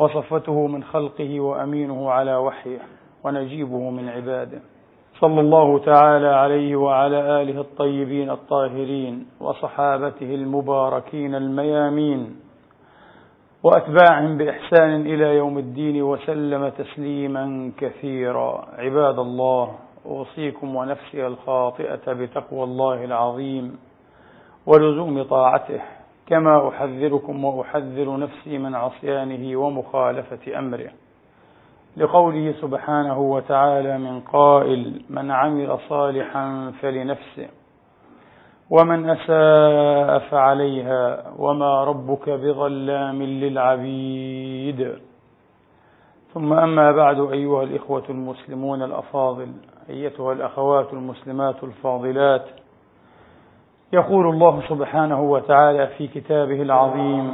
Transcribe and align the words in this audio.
وصفته 0.00 0.66
من 0.66 0.84
خلقه 0.84 1.40
وأمينه 1.40 2.10
على 2.10 2.36
وحيه 2.36 2.78
ونجيبه 3.24 3.90
من 3.90 4.08
عباده. 4.08 4.60
صلى 5.20 5.40
الله 5.40 5.78
تعالى 5.78 6.28
عليه 6.28 6.76
وعلى 6.76 7.42
آله 7.42 7.60
الطيبين 7.60 8.30
الطاهرين 8.30 9.26
وصحابته 9.40 10.34
المباركين 10.34 11.34
الميامين 11.34 12.36
وأتباعهم 13.62 14.38
بإحسان 14.38 15.00
إلى 15.00 15.36
يوم 15.36 15.58
الدين 15.58 16.02
وسلم 16.02 16.68
تسليما 16.68 17.72
كثيرا. 17.78 18.66
عباد 18.78 19.18
الله 19.18 19.74
أوصيكم 20.06 20.76
ونفسي 20.76 21.26
الخاطئة 21.26 22.12
بتقوى 22.12 22.64
الله 22.64 23.04
العظيم 23.04 23.78
ولزوم 24.66 25.22
طاعته. 25.22 25.80
كما 26.30 26.68
أحذركم 26.68 27.44
وأحذر 27.44 28.18
نفسي 28.18 28.58
من 28.58 28.74
عصيانه 28.74 29.56
ومخالفة 29.56 30.58
أمره. 30.58 30.90
لقوله 31.96 32.54
سبحانه 32.60 33.18
وتعالى 33.18 33.98
من 33.98 34.20
قائل 34.20 35.02
من 35.10 35.30
عمل 35.30 35.78
صالحا 35.88 36.72
فلنفسه 36.80 37.48
ومن 38.70 39.10
أساء 39.10 40.18
فعليها 40.18 41.32
وما 41.38 41.84
ربك 41.84 42.30
بظلام 42.30 43.22
للعبيد. 43.22 44.94
ثم 46.34 46.52
أما 46.52 46.92
بعد 46.92 47.20
أيها 47.20 47.62
الإخوة 47.62 48.04
المسلمون 48.10 48.82
الأفاضل 48.82 49.52
أيتها 49.90 50.32
الأخوات 50.32 50.92
المسلمات 50.92 51.64
الفاضلات 51.64 52.46
يقول 53.92 54.26
الله 54.26 54.62
سبحانه 54.68 55.20
وتعالى 55.22 55.86
في 55.98 56.06
كتابه 56.06 56.62
العظيم 56.62 57.30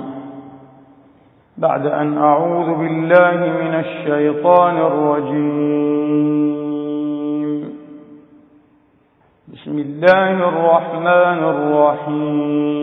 بعد 1.58 1.86
أن 1.86 2.18
أعوذ 2.18 2.74
بالله 2.74 3.36
من 3.36 3.74
الشيطان 3.74 4.76
الرجيم. 4.76 6.16
بسم 9.52 9.78
الله 9.78 10.32
الرحمن 10.48 11.44
الرحيم. 11.54 12.76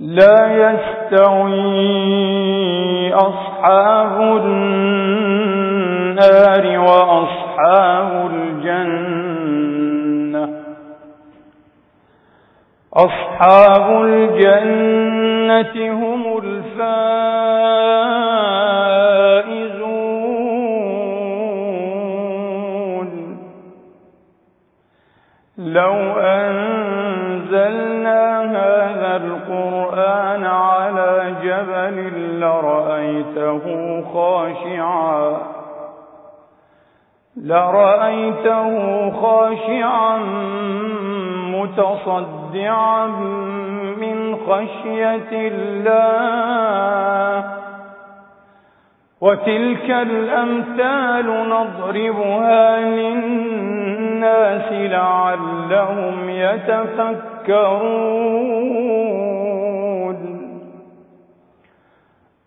لا 0.00 0.70
يستوي 0.70 1.94
أصحاب 3.14 4.20
النار 4.42 5.64
وأصحاب 6.78 8.53
الجنة. 8.82 10.48
أصحاب 12.94 14.04
الجنة 14.04 15.74
هم 15.92 16.38
الفائزون. 16.38 16.74
لو 25.58 25.94
أنزلنا 26.20 27.42
هذا 28.42 29.16
القرآن 29.16 30.44
على 30.44 31.34
جبل 31.42 31.96
لرأيته 32.40 33.64
خاشعا. 34.14 35.53
لرأيته 37.36 39.10
خاشعا 39.10 40.18
متصدعا 41.54 43.06
من 44.00 44.36
خشية 44.46 45.30
الله 45.32 47.44
وتلك 49.20 49.90
الأمثال 49.90 51.26
نضربها 51.48 52.80
للناس 52.80 54.72
لعلهم 54.72 56.30
يتفكرون 56.30 58.04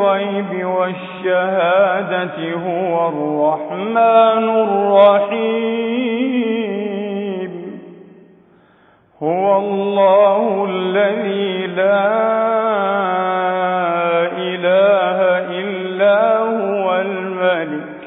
الغيب 0.00 0.66
والشهادة 0.66 2.36
هو 2.66 3.08
الرحمن 3.08 4.46
الرحيم. 4.66 5.80
هو 9.22 9.58
الله 9.58 10.66
الذي 10.70 11.66
لا 11.66 12.06
إله 14.48 15.18
إلا 15.60 16.38
هو 16.38 17.00
الملك. 17.00 18.00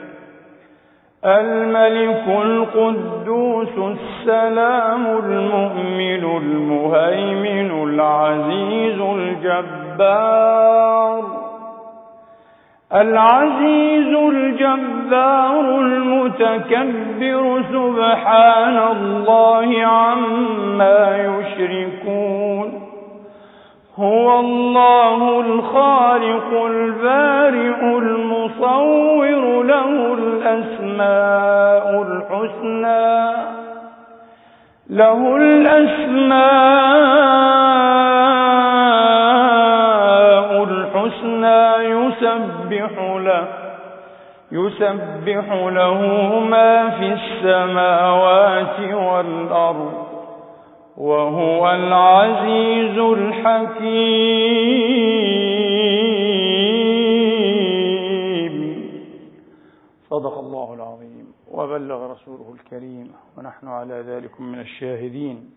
الملك 1.26 2.28
القدوس 2.28 3.76
السلام 3.78 5.06
المؤمن 5.06 6.24
المهيمن 6.38 7.70
العزيز 7.84 9.00
الجبار. 9.00 10.54
العزيز 12.96 14.16
الجبار 14.16 15.60
المتكبر 15.80 17.64
سبحان 17.74 18.78
الله 18.78 19.86
عما 19.86 21.18
يشركون. 21.18 22.68
هو 24.00 24.40
الله 24.40 25.42
الخالق 25.42 26.66
البارئ 26.66 27.98
المصور 27.98 29.64
له 29.64 30.14
الأسماء 30.14 31.86
الحسنى. 32.02 33.34
له 34.90 35.36
الأسماء 35.36 36.44
الحسنى 40.64 41.64
يسبح 41.90 42.53
له 43.20 43.48
يسبح 44.52 45.54
له 45.54 46.00
ما 46.40 46.90
في 46.90 47.14
السماوات 47.14 48.80
والأرض 48.80 49.94
وهو 50.98 51.72
العزيز 51.72 52.98
الحكيم. 52.98 54.34
صدق 60.10 60.38
الله 60.38 60.74
العظيم 60.74 61.34
وبلغ 61.52 62.12
رسوله 62.12 62.54
الكريم 62.54 63.12
ونحن 63.38 63.68
على 63.68 63.94
ذلك 63.94 64.42
من 64.42 64.60
الشاهدين. 64.60 65.50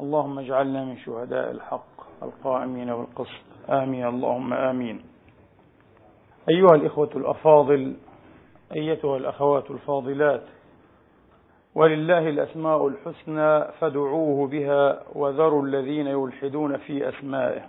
اللهم 0.00 0.38
اجعلنا 0.38 0.84
من 0.84 0.96
شهداء 0.96 1.50
الحق 1.50 1.94
القائمين 2.22 2.94
بالقسط. 2.94 3.70
آمين. 3.70 4.06
اللهم 4.06 4.52
آمين. 4.52 5.13
أيها 6.50 6.74
الإخوة 6.74 7.10
الأفاضل 7.16 7.96
أيتها 8.76 9.16
الأخوات 9.16 9.70
الفاضلات 9.70 10.42
ولله 11.74 12.28
الأسماء 12.28 12.88
الحسنى 12.88 13.72
فادعوه 13.80 14.48
بها 14.48 15.02
وذروا 15.14 15.62
الذين 15.66 16.06
يلحدون 16.06 16.76
في 16.76 17.08
أسمائه. 17.08 17.62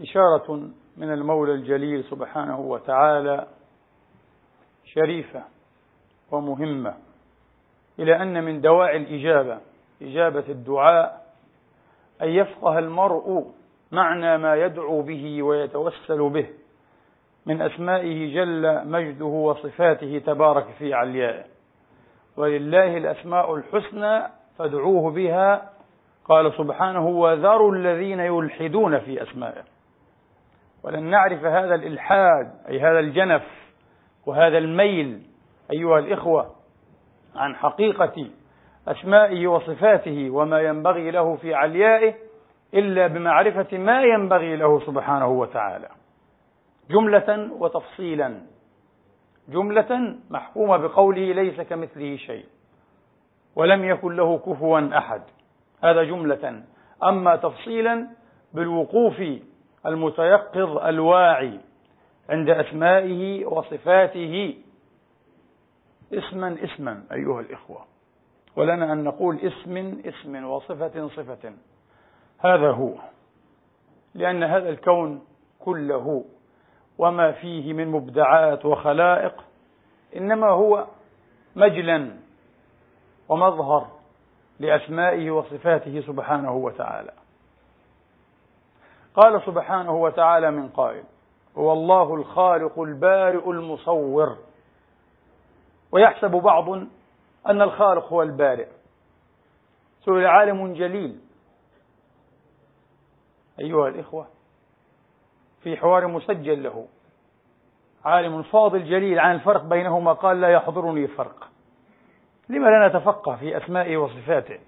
إشارة 0.00 0.70
من 0.96 1.12
المولى 1.12 1.52
الجليل 1.52 2.04
سبحانه 2.04 2.60
وتعالى 2.60 3.46
شريفة 4.84 5.42
ومهمة 6.30 6.94
إلى 7.98 8.22
أن 8.22 8.44
من 8.44 8.60
دواعي 8.60 8.96
الإجابة 8.96 9.58
إجابة 10.02 10.44
الدعاء 10.48 11.26
أن 12.22 12.28
يفقه 12.28 12.78
المرء 12.78 13.46
معنى 13.92 14.38
ما 14.38 14.56
يدعو 14.56 15.02
به 15.02 15.42
ويتوسل 15.42 16.30
به. 16.30 16.48
من 17.48 17.62
أسمائه 17.62 18.34
جل 18.34 18.88
مجده 18.88 19.24
وصفاته 19.24 20.22
تبارك 20.26 20.66
في 20.78 20.94
عليائه 20.94 21.44
ولله 22.36 22.96
الأسماء 22.96 23.54
الحسنى 23.54 24.22
فادعوه 24.58 25.10
بها. 25.10 25.70
قال 26.24 26.52
سبحانه 26.52 27.06
وذروا 27.06 27.74
الذين 27.74 28.20
يلحدون 28.20 28.98
في 28.98 29.22
أسمائه. 29.22 29.62
ولن 30.84 31.02
نعرف 31.02 31.44
هذا 31.44 31.74
الإلحاد 31.74 32.50
أي 32.68 32.80
هذا 32.80 32.98
الجنف 32.98 33.42
وهذا 34.26 34.58
الميل 34.58 35.22
أيها 35.72 35.98
الإخوة 35.98 36.50
عن 37.36 37.56
حقيقة 37.56 38.26
أسمائه 38.88 39.46
وصفاته 39.46 40.30
وما 40.30 40.60
ينبغي 40.60 41.10
له 41.10 41.36
في 41.36 41.54
عليائه 41.54 42.14
إلا 42.74 43.06
بمعرفة 43.06 43.78
ما 43.78 44.02
ينبغي 44.02 44.56
له 44.56 44.80
سبحانه 44.86 45.28
وتعالى. 45.28 45.97
جملة 46.90 47.52
وتفصيلا. 47.52 48.40
جملة 49.48 50.16
محكومة 50.30 50.76
بقوله 50.76 51.32
ليس 51.32 51.60
كمثله 51.60 52.16
شيء 52.16 52.46
ولم 53.56 53.84
يكن 53.84 54.16
له 54.16 54.38
كفوا 54.38 54.98
أحد. 54.98 55.22
هذا 55.84 56.02
جملة. 56.02 56.62
أما 57.04 57.36
تفصيلا 57.36 58.06
بالوقوف 58.54 59.22
المتيقظ 59.86 60.78
الواعي 60.78 61.60
عند 62.30 62.50
أسمائه 62.50 63.46
وصفاته. 63.46 64.54
اسما 66.12 66.56
اسما 66.64 67.04
أيها 67.12 67.40
الإخوة. 67.40 67.84
ولنا 68.56 68.92
أن 68.92 69.04
نقول 69.04 69.38
اسم 69.38 70.00
اسم 70.04 70.44
وصفة 70.44 71.08
صفة. 71.08 71.52
هذا 72.38 72.70
هو 72.70 72.94
لأن 74.14 74.42
هذا 74.42 74.68
الكون 74.68 75.24
كله 75.58 76.24
وما 76.98 77.32
فيه 77.32 77.72
من 77.72 77.88
مبدعات 77.88 78.64
وخلائق 78.64 79.44
إنما 80.16 80.50
هو 80.50 80.86
مجلا 81.56 82.16
ومظهر 83.28 83.88
لأسمائه 84.60 85.30
وصفاته 85.30 86.00
سبحانه 86.00 86.52
وتعالى. 86.52 87.12
قال 89.14 89.42
سبحانه 89.46 89.96
وتعالى 89.96 90.50
من 90.50 90.68
قائل 90.68 91.04
هو 91.56 91.72
الله 91.72 92.14
الخالق 92.14 92.78
البارئ 92.78 93.50
المصور. 93.50 94.36
ويحسب 95.92 96.30
بعض 96.30 96.68
أن 97.46 97.62
الخالق 97.62 98.06
هو 98.06 98.22
البارئ. 98.22 98.68
سئل 100.04 100.26
عالم 100.26 100.72
جليل 100.72 101.20
أيها 103.60 103.88
الإخوة 103.88 104.26
في 105.62 105.76
حوار 105.76 106.06
مسجل 106.06 106.62
له. 106.62 106.86
عالم 108.04 108.42
فاضل 108.42 108.84
جليل 108.84 109.18
عن 109.18 109.34
الفرق 109.34 109.64
بينهما 109.64 110.12
قال 110.12 110.40
لا 110.40 110.48
يحضرني 110.48 111.06
فرق. 111.06 111.48
لما 112.48 112.66
لا 112.68 112.88
نتفقه 112.88 113.36
في 113.36 113.56
أسمائه 113.56 113.96
وصفاته؟ 113.96 114.58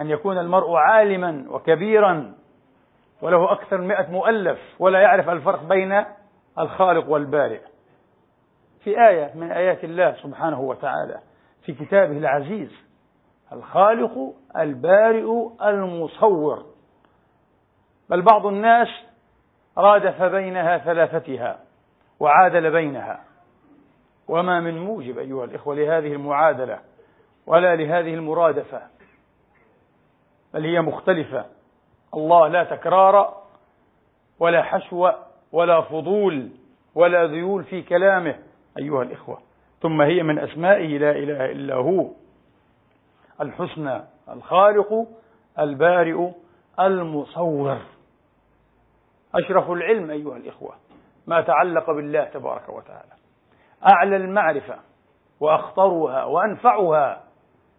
أن 0.00 0.10
يكون 0.10 0.38
المرء 0.38 0.74
عالما 0.74 1.44
وكبيرا 1.48 2.34
وله 3.22 3.52
أكثر 3.52 3.78
من 3.78 3.88
مئة 3.88 4.10
مؤلف 4.10 4.58
ولا 4.78 5.00
يعرف 5.00 5.28
الفرق 5.28 5.62
بين 5.62 6.04
الخالق 6.58 7.08
والبارئ. 7.08 7.60
في 8.84 9.08
آية 9.08 9.32
من 9.34 9.52
آيات 9.52 9.84
الله 9.84 10.12
سبحانه 10.12 10.60
وتعالى 10.60 11.20
في 11.62 11.72
كتابه 11.72 12.18
العزيز 12.18 12.72
الخالق 13.52 14.34
البارئ 14.56 15.48
المصور. 15.62 16.66
بل 18.10 18.22
بعض 18.22 18.46
الناس 18.46 18.88
رادف 19.78 20.22
بينها 20.22 20.78
ثلاثتها 20.78 21.58
وعادل 22.20 22.70
بينها. 22.70 23.24
وما 24.28 24.60
من 24.60 24.78
موجب 24.78 25.18
أيها 25.18 25.44
الإخوة 25.44 25.74
لهذه 25.74 26.12
المعادلة 26.12 26.78
ولا 27.46 27.76
لهذه 27.76 28.14
المرادفة 28.14 28.82
بل 30.54 30.64
هي 30.64 30.80
مختلفة. 30.80 31.44
الله 32.14 32.48
لا 32.48 32.64
تكرار 32.64 33.42
ولا 34.40 34.62
حشو 34.62 35.10
ولا 35.52 35.80
فضول 35.80 36.50
ولا 36.94 37.26
ذيول 37.26 37.64
في 37.64 37.82
كلامه 37.82 38.38
أيها 38.78 39.02
الإخوة. 39.02 39.38
ثم 39.80 40.02
هي 40.02 40.22
من 40.22 40.38
أسمائه 40.38 40.98
لا 40.98 41.10
إله 41.10 41.44
إلا 41.44 41.74
هو. 41.74 42.10
الحسنى 43.40 44.00
الخالق 44.28 45.06
البارئ 45.58 46.30
المصور. 46.80 47.78
أشرف 49.36 49.70
العلم 49.70 50.10
أيها 50.10 50.36
الإخوة 50.36 50.74
ما 51.26 51.40
تعلق 51.40 51.90
بالله 51.90 52.24
تبارك 52.24 52.68
وتعالى. 52.68 53.12
أعلى 53.86 54.16
المعرفة 54.16 54.76
وأخطرها 55.40 56.24
وأنفعها 56.24 57.22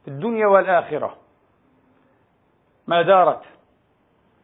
في 0.05 0.07
الدنيا 0.07 0.47
والآخرة 0.47 1.15
ما 2.87 3.01
دارت 3.01 3.41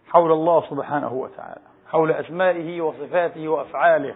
حول 0.07 0.31
الله 0.31 0.69
سبحانه 0.69 1.13
وتعالى 1.13 1.61
حول 1.87 2.11
أسمائه 2.11 2.81
وصفاته 2.81 3.47
وأفعاله 3.47 4.15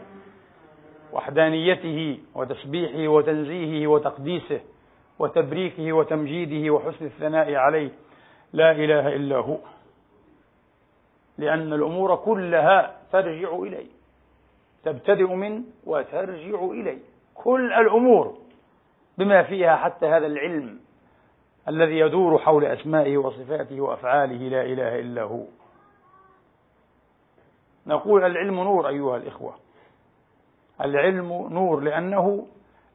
وحدانيته 1.13 2.19
وتسبيحه 2.35 3.07
وتنزيهه 3.07 3.87
وتقديسه 3.87 4.61
وتبريكه 5.19 5.93
وتمجيده 5.93 6.73
وحسن 6.73 7.05
الثناء 7.05 7.55
عليه. 7.55 7.91
لا 8.53 8.71
إله 8.71 9.15
إلا 9.15 9.37
هو. 9.37 9.57
لأن 11.37 11.73
الأمور 11.73 12.15
كلها 12.15 12.95
ترجع 13.11 13.55
إليه 13.55 13.87
تبتدئ 14.83 15.33
من 15.33 15.63
وترجع 15.85 16.63
إليه 16.63 16.99
كل 17.35 17.73
الأمور 17.73 18.37
بما 19.17 19.43
فيها 19.43 19.75
حتى 19.75 20.05
هذا 20.05 20.25
العلم 20.27 20.79
الذي 21.67 21.99
يدور 21.99 22.37
حول 22.37 22.65
أسمائه 22.65 23.17
وصفاته 23.17 23.81
وأفعاله 23.81 24.49
لا 24.49 24.61
إله 24.61 24.99
إلا 24.99 25.23
هو. 25.23 25.43
نقول 27.87 28.25
العلم 28.25 28.55
نور 28.55 28.87
أيها 28.87 29.17
الإخوة. 29.17 29.53
العلم 30.81 31.47
نور 31.51 31.79
لأنه 31.79 32.47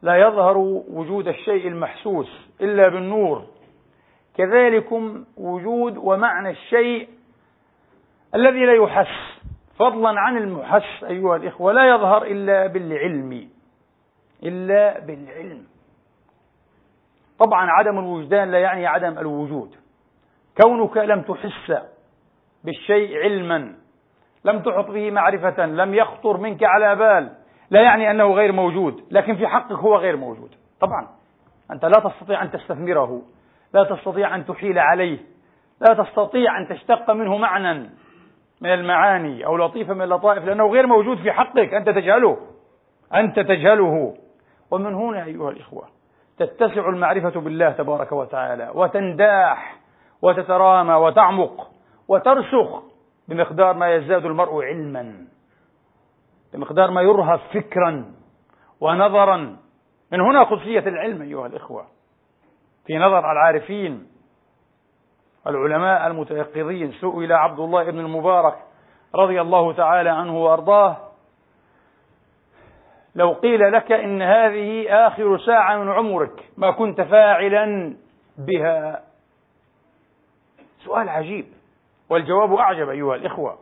لا 0.02 0.16
يظهر 0.16 0.58
وجود 0.90 1.28
الشيء 1.28 1.68
المحسوس 1.68 2.48
إلا 2.60 2.88
بالنور. 2.88 3.44
كذلكم 4.36 5.24
وجود 5.36 5.96
ومعنى 5.96 6.50
الشيء 6.50 7.08
الذي 8.34 8.66
لا 8.66 8.72
يحس. 8.72 9.42
فضلا 9.78 10.20
عن 10.20 10.36
المحس 10.36 11.04
أيها 11.04 11.36
الإخوة 11.36 11.72
لا 11.72 11.88
يظهر 11.88 12.22
إلا 12.22 12.66
بالعلم. 12.66 13.48
إلا 14.42 15.00
بالعلم. 15.00 15.66
طبعا 17.38 17.70
عدم 17.70 17.98
الوجدان 17.98 18.50
لا 18.50 18.58
يعني 18.58 18.86
عدم 18.86 19.18
الوجود. 19.18 19.74
كونك 20.62 20.96
لم 20.96 21.22
تحس 21.22 21.72
بالشيء 22.64 23.18
علما 23.18 23.74
لم 24.44 24.62
تحط 24.62 24.90
به 24.90 25.10
معرفة 25.10 25.66
لم 25.66 25.94
يخطر 25.94 26.36
منك 26.36 26.64
على 26.64 26.96
بال 26.96 27.32
لا 27.70 27.82
يعني 27.82 28.10
أنه 28.10 28.34
غير 28.34 28.52
موجود. 28.52 29.04
لكن 29.10 29.36
في 29.36 29.46
حقك 29.46 29.72
هو 29.72 29.96
غير 29.96 30.16
موجود. 30.16 30.54
طبعا 30.80 31.08
أنت 31.70 31.84
لا 31.84 32.10
تستطيع 32.10 32.42
أن 32.42 32.50
تستثمره 32.50 33.22
لا 33.74 33.84
تستطيع 33.84 34.34
أن 34.34 34.46
تحيل 34.46 34.78
عليه 34.78 35.18
لا 35.80 35.94
تستطيع 35.94 36.58
أن 36.58 36.68
تشتق 36.68 37.10
منه 37.10 37.36
معنى 37.36 37.90
من 38.62 38.72
المعاني 38.72 39.46
أو 39.46 39.56
لطيفة 39.56 39.94
من 39.94 40.02
اللطائف 40.02 40.44
لأنه 40.44 40.66
غير 40.66 40.86
موجود 40.86 41.18
في 41.18 41.32
حقك 41.32 41.74
أنت 41.74 41.88
تجهله. 41.88 42.36
أنت 43.14 43.40
تجهله. 43.40 44.14
ومن 44.70 44.94
هنا 44.94 45.24
أيها 45.24 45.50
الإخوة 45.50 45.88
تتسع 46.38 46.88
المعرفة 46.88 47.40
بالله 47.40 47.70
تبارك 47.70 48.12
وتعالى 48.12 48.70
وتنداح 48.74 49.76
وتترامى 50.22 50.94
وتعمق 50.94 51.70
وترسخ 52.08 52.82
بمقدار 53.28 53.74
ما 53.74 53.94
يزداد 53.94 54.24
المرء 54.24 54.62
علما 54.62 55.26
بمقدار 56.54 56.90
ما 56.90 57.02
يرهف 57.02 57.40
فكرا 57.54 58.04
ونظرا. 58.80 59.56
من 60.12 60.20
هنا 60.20 60.42
قدسية 60.42 60.78
العلم 60.78 61.22
أيها 61.22 61.46
الإخوة 61.46 61.86
في 62.86 62.98
نظر 62.98 63.32
العارفين 63.32 64.06
العلماء 65.46 66.06
المتيقظين 66.06 66.92
سئل 66.92 67.32
عبد 67.32 67.58
الله 67.60 67.84
بن 67.84 67.98
المبارك 67.98 68.54
رضي 69.14 69.40
الله 69.40 69.72
تعالى 69.72 70.10
عنه 70.10 70.36
وأرضاه 70.44 70.96
لو 73.14 73.32
قيل 73.32 73.72
لك 73.72 73.92
إن 73.92 74.22
هذه 74.22 74.86
آخر 75.06 75.38
ساعة 75.38 75.76
من 75.76 75.92
عمرك 75.92 76.50
ما 76.56 76.70
كنت 76.70 77.00
فاعلا 77.00 77.96
بها؟ 78.38 79.00
سؤال 80.84 81.08
عجيب 81.08 81.46
والجواب 82.10 82.54
أعجب 82.54 82.88
أيها 82.88 83.14
الإخوة. 83.14 83.58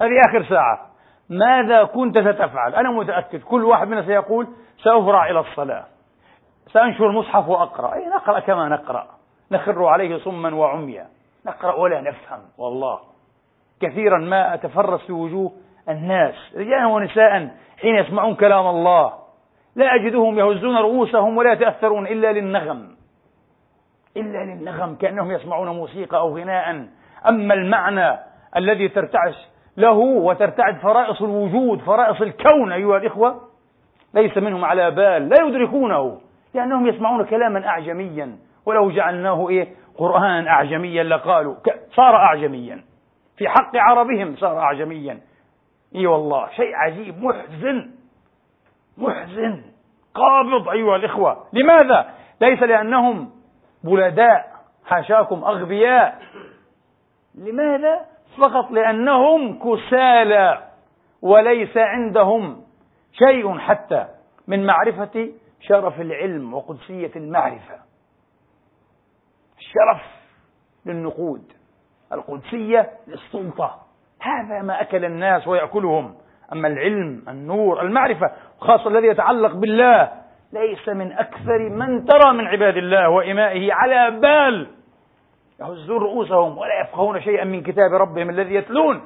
هذه 0.00 0.20
آخر 0.28 0.44
ساعة 0.44 0.90
ماذا 1.30 1.84
كنت 1.84 2.18
ستفعل؟ 2.18 2.74
أنا 2.74 2.90
متأكد 2.90 3.42
كل 3.42 3.64
واحد 3.64 3.88
منا 3.88 4.06
سيقول 4.06 4.48
سأفرع 4.84 5.30
إلى 5.30 5.40
الصلاة. 5.40 5.84
سأنشر 6.72 7.06
المصحف 7.06 7.48
وأقرأ. 7.48 7.94
أي 7.94 8.06
نقرأ 8.06 8.40
كما 8.40 8.68
نقرأ. 8.68 9.06
نخر 9.52 9.84
عليه 9.86 10.18
صما 10.18 10.54
وعميا. 10.54 11.06
نقرأ 11.46 11.74
ولا 11.74 12.00
نفهم. 12.00 12.40
والله. 12.58 12.98
كثيرا 13.80 14.18
ما 14.18 14.54
أتفرس 14.54 15.06
في 15.06 15.12
وجوه 15.12 15.52
الناس 15.88 16.34
رجالا 16.56 16.86
ونساء 16.86 17.50
حين 17.80 17.94
يسمعون 17.94 18.34
كلام 18.34 18.66
الله. 18.66 19.12
لا 19.76 19.94
أجدهم 19.94 20.38
يهزون 20.38 20.76
رؤوسهم 20.76 21.36
ولا 21.36 21.52
يتأثرون 21.52 22.06
إلا 22.06 22.32
للنغم. 22.32 22.96
إلا 24.16 24.44
للنغم 24.44 24.94
كأنهم 24.94 25.30
يسمعون 25.30 25.68
موسيقى 25.68 26.18
أو 26.18 26.38
غناء. 26.38 26.86
أما 27.28 27.54
المعنى 27.54 28.18
الذي 28.56 28.88
ترتعش 28.88 29.34
له 29.76 29.98
وترتعد 29.98 30.76
فرائص 30.78 31.22
الوجود 31.22 31.80
فرائص 31.80 32.20
الكون 32.20 32.72
أيها 32.72 32.96
الإخوة 32.96 33.40
ليس 34.14 34.38
منهم 34.38 34.64
على 34.64 34.90
بال 34.90 35.28
لا 35.28 35.42
يدركونه 35.42 36.20
لأنهم 36.54 36.86
يسمعون 36.86 37.24
كلاما 37.24 37.66
أعجميا. 37.66 38.36
ولو 38.66 38.90
جعلناه 38.90 39.48
إيه؟ 39.48 39.68
قرآن 39.98 40.46
أعجميا 40.46 41.02
لقالوا 41.02 41.54
صار 41.94 42.16
أعجميا. 42.16 42.84
في 43.36 43.48
حق 43.48 43.76
عربهم 43.76 44.36
صار 44.36 44.58
أعجميا. 44.58 45.20
إي 45.94 46.06
والله 46.06 46.48
شيء 46.48 46.74
عجيب 46.74 47.22
محزن. 47.22 47.90
محزن. 48.98 49.62
قابض 50.14 50.68
أيها 50.68 50.96
الإخوة. 50.96 51.46
لماذا؟ 51.52 52.10
ليس 52.40 52.62
لأنهم 52.62 53.30
بلداء 53.84 54.54
حاشاكم 54.86 55.44
أغبياء. 55.44 56.22
لماذا؟ 57.34 58.00
فقط 58.38 58.70
لأنهم 58.70 59.58
كسالى 59.58 60.62
وليس 61.22 61.76
عندهم 61.76 62.62
شيء 63.12 63.58
حتى 63.58 64.06
من 64.48 64.66
معرفة 64.66 65.28
شرف 65.60 66.00
العلم 66.00 66.54
وقدسية 66.54 67.10
المعرفة. 67.16 67.78
الشرف 69.74 70.02
للنقود 70.86 71.52
القدسية 72.12 72.90
للسلطة. 73.06 73.80
هذا 74.20 74.62
ما 74.62 74.80
أكل 74.80 75.04
الناس 75.04 75.48
ويأكلهم. 75.48 76.14
أما 76.52 76.68
العلم 76.68 77.22
النور 77.28 77.82
المعرفة 77.82 78.30
خاصة 78.60 78.88
الذي 78.88 79.06
يتعلق 79.06 79.52
بالله 79.54 80.12
ليس 80.52 80.88
من 80.88 81.12
أكثر 81.12 81.58
من 81.58 82.04
ترى 82.04 82.32
من 82.32 82.46
عباد 82.46 82.76
الله 82.76 83.08
وإمائه 83.08 83.72
على 83.72 84.20
بال 84.20 84.66
يهزون 85.60 86.02
رؤوسهم 86.02 86.58
ولا 86.58 86.80
يفقهون 86.80 87.20
شيئا 87.20 87.44
من 87.44 87.62
كتاب 87.62 87.92
ربهم 87.92 88.30
الذي 88.30 88.54
يتلون. 88.54 89.02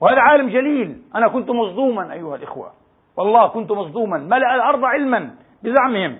وهذا 0.00 0.20
عالم 0.20 0.48
جليل. 0.48 1.02
أنا 1.14 1.28
كنت 1.28 1.50
مصدوما 1.50 2.12
أيها 2.12 2.36
الإخوة. 2.36 2.72
والله 3.16 3.48
كنت 3.48 3.72
مصدوما. 3.72 4.18
ملأ 4.18 4.54
الأرض 4.54 4.84
علما 4.84 5.30
بزعمهم. 5.62 6.18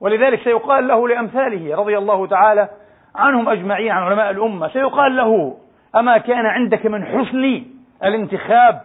ولذلك 0.00 0.42
سيقال 0.44 0.88
له 0.88 1.08
لأمثاله 1.08 1.76
رضي 1.76 1.98
الله 1.98 2.26
تعالى 2.26 2.68
عنهم 3.16 3.48
أجمعين 3.48 3.90
عن 3.90 4.02
علماء 4.02 4.30
الأمة. 4.30 4.68
سيقال 4.68 5.16
له 5.16 5.56
أما 5.96 6.18
كان 6.18 6.46
عندك 6.46 6.86
من 6.86 7.04
حسن 7.04 7.64
الانتخاب 8.04 8.82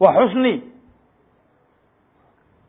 وحسن 0.00 0.60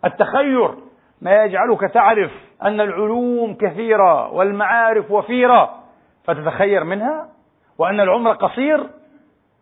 التخير 0.05 0.75
ما 1.21 1.43
يجعلك 1.43 1.81
تعرف 1.81 2.31
أن 2.63 2.81
العلوم 2.81 3.53
كثيرة 3.53 4.33
والمعارف 4.33 5.11
وفيرة 5.11 5.79
فتتخير 6.23 6.83
منها 6.83 7.29
وأن 7.77 7.99
العمر 7.99 8.31
قصير. 8.31 8.89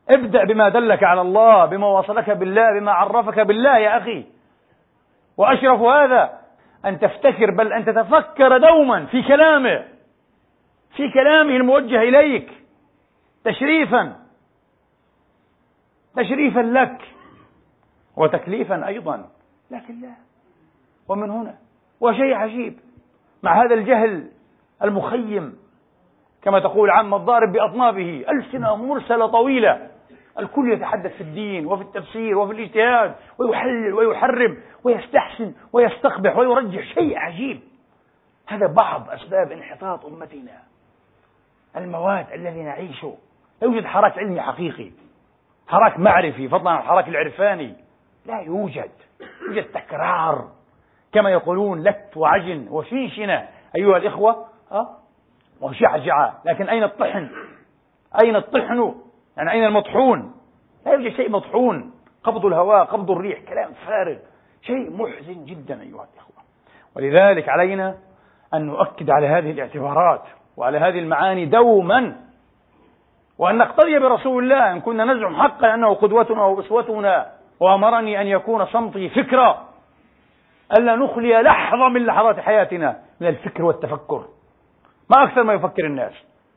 ابدأ 0.09 0.43
بما 0.43 0.69
دلك 0.69 1.03
على 1.03 1.21
الله 1.21 1.65
بما 1.65 1.87
وصلك 1.87 2.29
بالله 2.29 2.79
بما 2.79 2.91
عرفك 2.91 3.39
بالله 3.39 3.77
يا 3.77 3.97
أخي. 3.97 4.25
وأشرف 5.37 5.81
هذا 5.81 6.29
أن 6.85 6.99
تفتكر 6.99 7.51
بل 7.51 7.73
أن 7.73 7.85
تتفكر 7.85 8.57
دوما 8.57 9.05
في 9.05 9.21
كلامه. 9.21 9.83
في 11.01 11.09
كلامه 11.09 11.55
الموجه 11.55 12.01
إليك 12.01 12.49
تشريفا 13.43 14.15
تشريفا 16.15 16.59
لك 16.59 17.01
وتكليفا 18.17 18.87
أيضا 18.87 19.29
لكن 19.71 20.01
لا 20.01 20.13
ومن 21.07 21.29
هنا 21.29 21.55
وشيء 21.99 22.33
عجيب 22.33 22.79
مع 23.43 23.63
هذا 23.63 23.73
الجهل 23.73 24.27
المخيم 24.83 25.57
كما 26.41 26.59
تقول 26.59 26.89
عم 26.89 27.13
الضارب 27.13 27.51
بأطنابه 27.51 28.25
ألسنة 28.29 28.75
مرسلة 28.75 29.27
طويلة 29.27 29.87
الكل 30.39 30.73
يتحدث 30.73 31.15
في 31.15 31.21
الدين 31.21 31.65
وفي 31.65 31.81
التفسير 31.81 32.37
وفي 32.37 32.53
الاجتهاد 32.53 33.15
ويحلل 33.37 33.93
ويحرم 33.93 34.57
ويستحسن 34.83 35.53
ويستقبح 35.73 36.37
ويرجح 36.37 36.93
شيء 36.93 37.17
عجيب. 37.17 37.59
هذا 38.47 38.67
بعض 38.67 39.09
أسباب 39.09 39.51
انحطاط 39.51 40.05
أمتنا. 40.05 40.70
المواد 41.75 42.31
الذي 42.31 42.63
نعيشه. 42.63 43.17
لا 43.61 43.67
يوجد 43.67 43.85
حراك 43.85 44.17
علمي 44.17 44.41
حقيقي. 44.41 44.91
حراك 45.67 45.99
معرفي 45.99 46.49
فضلا 46.49 46.71
عن 46.71 46.79
الحراك 46.79 47.07
العرفاني. 47.07 47.75
لا 48.25 48.39
يوجد. 48.39 48.91
يوجد 49.47 49.63
تكرار. 49.63 50.51
كما 51.13 51.29
يقولون 51.29 51.83
لت 51.83 52.17
وعجن 52.17 52.67
وشنشنة 52.69 53.47
أيها 53.75 53.97
الإخوة 53.97 54.45
أه؟ 54.71 54.97
وشعجعة 55.61 56.41
لكن 56.45 56.69
أين 56.69 56.83
الطحن؟ 56.83 57.29
أين 58.23 58.35
الطحن؟ 58.35 58.95
يعني 59.37 59.51
أين 59.51 59.63
المطحون؟ 59.63 60.33
لا 60.85 60.91
يوجد 60.91 61.15
شيء 61.15 61.29
مطحون. 61.29 61.93
قبض 62.23 62.45
الهواء 62.45 62.85
قبض 62.85 63.11
الريح 63.11 63.39
كلام 63.39 63.73
فارغ. 63.73 64.17
شيء 64.61 64.91
محزن 64.97 65.45
جدا 65.45 65.81
أيها 65.81 66.07
الإخوة. 66.13 66.43
ولذلك 66.95 67.49
علينا 67.49 67.97
أن 68.53 68.65
نؤكد 68.65 69.09
على 69.09 69.27
هذه 69.27 69.51
الاعتبارات. 69.51 70.23
وعلى 70.57 70.77
هذه 70.77 70.99
المعاني 70.99 71.45
دوما 71.45 72.15
وأن 73.37 73.57
نقتدي 73.57 73.99
برسول 73.99 74.43
الله 74.43 74.71
إن 74.71 74.81
كنا 74.81 75.05
نزعم 75.05 75.35
حقا 75.35 75.73
أنه 75.73 75.93
قدوتنا 75.93 76.43
وأسوتنا 76.43 77.31
وأمرني 77.59 78.21
أن 78.21 78.27
يكون 78.27 78.65
صمتي 78.65 79.09
فكرة 79.09 79.67
ألا 80.77 80.95
نخلي 80.95 81.41
لحظة 81.41 81.89
من 81.89 82.05
لحظات 82.05 82.39
حياتنا 82.39 82.97
من 83.21 83.27
الفكر 83.27 83.63
والتفكر. 83.63 84.25
ما 85.09 85.23
أكثر 85.23 85.43
ما 85.43 85.53
يفكر 85.53 85.85
الناس. 85.85 86.13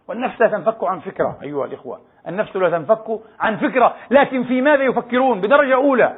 والنفس 0.08 0.40
لا 0.40 0.48
تنفك 0.48 0.84
عن 0.84 1.00
فكرة 1.00 1.38
أيها 1.42 1.64
الإخوة. 1.64 2.00
النفس 2.28 2.56
لا 2.56 2.70
تنفك 2.70 3.20
عن 3.40 3.56
فكرة 3.56 3.94
لكن 4.10 4.44
في 4.44 4.60
ماذا 4.60 4.82
يفكرون؟ 4.82 5.40
بدرجة 5.40 5.74
أولى. 5.74 6.14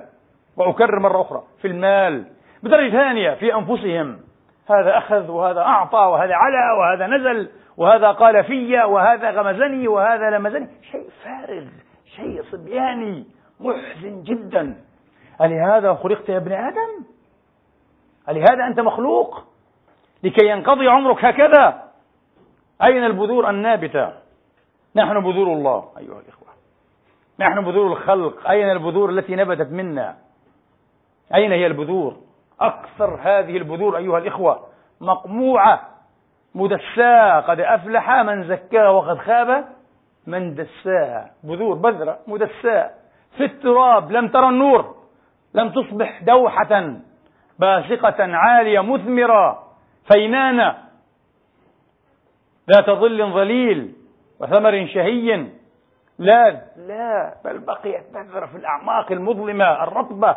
وأكرر 0.56 0.98
مرة 0.98 1.20
أخرى 1.20 1.42
في 1.62 1.68
المال 1.68 2.24
بدرجة 2.62 2.92
ثانية 2.92 3.34
في 3.34 3.54
أنفسهم. 3.54 4.18
هذا 4.70 4.98
أخذ 4.98 5.30
وهذا 5.30 5.60
أعطى 5.60 5.98
وهذا 5.98 6.34
علا 6.34 6.72
وهذا 6.78 7.06
نزل. 7.06 7.48
وهذا 7.76 8.10
قال 8.10 8.44
في 8.44 8.84
وهذا 8.84 9.30
غمزني 9.30 9.88
وهذا 9.88 10.30
لمزني. 10.30 10.68
شيء 10.92 11.08
فارغ 11.24 11.64
شيء 12.16 12.42
صبياني 12.42 13.24
محزن 13.60 14.22
جدا. 14.22 14.76
ألهذا 15.40 15.94
خلقت 15.94 16.28
يا 16.28 16.36
ابن 16.36 16.52
آدم؟ 16.52 17.04
ألهذا 18.28 18.66
أنت 18.66 18.80
مخلوق؟ 18.80 19.42
لكي 20.22 20.46
ينقضي 20.46 20.88
عمرك 20.88 21.24
هكذا؟ 21.24 21.82
أين 22.82 23.04
البذور 23.04 23.50
النابتة؟ 23.50 24.12
نحن 24.96 25.20
بذور 25.20 25.52
الله. 25.52 25.88
أيها 25.98 26.20
الإخوة 26.20 26.48
نحن 27.40 27.60
بذور 27.60 27.86
الخلق. 27.86 28.50
أين 28.50 28.70
البذور 28.70 29.10
التي 29.10 29.36
نبتت 29.36 29.72
منا؟ 29.72 30.16
أين 31.34 31.52
هي 31.52 31.66
البذور؟ 31.66 32.16
أكثر 32.60 33.18
هذه 33.22 33.56
البذور 33.56 33.96
أيها 33.96 34.18
الإخوة 34.18 34.66
مقموعة. 35.00 35.95
مدساة 36.56 37.40
قد 37.40 37.60
أفلح 37.60 38.10
من 38.10 38.48
زكاها 38.48 38.88
وقد 38.88 39.18
خاب 39.18 39.64
من 40.26 40.54
دساها 40.54 41.30
بذور 41.44 41.74
بذرة 41.74 42.18
مدساة. 42.26 42.90
في 43.36 43.44
التراب 43.44 44.10
لم 44.10 44.28
ترى 44.28 44.48
النور 44.48 44.94
لم 45.54 45.68
تصبح 45.70 46.22
دوحة 46.22 46.94
باسقة 47.58 48.36
عالية 48.36 48.80
مثمرة 48.80 49.62
فينانة 50.12 50.76
ذات 52.70 52.90
ظل 52.90 53.32
ظليل 53.32 53.94
وثمر 54.40 54.86
شهي. 54.86 55.46
لا 56.18 56.62
لا 56.76 57.34
بل 57.44 57.58
بقيت 57.58 58.04
بذرة 58.14 58.46
في 58.46 58.56
الأعماق 58.56 59.12
المظلمة 59.12 59.84
الرطبة 59.84 60.36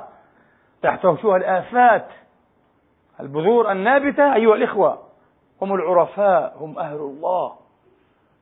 تحت 0.81 1.05
وشوها 1.05 1.37
الآفات. 1.37 2.07
البذور 3.19 3.71
النابتة 3.71 4.35
أيها 4.35 4.55
الإخوة. 4.55 5.08
هم 5.61 5.73
العرفاء 5.73 6.57
هم 6.59 6.79
أهل 6.79 6.97
الله. 6.97 7.53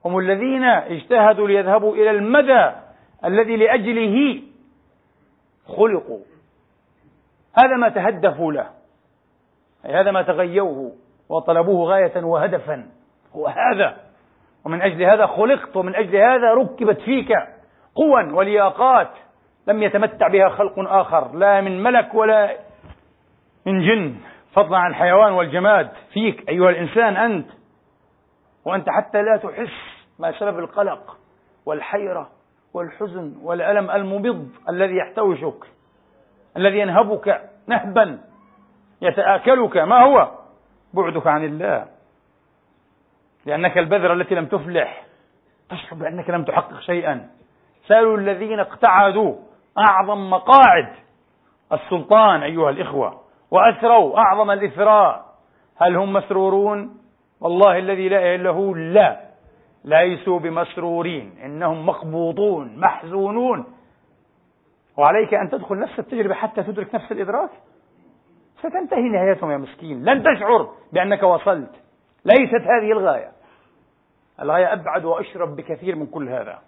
هم 0.06 0.18
الذين 0.18 0.64
اجتهدوا 0.64 1.48
ليذهبوا 1.48 1.96
إلى 1.96 2.10
المدى 2.10 2.72
الذي 3.26 3.58
لأجله 3.58 4.42
خلقوا. 5.68 6.20
هذا 7.58 7.76
ما 7.76 7.90
تهدفوا 7.90 8.54
له. 8.54 8.68
أي 9.86 9.94
هذا 9.94 10.12
ما 10.12 10.22
تغيوه 10.22 10.92
وطلبوه 11.30 11.90
غاية 11.90 12.24
وهدفا. 12.24 12.90
هو 13.36 13.48
هذا. 13.48 13.98
ومن 14.66 14.82
أجل 14.82 15.04
هذا 15.04 15.26
خلقت 15.26 15.78
ومن 15.78 15.96
أجل 15.96 16.16
هذا 16.16 16.54
ركبت 16.54 17.02
فيك 17.02 17.32
قوى 17.96 18.34
ولياقات. 18.34 19.12
لم 19.68 19.84
يتمتع 19.84 20.28
بها 20.28 20.50
خلق 20.50 20.74
آخر. 20.80 21.36
لا 21.36 21.62
من 21.62 21.84
ملك 21.84 22.14
ولا 22.14 22.58
من 23.66 23.80
جن. 23.88 24.16
فضلا 24.58 24.78
عن 24.78 24.90
الحيوان 24.90 25.34
والجماد. 25.34 25.92
فيك 26.14 26.50
أيها 26.50 26.70
الإنسان 26.70 27.18
أنت. 27.18 27.48
وأنت 28.66 28.90
حتى 28.90 29.22
لا 29.22 29.38
تحس 29.38 30.04
ما 30.20 30.32
سبب 30.40 30.60
القلق 30.60 31.18
والحيرة 31.66 32.30
والحزن 32.74 33.36
والألم 33.42 33.92
المبض 33.92 34.50
الذي 34.70 34.98
يحتوشك 34.98 35.68
الذي 36.58 36.80
ينهبك 36.80 37.42
نهبا 37.68 38.20
يتآكلك. 39.02 39.78
ما 39.78 40.04
هو؟ 40.04 40.32
بعدك 40.94 41.28
عن 41.28 41.44
الله. 41.46 41.88
لأنك 43.46 43.78
البذرة 43.78 44.14
التي 44.14 44.36
لم 44.36 44.46
تفلح. 44.46 45.04
تشعر 45.70 46.00
بأنك 46.00 46.30
لم 46.30 46.44
تحقق 46.44 46.80
شيئا. 46.80 47.30
سألوا 47.88 48.18
الذين 48.18 48.60
اقتعدوا. 48.60 49.36
أعظم 49.78 50.30
مقاعد 50.30 50.96
السلطان 51.72 52.44
أيها 52.44 52.70
الإخوة. 52.70 53.27
وأثروا 53.52 54.18
أعظم 54.18 54.52
الإثراء 54.52 55.26
هل 55.78 55.96
هم 55.96 56.14
مسرورون؟ 56.14 56.98
والله 57.42 57.78
الذي 57.78 58.10
لا 58.10 58.18
إله 58.18 58.36
إلا 58.36 58.50
هو 58.50 58.76
لا. 58.76 59.28
ليسوا 59.86 60.40
بمسرورين. 60.40 61.38
إنهم 61.44 61.86
مقبوضون 61.86 62.80
محزونون. 62.80 63.66
وعليك 64.98 65.34
أن 65.34 65.50
تدخل 65.50 65.80
نفس 65.80 66.00
التجربة 66.00 66.34
حتى 66.34 66.64
تدرك 66.64 66.96
نفس 66.96 67.12
الإدراك؟ 67.12 67.50
ستنتهي 68.60 69.10
نهايتهم 69.10 69.52
يا 69.52 69.58
مسكين. 69.58 70.04
لن 70.04 70.24
تشعر 70.24 70.70
بأنك 70.94 71.24
وصلت. 71.24 71.72
ليست 72.26 72.62
هذه 72.62 72.92
الغاية. 72.92 73.32
الغاية 74.42 74.74
أبعد 74.74 75.06
وأشرف 75.06 75.50
بكثير 75.50 75.96
من 75.96 76.06
كل 76.06 76.30
هذا. 76.30 76.60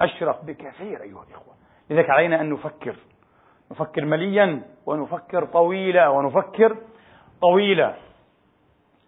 أشرف 0.00 0.44
بكثير 0.44 1.02
أيها 1.02 1.22
الإخوة. 1.22 1.54
لذلك 1.90 2.10
علينا 2.10 2.40
أن 2.40 2.50
نفكر. 2.50 2.96
نفكر 3.74 4.04
مليا 4.04 4.62
ونفكر 4.86 5.44
طويلا 5.44 6.08
ونفكر 6.08 6.76
طويلا 7.42 7.94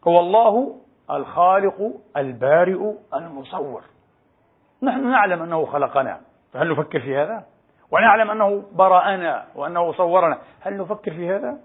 هو 0.08 0.20
الله 0.20 0.76
الخالق 1.10 1.92
البارئ 2.16 2.92
المصور 3.14 3.82
نحن 4.82 5.10
نعلم 5.10 5.42
أنه 5.42 5.66
خلقنا 5.66 6.20
فهل 6.52 6.72
نفكر 6.72 7.00
في 7.00 7.16
هذا؟ 7.16 7.44
ونعلم 7.90 8.30
أنه 8.30 8.64
برأنا 8.72 9.46
وأنه 9.54 9.92
صورنا 9.92 10.38
هل 10.60 10.76
نفكر 10.76 11.10
في 11.10 11.30
هذا؟ 11.30 11.58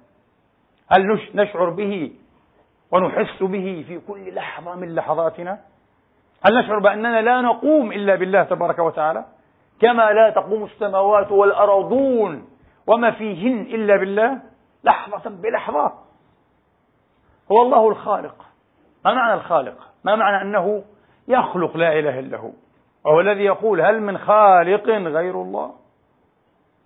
هل 0.91 1.19
نشعر 1.33 1.69
به 1.69 2.11
ونحس 2.91 3.43
به 3.43 3.85
في 3.87 3.99
كل 4.07 4.35
لحظة 4.35 4.75
من 4.75 4.95
لحظاتنا؟ 4.95 5.59
هل 6.45 6.59
نشعر 6.59 6.79
بأننا 6.79 7.21
لا 7.21 7.41
نقوم 7.41 7.91
إلا 7.91 8.15
بالله 8.15 8.43
تبارك 8.43 8.79
وتعالى؟ 8.79 9.25
كما 9.81 10.11
لا 10.11 10.29
تقوم 10.29 10.63
السماوات 10.63 11.31
والأرضون 11.31 12.50
وما 12.87 13.11
فيهن 13.11 13.61
إلا 13.61 13.95
بالله 13.95 14.41
لحظة 14.83 15.29
بلحظة. 15.29 15.93
هو 17.51 17.61
الله 17.61 17.89
الخالق. 17.89 18.45
ما 19.05 19.13
معنى 19.13 19.33
الخالق؟ 19.33 19.77
ما 20.03 20.15
معنى 20.15 20.41
أنه 20.41 20.83
يخلق 21.27 21.77
لا 21.77 21.99
إله 21.99 22.19
إلا 22.19 22.37
هو؟ 22.37 22.51
وهو 23.05 23.19
الذي 23.19 23.43
يقول 23.43 23.81
هل 23.81 24.01
من 24.01 24.17
خالق 24.17 24.89
غير 24.89 25.41
الله؟ 25.41 25.75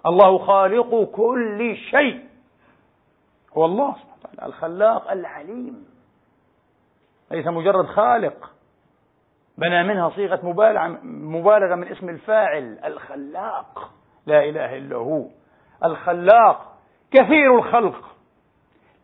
الله 0.05 0.37
خالق 0.37 1.03
كل 1.03 1.75
شيء. 1.75 2.25
هو 3.57 3.65
الله 3.65 3.91
سبحانه 3.91 4.15
وتعالى 4.23 4.45
الخلاق 4.45 5.11
العليم. 5.11 5.85
ليس 7.31 7.47
مجرد 7.47 7.85
خالق. 7.85 8.51
بنى 9.57 9.83
منها 9.83 10.09
صيغة 10.09 10.45
مبالغة 11.03 11.75
من 11.75 11.87
اسم 11.87 12.09
الفاعل 12.09 12.79
الخلاق. 12.85 13.91
لا 14.25 14.43
إله 14.43 14.77
إلا 14.77 14.95
هو. 14.95 15.25
الخلاق 15.83 16.75
كثير 17.11 17.57
الخلق. 17.57 18.15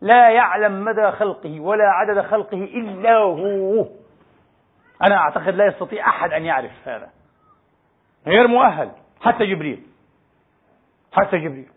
لا 0.00 0.30
يعلم 0.30 0.84
مدى 0.84 1.10
خلقه 1.10 1.60
ولا 1.60 1.84
عدد 1.84 2.20
خلقه 2.26 2.64
إلا 2.64 3.14
هو. 3.16 3.86
أنا 5.02 5.16
أعتقد 5.16 5.54
لا 5.54 5.66
يستطيع 5.66 6.08
أحد 6.08 6.32
أن 6.32 6.44
يعرف 6.44 6.88
هذا. 6.88 7.10
غير 8.26 8.48
مؤهل 8.48 8.90
حتى 9.20 9.46
جبريل. 9.46 9.82
حتى 11.12 11.38
جبريل. 11.38 11.68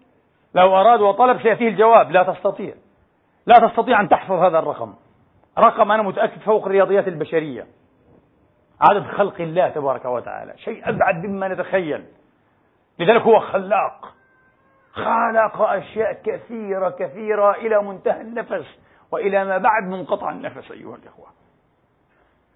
لو 0.55 0.75
أراد 0.75 1.01
وطلب 1.01 1.41
سيأتيه 1.41 1.67
الجواب 1.67 2.11
لا 2.11 2.23
تستطيع. 2.23 2.73
لا 3.45 3.67
تستطيع 3.67 4.01
أن 4.01 4.09
تحفظ 4.09 4.39
هذا 4.39 4.59
الرقم. 4.59 4.93
رقم 5.59 5.91
أنا 5.91 6.03
متأكد 6.03 6.39
فوق 6.39 6.65
الرياضيات 6.65 7.07
البشرية. 7.07 7.67
عدد 8.81 9.03
خلق 9.03 9.41
الله 9.41 9.69
تبارك 9.69 10.05
وتعالى. 10.05 10.57
شيء 10.57 10.89
أبعد 10.89 11.15
مما 11.25 11.47
نتخيل. 11.47 12.05
لذلك 12.99 13.21
هو 13.21 13.39
خلاق. 13.39 14.14
خلق 14.95 15.61
أشياء 15.61 16.13
كثيرة 16.23 16.89
كثيرة 16.89 17.51
إلى 17.51 17.81
منتهى 17.81 18.21
النفس 18.21 18.79
وإلى 19.11 19.45
ما 19.45 19.57
بعد 19.57 19.83
منقطع 19.83 20.29
النفس 20.29 20.71
أيها 20.71 20.95
الإخوة. 20.95 21.27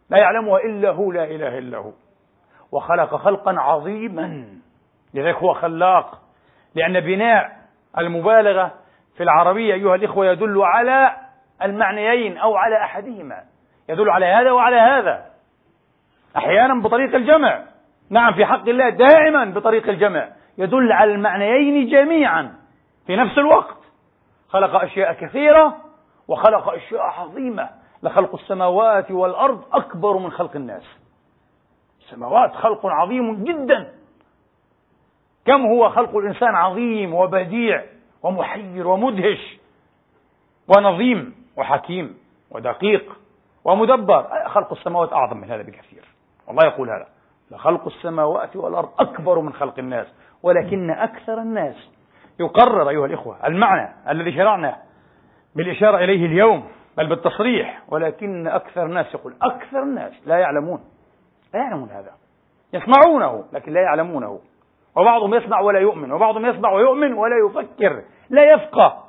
لا 0.10 0.17
يعلمها 0.17 0.60
إلا 0.60 0.89
هو 0.89 1.12
لا 1.12 1.23
إله 1.23 1.58
إلا 1.58 1.78
هو. 1.78 1.91
وخلق 2.71 3.15
خلقا 3.15 3.60
عظيما. 3.60 4.47
لذلك 5.13 5.36
هو 5.36 5.54
خلاق. 5.54 6.21
لأن 6.75 6.99
بناء 6.99 7.58
المبالغة 7.97 8.71
في 9.17 9.23
العربية 9.23 9.73
أيها 9.73 9.95
الإخوة 9.95 10.25
يدل 10.25 10.62
على 10.62 11.15
المعنيين 11.63 12.38
أو 12.38 12.56
على 12.56 12.84
أحدهما. 12.84 13.43
يدل 13.89 14.10
على 14.10 14.25
هذا 14.25 14.52
وعلى 14.52 14.75
هذا. 14.75 15.25
أحيانا 16.38 16.82
بطريق 16.82 17.15
الجمع. 17.15 17.63
نعم 18.10 18.34
في 18.34 18.45
حق 18.45 18.69
الله 18.69 18.89
دائما 18.89 19.45
بطريق 19.45 19.89
الجمع. 19.89 20.30
يدل 20.60 20.91
على 20.91 21.12
المعنيين 21.13 21.89
جميعا. 21.89 22.56
في 23.08 23.15
نفس 23.15 23.38
الوقت 23.38 23.78
خلق 24.50 24.76
أشياء 24.84 25.13
كثيرة 25.13 25.78
وخلق 26.28 26.69
أشياء 26.74 27.02
عظيمة 27.02 27.69
لخلق 28.04 28.36
السماوات 28.36 29.12
والأرض 29.12 29.63
أكبر 29.74 30.17
من 30.17 30.32
خلق 30.32 30.56
الناس. 30.56 30.84
السماوات 32.00 32.56
خلق 32.56 32.86
عظيم 32.86 33.43
جدا. 33.43 33.93
كم 35.45 35.65
هو 35.65 35.89
خلق 35.89 36.17
الإنسان 36.17 36.56
عظيم 36.56 37.13
وبديع 37.13 37.84
ومحير 38.24 38.88
ومدهش 38.88 39.58
ونظيم 40.67 41.36
وحكيم 41.58 42.17
ودقيق 42.52 43.17
ومدبر. 43.63 44.48
خلق 44.48 44.72
السماوات 44.72 45.13
أعظم 45.13 45.38
من 45.38 45.52
هذا 45.52 45.62
بكثير. 45.62 46.06
والله 46.48 46.65
يقول 46.65 46.89
هذا. 46.89 47.08
لخلق 47.51 47.88
السماوات 47.88 48.55
والأرض 48.55 48.89
أكبر 48.99 49.39
من 49.39 49.53
خلق 49.53 49.79
الناس 49.79 50.07
ولكن 50.43 50.89
أكثر 50.89 51.38
الناس. 51.38 51.75
يقرر 52.39 52.89
أيها 52.89 53.05
الإخوة 53.05 53.47
المعنى 53.47 53.89
الذي 54.09 54.31
شرعنا 54.31 54.75
بالإشارة 55.55 55.97
إليه 55.97 56.25
اليوم 56.25 56.67
بل 56.97 57.07
بالتصريح 57.07 57.81
ولكن 57.88 58.47
أكثر 58.47 58.85
الناس 58.85 59.13
يقول 59.13 59.33
أكثر 59.41 59.83
الناس 59.83 60.13
لا 60.25 60.38
يعلمون 60.38 60.79
لا 61.53 61.59
يعلمون 61.59 61.89
هذا. 61.89 62.12
يسمعونه 62.73 63.43
لكن 63.53 63.73
لا 63.73 63.81
يعلمونه. 63.81 64.39
وبعضهم 64.95 65.33
يسمع 65.33 65.59
ولا 65.59 65.79
يؤمن 65.79 66.12
وبعضهم 66.12 66.45
يسمع 66.45 66.71
ويؤمن 66.71 67.13
ولا 67.13 67.35
يفكر 67.45 68.01
لا 68.29 68.53
يفقه. 68.53 69.03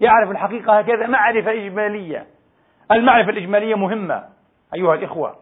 يعرف 0.00 0.30
الحقيقة 0.30 0.78
هكذا 0.78 1.06
معرفة 1.06 1.50
إجمالية. 1.52 2.26
المعرفة 2.92 3.30
الإجمالية 3.30 3.74
مهمة 3.74 4.24
أيها 4.74 4.94
الإخوة 4.94 5.36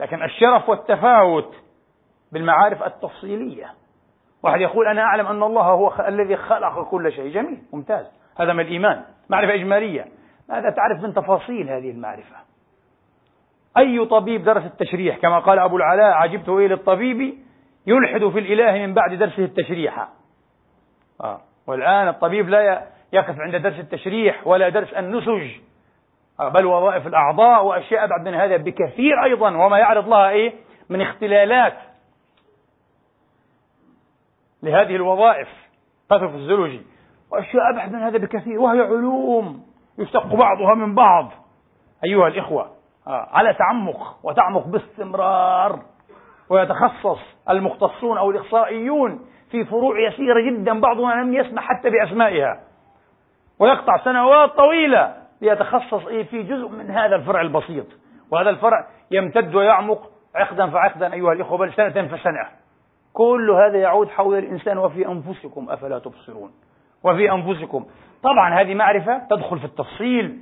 لكن 0.00 0.22
الشرف 0.22 0.68
والتفاوت 0.68 1.54
بالمعارف 2.32 2.82
التفصيلية. 2.82 3.74
واحد 4.42 4.60
يقول 4.60 4.86
أنا 4.86 5.02
أعلم 5.02 5.26
أن 5.26 5.42
الله 5.42 5.62
هو 5.62 5.92
الذي 6.08 6.36
خلق 6.36 6.82
كل 6.90 7.12
شيء. 7.12 7.32
جميل 7.34 7.58
ممتاز. 7.72 8.06
هذا 8.40 8.52
من 8.52 8.60
الإيمان. 8.60 9.04
معرفة 9.28 9.54
إجمالية. 9.54 10.06
ماذا 10.48 10.70
تعرف 10.70 11.02
من 11.02 11.14
تفاصيل 11.14 11.70
هذه 11.70 11.90
المعرفة؟ 11.90 12.36
أي 13.78 14.04
طبيب 14.04 14.44
درس 14.44 14.64
التشريح؟ 14.64 15.16
كما 15.18 15.38
قال 15.38 15.58
أبو 15.58 15.76
العلاء 15.76 16.12
عجبت 16.12 16.48
إلى 16.48 16.74
الطبيب 16.74 17.34
يلحد 17.86 18.28
في 18.28 18.38
الإله 18.38 18.86
من 18.86 18.94
بعد 18.94 19.14
درسه 19.14 19.44
التشريح. 19.44 20.08
آه. 21.20 21.40
والآن 21.66 22.08
الطبيب 22.08 22.48
لا 22.48 22.86
يقف 23.12 23.40
عند 23.40 23.56
درس 23.56 23.78
التشريح 23.78 24.46
ولا 24.46 24.68
درس 24.68 24.92
النسج. 24.92 25.50
آه. 26.40 26.48
بل 26.48 26.66
وظائف 26.66 27.06
الأعضاء 27.06 27.64
وأشياء 27.64 28.04
أبعد 28.04 28.28
من 28.28 28.34
هذا 28.34 28.56
بكثير 28.56 29.24
أيضا. 29.24 29.56
وما 29.56 29.78
يعرض 29.78 30.08
لها 30.08 30.28
إيه؟ 30.28 30.52
من 30.88 31.00
اختلالات. 31.00 31.74
لهذه 34.62 34.96
الوظائف 34.96 35.48
باثوفيزيولوجي 36.10 36.82
وأشياء 37.32 37.70
أبعد 37.74 37.92
من 37.92 38.02
هذا 38.02 38.18
بكثير 38.18 38.60
وهي 38.60 38.80
علوم 38.80 39.62
يشتق 39.98 40.26
بعضها 40.26 40.74
من 40.74 40.94
بعض. 40.94 41.30
أيها 42.04 42.28
الإخوة 42.28 42.70
آه، 43.06 43.28
على 43.32 43.54
تعمق 43.54 44.18
وتعمق 44.22 44.66
باستمرار 44.66 45.80
ويتخصص 46.50 47.18
المختصون 47.50 48.18
أو 48.18 48.30
الإخصائيون 48.30 49.20
في 49.50 49.64
فروع 49.64 50.00
يسيرة 50.08 50.50
جدا 50.50 50.80
بعضنا 50.80 51.22
لم 51.22 51.34
يسمع 51.34 51.62
حتى 51.62 51.90
بأسمائها. 51.90 52.60
ويقطع 53.58 54.04
سنوات 54.04 54.50
طويلة 54.50 55.14
ليتخصص 55.40 56.06
إيه 56.06 56.24
في 56.24 56.42
جزء 56.42 56.68
من 56.68 56.90
هذا 56.90 57.16
الفرع 57.16 57.40
البسيط. 57.40 57.86
وهذا 58.30 58.50
الفرع 58.50 58.86
يمتد 59.10 59.54
ويعمق 59.54 60.10
عقدا 60.34 60.70
فعقدا 60.70 61.12
أيها 61.12 61.32
الإخوة 61.32 61.58
بل 61.58 61.72
سنة 61.72 62.08
فسنة. 62.08 62.57
كل 63.18 63.50
هذا 63.50 63.78
يعود 63.78 64.08
حول 64.08 64.38
الإنسان 64.38 64.78
وفي 64.78 65.08
أنفسكم 65.08 65.70
أفلا 65.70 65.98
تبصرون؟ 65.98 66.50
وفي 67.04 67.32
أنفسكم. 67.32 67.86
طبعا 68.22 68.60
هذه 68.60 68.74
معرفة 68.74 69.18
تدخل 69.30 69.58
في 69.58 69.64
التفصيل 69.64 70.38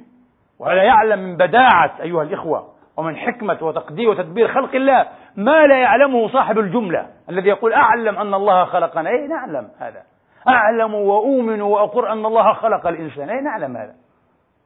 وهذا 0.59 0.83
يعلم 0.83 1.19
من 1.19 1.37
بداعة 1.37 1.93
أيها 2.03 2.23
الإخوة 2.23 2.69
ومن 2.97 3.17
حكمة 3.17 3.59
وتقدير 3.61 4.09
وتدبير 4.09 4.49
خلق 4.49 4.75
الله 4.75 5.07
ما 5.37 5.67
لا 5.67 5.79
يعلمه 5.79 6.29
صاحب 6.29 6.59
الجملة 6.59 7.07
الذي 7.29 7.49
يقول 7.49 7.73
أعلم 7.73 8.19
أن 8.19 8.35
الله 8.35 8.65
خلقنا. 8.65 9.11
أي 9.11 9.27
نعلم 9.27 9.69
هذا. 9.79 10.03
أعلم 10.49 10.95
وأؤمن 10.95 11.63
وأقر 11.63 12.13
أن 12.13 12.27
الله 12.27 12.53
خلق 12.53 12.87
الإنسان. 12.87 13.31
أي 13.31 13.41
نعلم 13.41 13.77
هذا. 13.77 13.95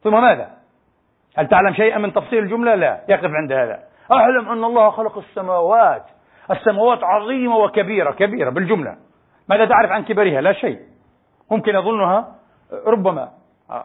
ثم 0.03 0.23
ماذا؟ 0.23 0.51
هل 1.37 1.49
تعلم 1.49 1.73
شيئا 1.73 1.99
من 1.99 2.13
تفصيل 2.13 2.39
الجملة؟ 2.39 2.75
لا 2.75 3.01
يقف 3.09 3.31
عند 3.31 3.53
هذا. 3.53 3.79
أعلم 4.13 4.49
أن 4.49 4.65
الله 4.65 4.91
خلق 4.91 5.19
السماوات 5.19 6.03
السماوات 6.51 7.05
عظيمة 7.05 7.57
وكبيرة 7.57 8.11
كبيرة 8.11 8.51
بالجملة. 8.51 8.97
ماذا 9.49 9.65
تعرف 9.65 9.91
عن 9.91 10.05
كبرها؟ 10.05 10.41
لا 10.41 10.53
شيء. 10.53 10.81
ممكن 11.51 11.75
يظنها 11.75 12.35
ربما 12.87 13.29
آه. 13.71 13.85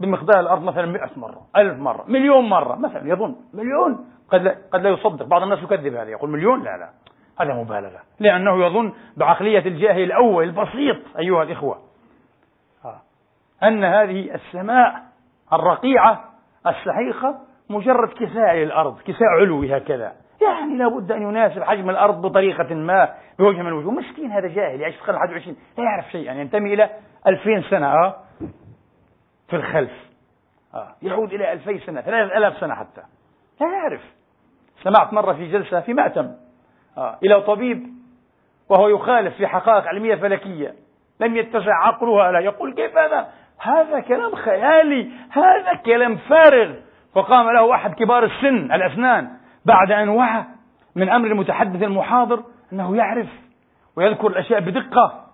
بمقدار 0.00 0.40
الأرض 0.40 0.62
مثلا 0.62 0.86
مئة 0.86 1.10
مرة 1.16 1.40
ألف 1.56 1.78
مرة 1.78 2.04
مليون 2.08 2.48
مرة 2.48 2.74
مثلا 2.74 3.08
يظن 3.08 3.36
مليون. 3.54 4.06
قد 4.30 4.42
لا, 4.42 4.56
قد 4.72 4.80
لا 4.80 4.90
يصدق. 4.90 5.26
بعض 5.26 5.42
الناس 5.42 5.58
يكذب 5.62 5.94
هذا 5.94 6.10
يقول 6.10 6.30
مليون؟ 6.30 6.62
لا 6.62 6.76
لا. 6.76 6.90
هذا 7.40 7.54
مبالغة. 7.54 8.00
لأنه 8.20 8.66
يظن 8.66 8.92
بعقلية 9.16 9.66
الجاهل 9.66 10.02
الأول 10.02 10.44
البسيط 10.44 10.96
أيها 11.18 11.42
الإخوة. 11.42 11.78
آه. 12.84 13.00
أن 13.62 13.84
هذه 13.84 14.34
السماء 14.34 15.02
الرقيعة 15.52 16.24
السحيقة 16.66 17.38
مجرد 17.70 18.08
كساء 18.08 18.54
للأرض 18.54 19.00
كساء 19.00 19.28
علوي 19.40 19.76
هكذا. 19.76 20.12
يعني 20.42 20.76
لابد 20.78 21.12
أن 21.12 21.22
يناسب 21.22 21.62
حجم 21.62 21.90
الأرض 21.90 22.22
بطريقة 22.22 22.74
ما 22.74 23.14
بوجه 23.38 23.62
من 23.62 23.66
الوجوه. 23.68 23.92
مسكين 23.92 24.30
هذا 24.32 24.48
جاهل 24.48 24.80
يعيش 24.80 24.94
في 24.94 25.00
القرن 25.00 25.16
21 25.16 25.56
لا 25.78 25.84
يعرف 25.84 26.10
شيئا 26.10 26.24
يعني 26.24 26.40
ينتمي 26.40 26.74
إلى 26.74 26.90
2000 27.26 27.70
سنة 27.70 27.86
آه 27.86 28.16
في 29.48 29.56
الخلف 29.56 29.90
آه 30.74 30.94
يعود 31.02 31.32
إلى 31.32 31.52
2000 31.52 31.86
سنة 31.86 32.00
3000 32.00 32.58
سنة 32.60 32.74
حتى. 32.74 33.02
لا 33.60 33.66
يعرف. 33.72 34.00
سمعت 34.82 35.12
مرة 35.12 35.32
في 35.32 35.52
جلسة 35.52 35.80
في 35.80 35.92
مأتم 35.94 36.30
آه 36.98 37.18
إلى 37.22 37.40
طبيب 37.40 37.86
وهو 38.68 38.88
يخالف 38.88 39.36
في 39.36 39.46
حقائق 39.46 39.86
علمية 39.86 40.14
فلكية 40.14 40.74
لم 41.20 41.36
يتسع 41.36 41.86
عقلها 41.86 42.32
لا. 42.32 42.38
يقول 42.40 42.74
كيف 42.74 42.98
هذا؟ 42.98 43.28
هذا 43.58 44.00
كلام 44.00 44.34
خيالي 44.34 45.10
هذا 45.30 45.74
كلام 45.86 46.16
فارغ. 46.16 46.74
فقام 47.14 47.50
له 47.50 47.74
أحد 47.74 47.94
كبار 47.94 48.24
السن 48.24 48.72
الأسنان 48.72 49.30
بعد 49.64 49.92
أن 49.92 50.08
وعى 50.08 50.44
من 50.96 51.08
أمر 51.08 51.26
المتحدث 51.26 51.82
المحاضر 51.82 52.42
أنه 52.72 52.96
يعرف 52.96 53.28
ويذكر 53.96 54.26
الأشياء 54.26 54.60
بدقة 54.60 55.26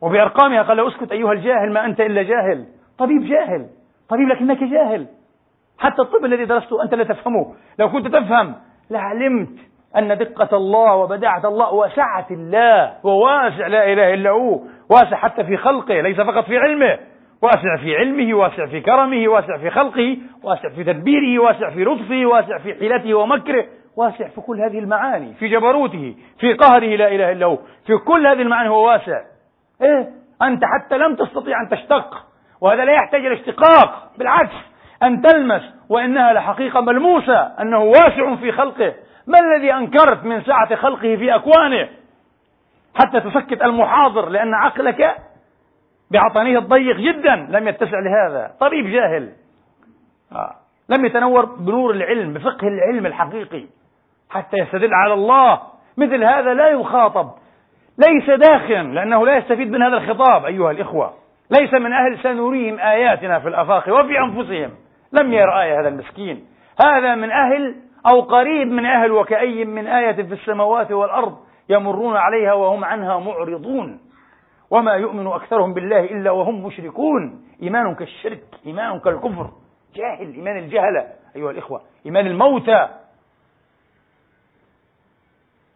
وبأرقامها. 0.00 0.62
قال 0.62 0.76
له 0.76 0.88
أسكت 0.88 1.12
أيها 1.12 1.32
الجاهل 1.32 1.72
ما 1.72 1.84
أنت 1.84 2.00
إلا 2.00 2.22
جاهل. 2.22 2.66
طبيب 2.98 3.24
جاهل 3.24 3.66
طبيب 4.08 4.28
لكنك 4.28 4.64
جاهل. 4.64 5.06
حتى 5.78 6.02
الطب 6.02 6.24
الذي 6.24 6.44
درسته 6.44 6.82
أنت 6.82 6.94
لا 6.94 7.04
تفهمه. 7.04 7.54
لو 7.78 7.90
كنت 7.90 8.06
تفهم 8.06 8.54
لعلمت 8.90 9.58
أن 9.96 10.18
دقة 10.18 10.56
الله 10.56 10.94
وبداعة 10.94 11.48
الله 11.48 11.74
وسعة 11.74 12.26
الله 12.30 12.94
وواسع 13.04 13.66
لا 13.66 13.92
إله 13.92 14.14
إلا 14.14 14.30
هو 14.30 14.60
واسع 14.90 15.16
حتى 15.16 15.44
في 15.44 15.56
خلقه 15.56 16.00
ليس 16.00 16.20
فقط 16.20 16.44
في 16.44 16.58
علمه. 16.58 16.98
واسع 17.42 17.76
في 17.76 17.96
علمه 17.96 18.34
واسع 18.34 18.66
في 18.66 18.80
كرمه 18.80 19.28
واسع 19.28 19.58
في 19.58 19.70
خلقه 19.70 20.16
واسع 20.42 20.68
في 20.68 20.84
تدبيره 20.84 21.42
واسع 21.42 21.70
في 21.70 21.84
لطفه 21.84 22.26
واسع 22.26 22.58
في 22.58 22.74
حيلته 22.74 23.14
ومكره 23.14 23.66
واسع 23.96 24.28
في 24.28 24.40
كل 24.40 24.60
هذه 24.60 24.78
المعاني 24.78 25.34
في 25.34 25.48
جبروته 25.48 26.14
في 26.40 26.52
قهره 26.52 26.96
لا 26.96 27.08
إله 27.08 27.32
إلا 27.32 27.46
هو 27.46 27.58
في 27.86 27.96
كل 27.96 28.26
هذه 28.26 28.42
المعاني 28.42 28.68
هو 28.68 28.88
واسع. 28.88 29.20
إيه؟ 29.82 30.08
أنت 30.42 30.62
حتى 30.64 30.98
لم 30.98 31.14
تستطيع 31.14 31.60
أن 31.62 31.68
تشتق 31.68 32.26
وهذا 32.60 32.84
لا 32.84 32.92
يحتاج 32.92 33.26
إلى 33.26 33.34
اشتقاق 33.34 34.10
بالعكس 34.18 34.54
أن 35.02 35.22
تلمس 35.22 35.62
وإنها 35.88 36.32
لحقيقة 36.32 36.80
ملموسة 36.80 37.38
أنه 37.60 37.78
واسع 37.78 38.34
في 38.36 38.52
خلقه. 38.52 38.94
ما 39.26 39.38
الذي 39.38 39.74
أنكرت 39.74 40.24
من 40.24 40.42
سعة 40.42 40.74
خلقه 40.74 41.16
في 41.16 41.34
أكوانه؟ 41.34 41.88
حتى 42.94 43.20
تسكت 43.20 43.62
المحاضر 43.62 44.28
لأن 44.28 44.54
عقلك 44.54 45.16
بعطانيه 46.10 46.58
الضيق 46.58 46.96
جدا 46.96 47.36
لم 47.36 47.68
يتسع 47.68 47.98
لهذا. 47.98 48.52
طبيب 48.60 48.86
جاهل. 48.86 49.32
آه. 50.32 50.54
لم 50.88 51.04
يتنور 51.04 51.44
بنور 51.44 51.90
العلم 51.90 52.34
بفقه 52.34 52.68
العلم 52.68 53.06
الحقيقي. 53.06 53.64
حتى 54.30 54.56
يستدل 54.56 54.94
على 54.94 55.14
الله. 55.14 55.60
مثل 55.96 56.24
هذا 56.24 56.54
لا 56.54 56.68
يخاطب. 56.68 57.30
ليس 57.98 58.30
داخلا 58.30 58.82
لأنه 58.82 59.26
لا 59.26 59.36
يستفيد 59.36 59.70
من 59.70 59.82
هذا 59.82 59.96
الخطاب 59.96 60.44
أيها 60.44 60.70
الإخوة. 60.70 61.12
ليس 61.50 61.74
من 61.74 61.92
أهل 61.92 62.18
سنريهم 62.22 62.78
آياتنا 62.78 63.38
في 63.38 63.48
الآفاق 63.48 64.00
وفي 64.00 64.18
أنفسهم. 64.18 64.70
لم 65.12 65.32
ير 65.32 65.60
آية 65.62 65.80
هذا 65.80 65.88
المسكين. 65.88 66.46
هذا 66.84 67.14
من 67.14 67.30
أهل 67.30 67.74
أو 68.06 68.20
قريب 68.20 68.68
من 68.68 68.86
أهل 68.86 69.12
وكأي 69.12 69.64
من 69.64 69.86
آية 69.86 70.12
في 70.12 70.34
السماوات 70.34 70.92
والأرض 70.92 71.36
يمرون 71.68 72.16
عليها 72.16 72.52
وهم 72.52 72.84
عنها 72.84 73.18
معرضون. 73.18 74.00
وما 74.70 74.92
يؤمن 74.92 75.26
أكثرهم 75.26 75.74
بالله 75.74 76.00
إلا 76.00 76.30
وهم 76.30 76.66
مشركون. 76.66 77.48
إيمان 77.62 77.94
كالشرك 77.94 78.44
إيمان 78.66 79.00
كالكفر. 79.00 79.50
جاهل 79.94 80.34
إيمان 80.34 80.58
الجهلة. 80.58 81.12
أيها 81.36 81.50
الإخوة 81.50 81.82
إيمان 82.06 82.26
الموتى. 82.26 82.88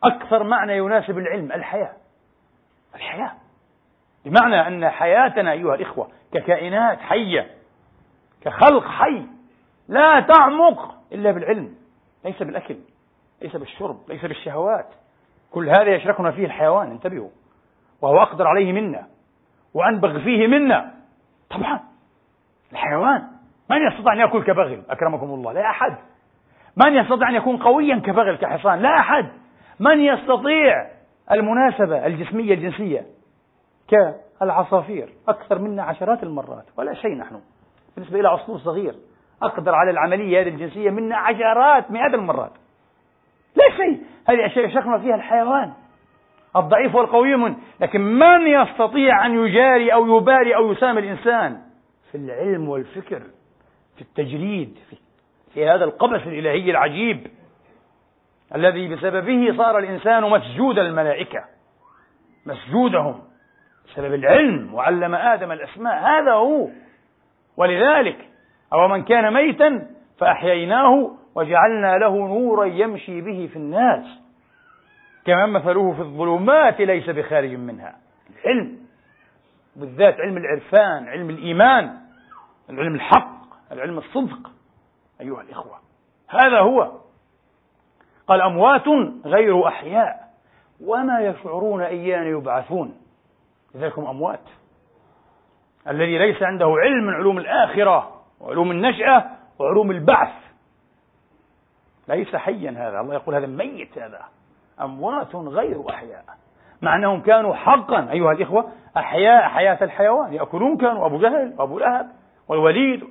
أكثر 0.04 0.42
معنى 0.42 0.76
يناسب 0.76 1.18
العلم 1.18 1.52
الحياة. 1.52 1.92
الحياة. 2.94 3.32
بمعنى 4.24 4.66
أن 4.66 4.88
حياتنا 4.88 5.52
أيها 5.52 5.74
الإخوة 5.74 6.08
ككائنات 6.32 6.98
حية 6.98 7.50
كخلق 8.42 8.84
حي 8.84 9.26
لا 9.88 10.20
تعمق 10.20 10.94
إلا 11.12 11.30
بالعلم. 11.30 11.74
ليس 12.24 12.42
بالأكل 12.42 12.76
ليس 13.42 13.56
بالشرب 13.56 14.00
ليس 14.08 14.24
بالشهوات. 14.24 14.86
كل 15.50 15.68
هذا 15.68 15.94
يشركنا 15.94 16.30
فيه 16.30 16.46
الحيوان. 16.46 16.90
انتبهوا. 16.90 17.30
وهو 18.02 18.22
أقدر 18.22 18.46
عليه 18.46 18.72
منا 18.72 19.06
وأنبغ 19.74 20.18
فيه 20.18 20.46
منا. 20.46 20.90
طبعا. 21.50 21.80
الحيوان. 22.72 23.22
من 23.70 23.76
يستطيع 23.76 24.12
أن 24.12 24.18
يأكل 24.18 24.42
كبغل؟ 24.42 24.82
أكرمكم 24.90 25.26
الله. 25.26 25.52
لا 25.52 25.70
أحد. 25.70 25.96
من 26.76 26.94
يستطيع 26.94 27.28
أن 27.28 27.34
يكون 27.34 27.56
قويا 27.56 27.98
كبغل 27.98 28.36
كحصان؟ 28.36 28.78
لا 28.78 28.98
أحد. 28.98 29.28
من 29.80 30.00
يستطيع 30.00 30.90
المناسبة 31.32 32.06
الجسمية 32.06 32.54
الجنسية؟ 32.54 33.06
كالعصافير. 33.88 35.08
أكثر 35.28 35.58
منا 35.58 35.82
عشرات 35.82 36.22
المرات. 36.22 36.64
ولا 36.76 36.94
شيء 36.94 37.16
نحن. 37.16 37.40
بالنسبة 37.96 38.20
إلى 38.20 38.28
عصفور 38.28 38.58
صغير. 38.58 38.94
أقدر 39.42 39.74
على 39.74 39.90
العملية 39.90 40.40
هذه 40.40 40.48
الجنسية 40.48 40.90
منا 40.90 41.16
عشرات 41.16 41.90
مئات 41.90 42.14
المرات. 42.14 42.52
لا 43.56 43.76
شيء. 43.76 44.02
هذه 44.28 44.46
أشياء 44.46 44.64
يشركنا 44.64 44.98
فيها 44.98 45.14
الحيوان. 45.14 45.72
الضعيف 46.56 46.94
والقوي 46.94 47.36
من 47.36 47.56
لكن 47.80 48.00
من 48.00 48.46
يستطيع 48.46 49.26
أن 49.26 49.34
يجاري 49.34 49.92
أو 49.92 50.16
يباري 50.16 50.56
أو 50.56 50.72
يسامي 50.72 51.00
الإنسان؟ 51.00 51.60
في 52.10 52.18
العلم 52.18 52.68
والفكر 52.68 53.22
في 53.96 54.02
التجريد 54.02 54.78
في, 54.90 54.96
في 55.54 55.68
هذا 55.68 55.84
القبس 55.84 56.20
الإلهي 56.26 56.70
العجيب 56.70 57.26
الذي 58.54 58.94
بسببه 58.94 59.56
صار 59.56 59.78
الإنسان 59.78 60.22
مسجود 60.22 60.78
الملائكة 60.78 61.44
مسجودهم 62.46 63.20
بسبب 63.88 64.14
العلم 64.14 64.74
وعلم 64.74 65.14
آدم 65.14 65.52
الأسماء. 65.52 65.94
هذا 65.94 66.32
هو. 66.32 66.68
ولذلك 67.56 68.28
أو 68.72 68.88
من 68.88 69.02
كان 69.02 69.34
ميتا 69.34 69.86
فأحييناه 70.18 71.10
وجعلنا 71.34 71.98
له 71.98 72.16
نورا 72.16 72.64
يمشي 72.64 73.20
به 73.20 73.48
في 73.52 73.56
الناس. 73.56 74.19
كما 75.24 75.46
مثله 75.46 75.92
في 75.92 76.00
الظلمات 76.00 76.80
ليس 76.80 77.10
بخارج 77.10 77.54
منها. 77.54 77.96
العلم 78.30 78.78
بالذات 79.76 80.20
علم 80.20 80.36
العرفان 80.36 81.08
علم 81.08 81.30
الإيمان 81.30 81.96
العلم 82.70 82.94
الحق 82.94 83.40
العلم 83.72 83.98
الصدق 83.98 84.50
أيها 85.20 85.40
الإخوة. 85.40 85.78
هذا 86.28 86.60
هو. 86.60 86.92
قال 88.26 88.40
أموات 88.40 88.88
غير 89.24 89.68
أحياء 89.68 90.30
وما 90.84 91.20
يشعرون 91.20 91.82
أيان 91.82 92.26
يبعثون. 92.26 93.00
لذلك 93.74 93.98
هم 93.98 94.06
أموات. 94.06 94.44
الذي 95.88 96.18
ليس 96.18 96.42
عنده 96.42 96.66
علم 96.66 97.06
من 97.06 97.14
علوم 97.14 97.38
الآخرة 97.38 98.20
وعلوم 98.40 98.70
النشأة 98.70 99.30
وعلوم 99.58 99.90
البعث. 99.90 100.32
ليس 102.08 102.36
حيا 102.36 102.70
هذا. 102.70 103.00
الله 103.00 103.14
يقول 103.14 103.34
هذا 103.34 103.46
ميت 103.46 103.98
هذا. 103.98 104.24
أموات 104.80 105.34
غير 105.36 105.90
أحياء. 105.90 106.24
مع 106.82 106.96
أنهم 106.96 107.20
كانوا 107.20 107.54
حقا 107.54 108.10
أيها 108.10 108.32
الإخوة 108.32 108.72
أحياء 108.96 109.48
حياة 109.48 109.78
الحيوان. 109.82 110.32
يأكلون 110.32 110.76
كانوا 110.76 111.06
أبو 111.06 111.18
جهل 111.18 111.54
وأبو 111.58 111.78
لهب 111.78 112.06
والوليد 112.48 113.04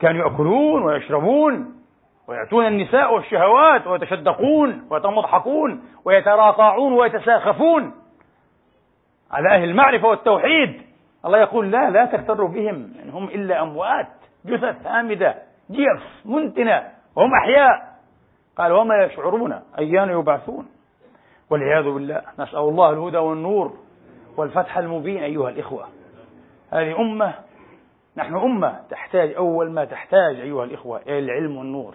كانوا 0.00 0.28
يأكلون 0.28 0.82
ويشربون 0.82 1.74
ويأتون 2.28 2.66
النساء 2.66 3.14
والشهوات 3.14 3.86
ويتشدقون 3.86 4.86
ويتمضحكون 4.90 5.82
ويتراقعون 6.04 6.92
ويتساخفون 6.92 7.94
على 9.30 9.48
أهل 9.54 9.64
المعرفة 9.64 10.08
والتوحيد. 10.08 10.82
الله 11.24 11.38
يقول 11.38 11.70
لا 11.70 11.90
لا 11.90 12.04
تغتروا 12.04 12.48
بهم 12.48 12.92
إن 13.04 13.10
هم 13.10 13.24
إلا 13.24 13.62
أموات 13.62 14.08
جثث 14.44 14.86
هامدة 14.86 15.34
جيف 15.70 16.02
منتنة 16.24 16.88
وهم 17.16 17.34
أحياء. 17.34 17.88
قال 18.56 18.72
وما 18.72 19.04
يشعرون 19.04 19.60
أيان 19.78 20.10
يبعثون. 20.10 20.66
والعياذ 21.50 21.84
بالله. 21.84 22.22
نسأل 22.38 22.58
الله 22.58 22.90
الهدى 22.90 23.16
والنور 23.16 23.76
والفتح 24.36 24.78
المبين 24.78 25.22
أيها 25.22 25.48
الإخوة. 25.48 25.88
هذه 26.70 27.00
أمة 27.00 27.34
نحن 28.16 28.36
أمة 28.36 28.80
تحتاج 28.90 29.34
أول 29.34 29.70
ما 29.70 29.84
تحتاج 29.84 30.40
أيها 30.40 30.64
الإخوة 30.64 31.00
إلى 31.02 31.18
العلم 31.18 31.56
والنور. 31.56 31.94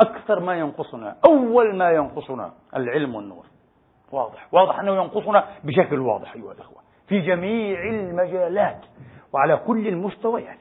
أكثر 0.00 0.40
ما 0.40 0.58
ينقصنا 0.58 1.16
أول 1.24 1.76
ما 1.76 1.90
ينقصنا 1.90 2.52
العلم 2.76 3.14
والنور. 3.14 3.44
واضح 4.12 4.48
واضح 4.52 4.80
أنه 4.80 4.94
ينقصنا 4.94 5.44
بشكل 5.64 5.98
واضح 5.98 6.34
أيها 6.34 6.52
الإخوة. 6.52 6.82
في 7.08 7.20
جميع 7.20 7.80
المجالات 7.90 8.80
وعلى 9.32 9.56
كل 9.56 9.88
المستويات. 9.88 10.58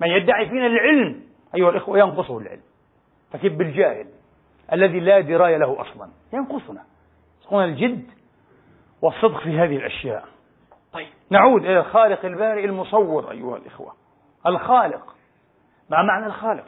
من 0.00 0.08
يدعي 0.08 0.48
فينا 0.48 0.66
العلم 0.66 1.22
أيها 1.54 1.70
الإخوة 1.70 1.98
ينقصه 1.98 2.38
العلم. 2.38 2.62
فكيف 3.30 3.52
بالجاهل؟ 3.52 4.06
الذي 4.72 5.00
لا 5.00 5.20
دراية 5.20 5.56
له 5.56 5.80
أصلا. 5.80 6.08
ينقصنا. 6.32 6.82
ينقصنا 7.42 7.64
الجد 7.64 8.10
والصدق 9.02 9.38
في 9.38 9.58
هذه 9.58 9.76
الأشياء. 9.76 10.24
طيب. 10.92 11.08
نعود 11.30 11.64
إلى 11.64 11.78
الخالق 11.78 12.24
البارئ 12.24 12.64
المصور 12.64 13.30
أيها 13.30 13.56
الإخوة. 13.56 13.92
الخالق. 14.46 15.14
ما 15.90 16.02
معنى 16.02 16.26
الخالق؟ 16.26 16.66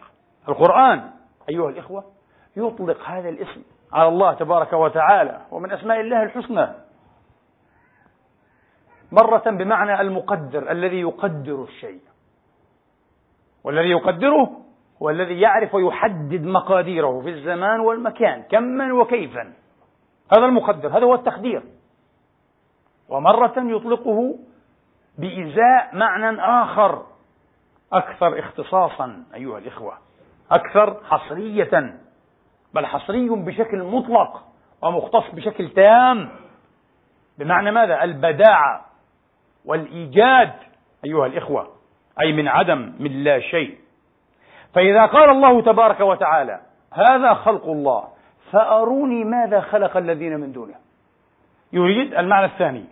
القرآن 0.49 1.11
أيها 1.49 1.69
الإخوة 1.69 2.05
يطلق 2.57 3.03
هذا 3.09 3.29
الاسم 3.29 3.63
على 3.93 4.09
الله 4.09 4.35
تبارك 4.35 4.73
وتعالى 4.73 5.41
ومن 5.51 5.73
أسماء 5.73 6.01
الله 6.01 6.23
الحسنى. 6.23 6.69
مرة 9.13 9.43
بمعنى 9.51 10.01
المقدر 10.01 10.71
الذي 10.71 11.01
يقدر 11.01 11.63
الشيء. 11.63 12.01
والذي 13.65 13.91
يقدره 13.91 14.68
هو 15.03 15.11
الذي 15.11 15.41
يعرف 15.41 15.75
ويحدد 15.75 16.45
مقاديره 16.45 17.21
في 17.21 17.29
الزمان 17.29 17.81
والمكان 17.81 18.43
كما 18.43 18.93
وكيفا. 18.93 19.53
هذا 20.37 20.47
المقدر 20.47 20.89
هذا 20.89 21.05
هو 21.05 21.15
التقدير. 21.15 21.63
ومرة 23.09 23.55
يطلقه 23.57 24.39
بإزاء 25.19 25.91
معنى 25.93 26.41
آخر 26.41 27.07
أكثر 27.93 28.39
اختصاصا 28.39 29.25
أيها 29.35 29.59
الإخوة. 29.59 29.99
أكثر 30.51 31.01
حصرية. 31.05 31.99
بل 32.75 32.87
حصري 32.87 33.29
بشكل 33.29 33.83
مطلق 33.83 34.45
ومختص 34.83 35.35
بشكل 35.35 35.71
تام. 35.71 36.31
بمعنى 37.39 37.71
ماذا؟ 37.71 38.05
البداعة 38.05 38.85
والإيجاد 39.65 40.53
أيها 41.05 41.27
الإخوة 41.27 41.69
أي 42.21 42.33
من 42.33 42.49
عدم 42.49 42.93
من 42.99 43.25
لا 43.25 43.41
شيء. 43.41 43.88
فإذا 44.75 45.07
قال 45.07 45.31
الله 45.31 45.63
تبارك 45.63 46.01
وتعالى 46.01 46.61
هذا 46.93 47.35
خلق 47.35 47.65
الله 47.65 48.05
فأروني 48.53 49.25
ماذا 49.25 49.61
خلق 49.61 49.97
الذين 49.97 50.41
من 50.41 50.53
دونه. 50.53 50.75
يريد 51.73 52.15
المعنى 52.15 52.47
الثاني 52.47 52.85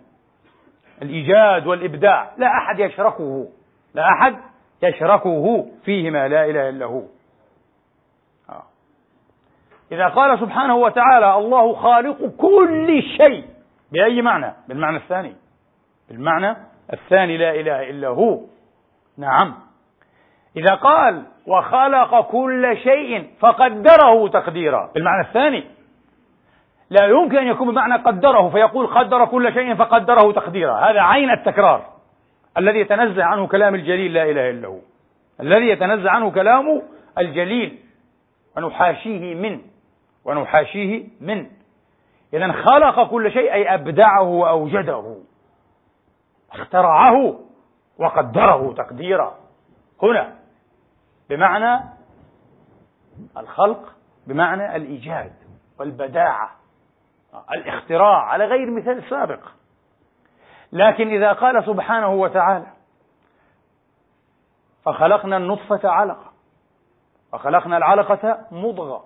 الإيجاد 1.01 1.67
والإبداع. 1.67 2.31
لا 2.37 2.47
أحد 2.47 2.79
يشركه 2.79 3.47
لا 3.93 4.03
أحد 4.09 4.35
يشركه 4.83 5.65
فيهما 5.85 6.27
لا 6.27 6.45
إله 6.45 6.69
إلا 6.69 6.85
هو. 6.85 7.01
آه. 8.49 8.63
إذا 9.91 10.07
قال 10.07 10.39
سبحانه 10.39 10.75
وتعالى 10.75 11.35
الله 11.35 11.73
خالق 11.73 12.17
كل 12.37 13.01
شيء 13.01 13.45
بأي 13.91 14.21
معنى؟ 14.21 14.53
بالمعنى 14.67 14.97
الثاني. 14.97 15.35
بالمعنى 16.09 16.57
الثاني 16.93 17.37
لا 17.37 17.51
إله 17.51 17.89
إلا 17.89 18.07
هو. 18.07 18.39
نعم. 19.17 19.66
إذا 20.57 20.73
قال 20.73 21.23
وخلق 21.47 22.21
كل 22.21 22.77
شيء 22.83 23.29
فقدره 23.39 24.27
تقديرا. 24.27 24.91
بالمعنى 24.95 25.27
الثاني 25.27 25.63
لا 26.89 27.05
يمكن 27.05 27.37
أن 27.37 27.47
يكون 27.47 27.71
بمعنى 27.71 27.93
قدره 27.93 28.49
فيقول 28.49 28.87
قدر 28.87 29.25
كل 29.25 29.53
شيء 29.53 29.75
فقدره 29.75 30.31
تقديرا. 30.31 30.73
هذا 30.73 31.01
عين 31.01 31.31
التكرار 31.31 31.85
الذي 32.57 32.79
يتنزه 32.79 33.23
عنه 33.23 33.47
كلام 33.47 33.75
الجليل 33.75 34.13
لا 34.13 34.23
إله 34.23 34.49
إلا 34.49 34.67
هو. 34.67 34.79
الذي 35.39 35.69
يتنزه 35.69 36.09
عنه 36.09 36.31
كلام 36.31 36.81
الجليل 37.17 37.79
ونحاشيه 38.57 39.35
من 39.35 39.61
ونحاشيه 40.25 41.03
من. 41.21 41.45
إذا 42.33 42.51
خلق 42.51 43.09
كل 43.09 43.31
شيء 43.31 43.53
أي 43.53 43.73
أبدعه 43.73 44.23
وأوجده. 44.23 45.15
اخترعه 46.53 47.39
وقدره 47.99 48.73
تقديرا. 48.77 49.35
هنا 50.03 50.36
بمعنى 51.29 51.83
الخلق 53.37 53.95
بمعنى 54.27 54.75
الإيجاد 54.75 55.33
والبداعة 55.79 56.51
الاختراع 57.51 58.23
على 58.23 58.45
غير 58.45 58.71
مثال 58.71 59.09
سابق. 59.09 59.39
لكن 60.71 61.07
إذا 61.07 61.33
قال 61.33 61.65
سبحانه 61.65 62.09
وتعالى 62.09 62.67
فخلقنا 64.85 65.37
النطفة 65.37 65.89
علقة 65.89 66.31
وخلقنا 67.33 67.77
العلقة 67.77 68.45
مضغة. 68.51 69.03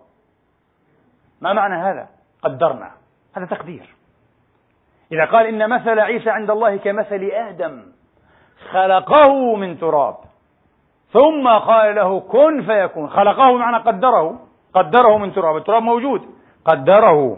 ما 1.42 1.54
معنى 1.54 1.76
هذا؟ 1.76 2.10
قدرنا. 2.42 2.92
هذا 3.34 3.46
تقدير. 3.46 3.96
إذا 5.12 5.26
قال 5.26 5.46
إن 5.46 5.70
مثل 5.70 6.00
عيسى 6.00 6.30
عند 6.30 6.52
الله 6.52 6.78
كمثل 6.78 7.30
آدم 7.34 7.92
خلقه 8.72 9.56
من 9.56 9.80
تراب 9.80 10.31
ثم 11.14 11.48
قال 11.48 11.96
له 11.96 12.20
كن 12.20 12.62
فيكون. 12.62 13.10
خلقه 13.10 13.52
بمعنى 13.52 13.78
قدره. 13.78 14.40
قدره 14.74 15.18
من 15.18 15.34
تراب. 15.34 15.58
التراب 15.58 15.84
موجود. 15.84 16.22
قدره. 16.66 17.38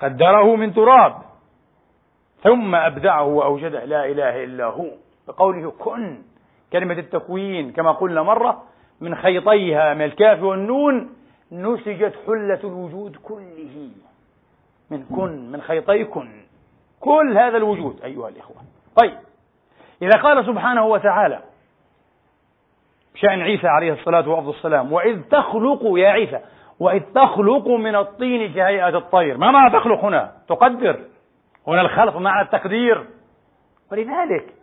قدره 0.00 0.56
من 0.56 0.74
تراب. 0.74 1.14
ثم 2.42 2.74
أبدعه 2.74 3.24
وأوجده 3.24 3.84
لا 3.84 4.06
إله 4.06 4.44
إلا 4.44 4.64
هو. 4.64 4.90
بقوله 5.28 5.70
كن. 5.70 6.22
كلمة 6.72 6.98
التكوين 6.98 7.72
كما 7.72 7.92
قلنا 7.92 8.22
مرة 8.22 8.62
من 9.00 9.14
خيطيها 9.14 9.94
من 9.94 10.02
الكاف 10.02 10.42
والنون 10.42 11.10
نسجت 11.52 12.14
حلة 12.26 12.60
الوجود 12.64 13.16
كله. 13.16 13.90
من 14.90 15.04
كن 15.16 15.52
من 15.52 15.60
خيطي 15.60 16.04
كن. 16.04 16.28
كل 17.00 17.38
هذا 17.38 17.56
الوجود 17.56 18.00
أيها 18.04 18.28
الإخوة. 18.28 18.56
طيب. 18.96 19.18
إذا 20.02 20.20
قال 20.22 20.46
سبحانه 20.46 20.86
وتعالى 20.86 21.40
شأن 23.20 23.40
عيسى 23.40 23.68
عليه 23.68 23.92
الصلاة 23.92 24.28
والسلام. 24.28 24.92
وإذ 24.92 25.22
تخلق 25.22 25.80
يا 25.84 26.08
عيسى 26.08 26.40
وإذ 26.80 27.02
تخلق 27.14 27.68
من 27.68 27.94
الطين 27.94 28.52
كهيئة 28.52 28.98
الطير. 28.98 29.36
ما 29.38 29.50
معنى 29.50 29.70
تخلق 29.70 30.04
هنا؟ 30.04 30.32
تقدر. 30.48 31.00
هنا 31.66 31.80
الخلق 31.80 32.16
معنى 32.16 32.42
التقدير. 32.42 33.06
ولذلك 33.92 34.54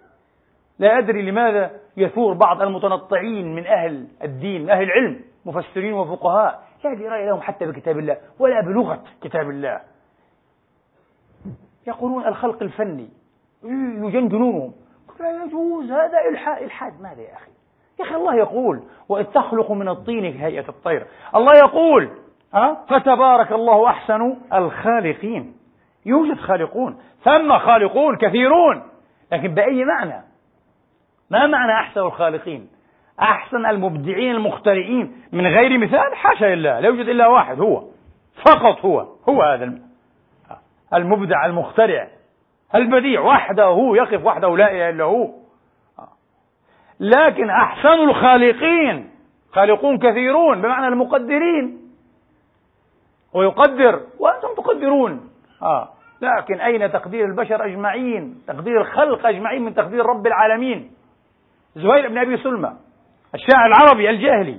لا 0.80 0.98
أدري 0.98 1.22
لماذا 1.22 1.72
يثور 1.98 2.34
بعض 2.34 2.62
المتنطعين 2.62 3.56
من 3.56 3.68
أهل 3.68 4.08
الدين 4.24 4.64
من 4.64 4.70
أهل 4.70 4.84
العلم 4.84 5.22
مفسرين 5.46 5.94
وفقهاء. 5.94 6.64
لا 6.84 6.94
دراية 6.94 7.26
لهم 7.26 7.42
حتى 7.42 7.66
بكتاب 7.66 8.00
الله 8.00 8.18
ولا 8.40 8.62
بلغة 8.62 9.04
كتاب 9.22 9.50
الله. 9.50 9.82
يقولون 11.88 12.28
الخلق 12.28 12.64
الفني 12.64 13.10
يجنجنونهم 14.04 14.74
لا 15.20 15.44
يجوز 15.44 15.92
هذا 15.92 16.30
إلحاد 16.30 16.64
إلحاد. 16.64 17.02
ماذا 17.02 17.22
يا 17.22 17.34
أخي؟ 17.34 17.55
يا 18.00 18.06
أخي 18.06 18.16
الله 18.16 18.36
يقول 18.36 18.84
وإذ 19.10 19.26
تخلق 19.26 19.72
من 19.72 19.88
الطين 19.88 20.34
كهيئة 20.34 20.70
الطير. 20.70 21.06
الله 21.36 21.58
يقول 21.58 22.10
ها 22.54 22.86
فتبارك 22.90 23.52
الله 23.52 23.90
أحسن 23.90 24.36
الخالقين. 24.54 25.54
يوجد 26.06 26.38
خالقون 26.40 26.98
ثم 27.24 27.58
خالقون 27.58 28.18
كثيرون 28.18 28.84
لكن 29.32 29.54
بأي 29.54 29.86
معنى؟ 29.86 30.24
ما 31.30 31.48
معنى 31.48 31.72
أحسن 31.72 32.02
الخالقين؟ 32.02 32.68
أحسن 33.22 33.66
المبدعين 33.66 34.32
المخترعين؟ 34.32 35.22
من 35.32 35.48
غير 35.48 35.78
مثال؟ 35.78 36.16
حاشا 36.16 36.46
لله 36.46 36.80
لا 36.80 36.88
يوجد 36.88 37.08
إلا 37.08 37.28
واحد 37.28 37.60
هو 37.60 37.84
فقط 38.46 38.86
هو 38.86 39.08
هو 39.30 39.42
هذا 39.42 39.74
المبدع 40.94 41.46
المخترع 41.46 42.08
البديع 42.76 43.22
وحده 43.22 43.92
يقف 43.96 44.26
وحده 44.26 44.58
لا 44.58 44.72
إله 44.72 44.90
إلا 44.90 45.04
هو. 45.04 45.30
لكن 47.00 47.50
أحسن 47.50 48.10
الخالقين 48.10 49.10
خالقون 49.52 49.98
كثيرون 49.98 50.62
بمعنى 50.62 50.88
المقدرين. 50.88 51.82
ويقدر 53.34 54.02
وأنتم 54.20 54.48
تقدرون. 54.58 55.30
آه. 55.62 55.90
لكن 56.22 56.62
أين 56.62 56.92
تقدير 56.92 57.26
البشر 57.26 57.66
أجمعين؟ 57.66 58.42
تقدير 58.48 58.82
الخلق 58.82 59.26
أجمعين 59.28 59.62
من 59.62 59.74
تقدير 59.74 60.06
رب 60.06 60.28
العالمين. 60.28 60.92
زهير 61.76 62.10
بن 62.10 62.18
أبي 62.18 62.38
سلمى 62.38 62.74
الشاعر 63.36 63.66
العربي 63.68 64.10
الجاهلي 64.10 64.58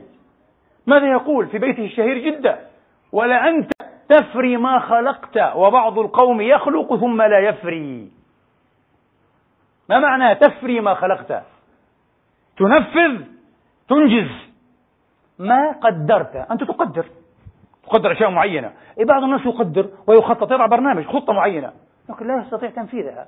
ماذا 0.86 1.06
يقول 1.06 1.46
في 1.46 1.58
بيته 1.58 1.84
الشهير 1.84 2.18
جدا 2.18 2.58
ولا 3.12 3.48
أنت 3.48 3.70
تفري 4.08 4.56
ما 4.56 4.78
خلقت 4.78 5.38
وبعض 5.54 5.98
القوم 5.98 6.40
يخلق 6.40 6.96
ثم 6.96 7.22
لا 7.22 7.38
يفري. 7.38 8.10
ما 9.88 9.98
معنى 9.98 10.34
تفري 10.34 10.80
ما 10.80 10.94
خلقت؟ 10.94 11.42
تنفذ 12.56 13.24
تنجز. 13.88 14.30
ما 15.38 15.72
قدرت. 15.72 16.36
أنت 16.50 16.64
تقدر. 16.64 17.06
تقدر 17.86 18.12
أشياء 18.12 18.30
معينة. 18.30 18.72
إيه 18.98 19.04
بعض 19.04 19.22
الناس 19.22 19.46
يقدر 19.46 19.88
ويخطط 20.06 20.52
يضع 20.52 20.66
برنامج 20.66 21.06
خطة 21.06 21.32
معينة. 21.32 21.72
لكن 22.08 22.26
لا 22.26 22.42
يستطيع 22.42 22.70
تنفيذها. 22.70 23.26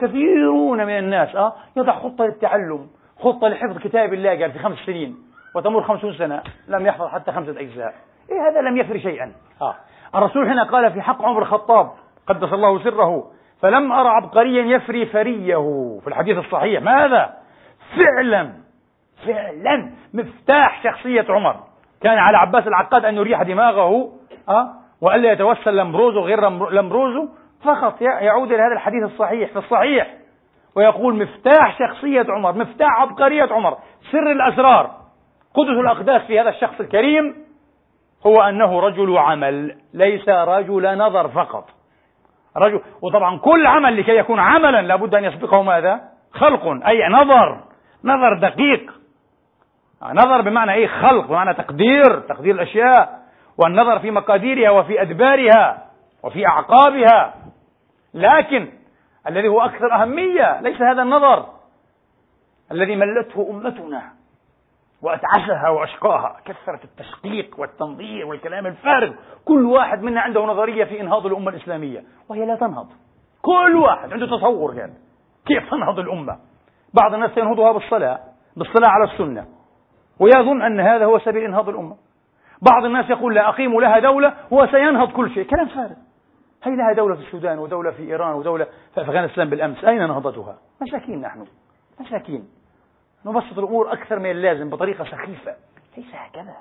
كثيرون 0.00 0.86
من 0.86 0.98
الناس 0.98 1.36
أه 1.36 1.52
يضع 1.76 1.98
خطة 1.98 2.24
للتعلم 2.24 2.86
خطة 3.18 3.48
لحفظ 3.48 3.78
كتاب 3.78 4.14
الله 4.14 4.30
قال 4.40 4.52
في 4.52 4.58
خمس 4.58 4.78
سنين 4.86 5.16
وتمر 5.54 5.82
خمسون 5.82 6.14
سنة 6.14 6.42
لم 6.68 6.86
يحفظ 6.86 7.06
حتى 7.06 7.32
خمسة 7.32 7.60
أجزاء. 7.60 7.94
إيه 8.30 8.48
هذا 8.48 8.60
لم 8.60 8.76
يفر 8.76 8.98
شيئا. 8.98 9.32
آه. 9.62 9.74
الرسول 10.14 10.48
هنا 10.48 10.62
قال 10.62 10.92
في 10.92 11.02
حق 11.02 11.22
عمر 11.22 11.42
الخطاب 11.42 11.90
قدس 12.26 12.52
الله 12.52 12.84
سره 12.84 13.30
فلم 13.62 13.92
أرى 13.92 14.08
عبقريا 14.08 14.76
يفري 14.76 15.06
فريه. 15.06 15.56
في 16.00 16.08
الحديث 16.08 16.38
الصحيح 16.38 16.82
ماذا؟ 16.82 17.43
فعلا 17.96 18.52
فعلا 19.26 19.90
مفتاح 20.14 20.82
شخصية 20.84 21.26
عمر. 21.28 21.56
كان 22.02 22.18
على 22.18 22.36
عباس 22.36 22.66
العقاد 22.66 23.04
أن 23.04 23.16
يريح 23.16 23.42
دماغه 23.42 24.12
أه؟ 24.48 24.68
وألا 25.00 25.32
يتوسل 25.32 25.76
لمبروزه 25.76 26.20
غير 26.20 26.48
لمبروزه 26.48 27.28
فقط 27.62 28.02
يعود 28.02 28.52
إلى 28.52 28.62
هذا 28.62 28.72
الحديث 28.72 29.02
الصحيح 29.02 29.50
في 29.50 29.58
الصحيح 29.58 30.14
ويقول 30.76 31.22
مفتاح 31.22 31.78
شخصية 31.78 32.26
عمر 32.28 32.52
مفتاح 32.52 33.00
عبقرية 33.00 33.48
عمر 33.52 33.76
سر 34.12 34.32
الأسرار. 34.32 34.90
قدس 35.54 35.78
الأقداس 35.80 36.22
في 36.22 36.40
هذا 36.40 36.48
الشخص 36.48 36.80
الكريم 36.80 37.34
هو 38.26 38.42
أنه 38.42 38.80
رجل 38.80 39.18
عمل 39.18 39.76
ليس 39.94 40.28
رجل 40.28 40.98
نظر 40.98 41.28
فقط. 41.28 41.68
رجل 42.56 42.80
وطبعا 43.02 43.38
كل 43.38 43.66
عمل 43.66 44.00
لكي 44.00 44.16
يكون 44.16 44.38
عملا 44.38 44.82
لابد 44.82 45.14
أن 45.14 45.24
يسبقه 45.24 45.62
ماذا؟ 45.62 46.00
خلق 46.32 46.86
أي 46.86 47.08
نظر. 47.08 47.60
نظر 48.04 48.38
دقيق. 48.38 48.92
نظر 50.02 50.40
بمعنى 50.40 50.72
إيه؟ 50.72 50.86
خلق 50.86 51.26
بمعنى 51.26 51.54
تقدير 51.54 52.20
تقدير 52.20 52.54
الأشياء 52.54 53.22
والنظر 53.58 53.98
في 53.98 54.10
مقاديرها 54.10 54.70
وفي 54.70 55.02
أدبارها 55.02 55.86
وفي 56.22 56.46
أعقابها. 56.46 57.34
لكن 58.14 58.68
الذي 59.28 59.48
هو 59.48 59.60
أكثر 59.60 59.94
أهمية 59.94 60.60
ليس 60.60 60.80
هذا 60.82 61.02
النظر 61.02 61.46
الذي 62.72 62.96
ملته 62.96 63.50
أمتنا 63.50 64.02
واتعسها 65.02 65.68
وأشقاها 65.68 66.36
كثرة 66.44 66.80
التشقيق 66.84 67.60
والتنظير 67.60 68.26
والكلام 68.26 68.66
الفارغ. 68.66 69.12
كل 69.44 69.66
واحد 69.66 70.02
منا 70.02 70.20
عنده 70.20 70.44
نظرية 70.44 70.84
في 70.84 71.00
إنهاض 71.00 71.26
الأمة 71.26 71.50
الإسلامية 71.50 72.04
وهي 72.28 72.46
لا 72.46 72.56
تنهض. 72.56 72.86
كل 73.42 73.76
واحد 73.76 74.12
عنده 74.12 74.26
تصور 74.26 74.74
يعني 74.74 74.94
كيف 75.46 75.70
تنهض 75.70 75.98
الأمة؟ 75.98 76.38
بعض 76.94 77.14
الناس 77.14 77.36
ينهضها 77.36 77.72
بالصلاة 77.72 78.20
بالصلاة 78.56 78.88
على 78.88 79.04
السنة. 79.04 79.46
ويظن 80.18 80.62
أن 80.62 80.80
هذا 80.80 81.04
هو 81.04 81.18
سبيل 81.18 81.44
إنهاض 81.44 81.68
الأمة. 81.68 81.96
بعض 82.62 82.84
الناس 82.84 83.10
يقول 83.10 83.34
لا 83.34 83.48
أقيم 83.48 83.80
لها 83.80 83.98
دولة 83.98 84.34
وسينهض 84.50 85.12
كل 85.12 85.30
شيء. 85.30 85.44
كلام 85.44 85.68
فارغ. 85.68 85.94
هي 86.62 86.76
لها 86.76 86.92
دولة 86.92 87.14
في 87.14 87.20
السودان 87.20 87.58
ودولة 87.58 87.90
في 87.90 88.02
إيران 88.02 88.32
ودولة 88.34 88.66
في 88.94 89.00
أفغانستان 89.00 89.50
بالأمس. 89.50 89.84
أين 89.84 90.08
نهضتها؟ 90.08 90.56
مساكين 90.80 91.20
نحن. 91.20 91.46
مساكين. 92.00 92.48
نبسط 93.26 93.58
الأمور 93.58 93.92
أكثر 93.92 94.18
من 94.18 94.30
اللازم 94.30 94.70
بطريقة 94.70 95.04
سخيفة. 95.04 95.54
ليس 95.96 96.06
هكذا. 96.14 96.54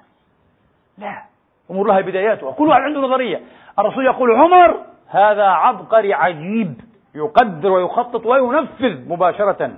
لا. 0.98 1.24
أمور 1.72 1.88
لها 1.88 2.02
بداياتها. 2.02 2.52
كل 2.52 2.68
واحد 2.68 2.82
عنده 2.82 3.00
نظرية. 3.00 3.42
الرسول 3.80 4.06
يقول 4.06 4.32
عمر 4.32 4.86
هذا 5.08 5.46
عبقري 5.46 6.14
عجيب. 6.14 6.82
يقدر 7.16 7.72
ويخطط 7.72 8.26
وينفذ 8.26 9.10
مباشرة. 9.10 9.72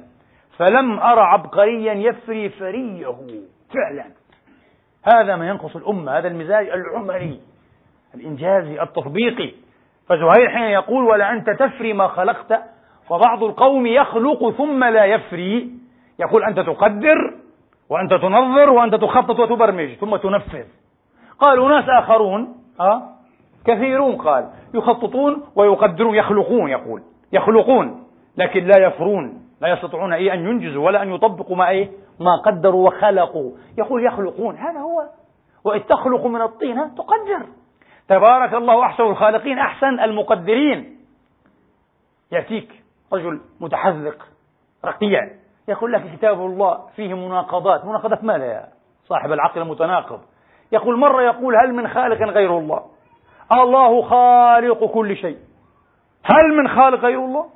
فلم 0.58 1.00
أرى 1.00 1.22
عبقريا 1.22 1.94
يفري 1.94 2.50
فريه. 2.50 3.16
فعلا. 3.74 4.06
هذا 5.14 5.36
ما 5.36 5.48
ينقص 5.48 5.76
الأمة 5.76 6.18
هذا 6.18 6.28
المزاج 6.28 6.70
العمري 6.70 7.40
الإنجازي 8.16 8.82
التطبيقي. 8.82 9.52
فزهير 10.08 10.50
حين 10.50 10.64
يقول 10.64 11.04
ولا 11.04 11.32
أنت 11.32 11.50
تفري 11.50 11.94
ما 11.94 12.08
خلقت. 12.08 12.60
وبعض 13.10 13.44
القوم 13.44 13.86
يخلق 13.86 14.50
ثم 14.50 14.84
لا 14.84 15.06
يفري. 15.06 15.72
يقول 16.20 16.44
أنت 16.44 16.60
تقدر 16.60 17.34
وأنت 17.90 18.14
تنظر 18.14 18.70
وأنت 18.70 18.96
تخطط 18.96 19.40
وتبرمج 19.40 19.94
ثم 19.94 20.16
تنفذ. 20.16 20.66
قال 21.40 21.60
أناس 21.66 21.86
آخرون 21.90 22.56
أه؟ 22.80 23.02
كثيرون. 23.66 24.16
قال 24.16 24.50
يخططون 24.74 25.44
ويقدرون 25.56 26.16
يخلقون. 26.16 26.70
يقول 26.70 27.02
يخلقون 27.34 28.04
لكن 28.38 28.66
لا 28.66 28.88
يفرون. 28.88 29.45
لا 29.62 29.68
يستطيعون 29.68 30.14
أي 30.14 30.34
أن 30.34 30.40
ينجزوا 30.40 30.86
ولا 30.86 31.02
أن 31.02 31.14
يطبقوا 31.14 31.56
ما 31.56 31.70
إيه 31.70 31.92
ما 32.20 32.36
قدروا 32.36 32.88
وخلقوا. 32.88 33.52
يقول 33.78 34.06
يخلقون. 34.06 34.58
هذا 34.58 34.80
هو. 34.80 35.04
وإذ 35.64 35.82
تخلق 35.82 36.26
من 36.26 36.42
الطين 36.42 36.96
تقدر. 36.96 37.46
تبارك 38.08 38.54
الله 38.54 38.84
أحسن 38.84 39.04
الخالقين 39.04 39.60
أحسن 39.60 40.00
المقدرين. 40.00 40.98
يأتيك 42.32 42.84
رجل 43.14 43.42
متحذق 43.62 44.18
رقيع 44.86 45.30
يقول 45.68 45.94
لك 45.94 46.16
كتاب 46.18 46.46
الله 46.46 46.88
فيه 46.96 47.14
مناقضات. 47.14 47.86
مناقضات 47.86 48.24
ماذا 48.24 48.46
يا 48.46 48.66
صاحب 49.04 49.32
العقل 49.32 49.62
المتناقض؟ 49.62 50.22
يقول 50.72 50.98
مرة 50.98 51.22
يقول 51.22 51.56
هل 51.56 51.74
من 51.74 51.88
خالق 51.88 52.22
غير 52.22 52.58
الله؟ 52.58 52.86
الله 53.52 54.02
خالق 54.02 54.86
كل 54.86 55.16
شيء. 55.16 55.38
هل 56.24 56.58
من 56.58 56.68
خالق 56.68 57.00
غير 57.00 57.20
الله؟ 57.20 57.55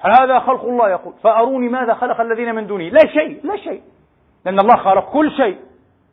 هذا 0.00 0.38
خلق 0.38 0.64
الله 0.64 0.90
يقول. 0.90 1.14
فأروني 1.22 1.68
ماذا 1.68 1.94
خلق 1.94 2.20
الذين 2.20 2.54
من 2.54 2.66
دونه 2.66 2.84
لا 2.84 3.06
شيء 3.06 3.46
لا 3.46 3.56
شيء. 3.56 3.82
لأن 4.44 4.58
الله 4.58 4.76
خلق 4.76 5.12
كل 5.12 5.30
شيء. 5.30 5.58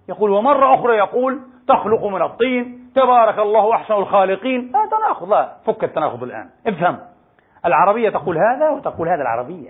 يقول 0.09 0.31
ومرة 0.31 0.75
أخرى 0.75 0.97
يقول 0.97 1.41
تخلق 1.67 2.05
من 2.05 2.21
الطين 2.21 2.89
تبارك 2.95 3.39
الله 3.39 3.75
أحسن 3.75 3.93
الخالقين. 3.93 4.71
لا 4.71 4.89
تناقض. 4.91 5.29
لا 5.29 5.55
فك 5.65 5.83
التناقض 5.83 6.23
الآن. 6.23 6.49
افهم. 6.67 6.99
العربية 7.65 8.09
تقول 8.09 8.37
هذا 8.37 8.69
وتقول 8.69 9.09
هذا 9.09 9.21
العربية. 9.21 9.69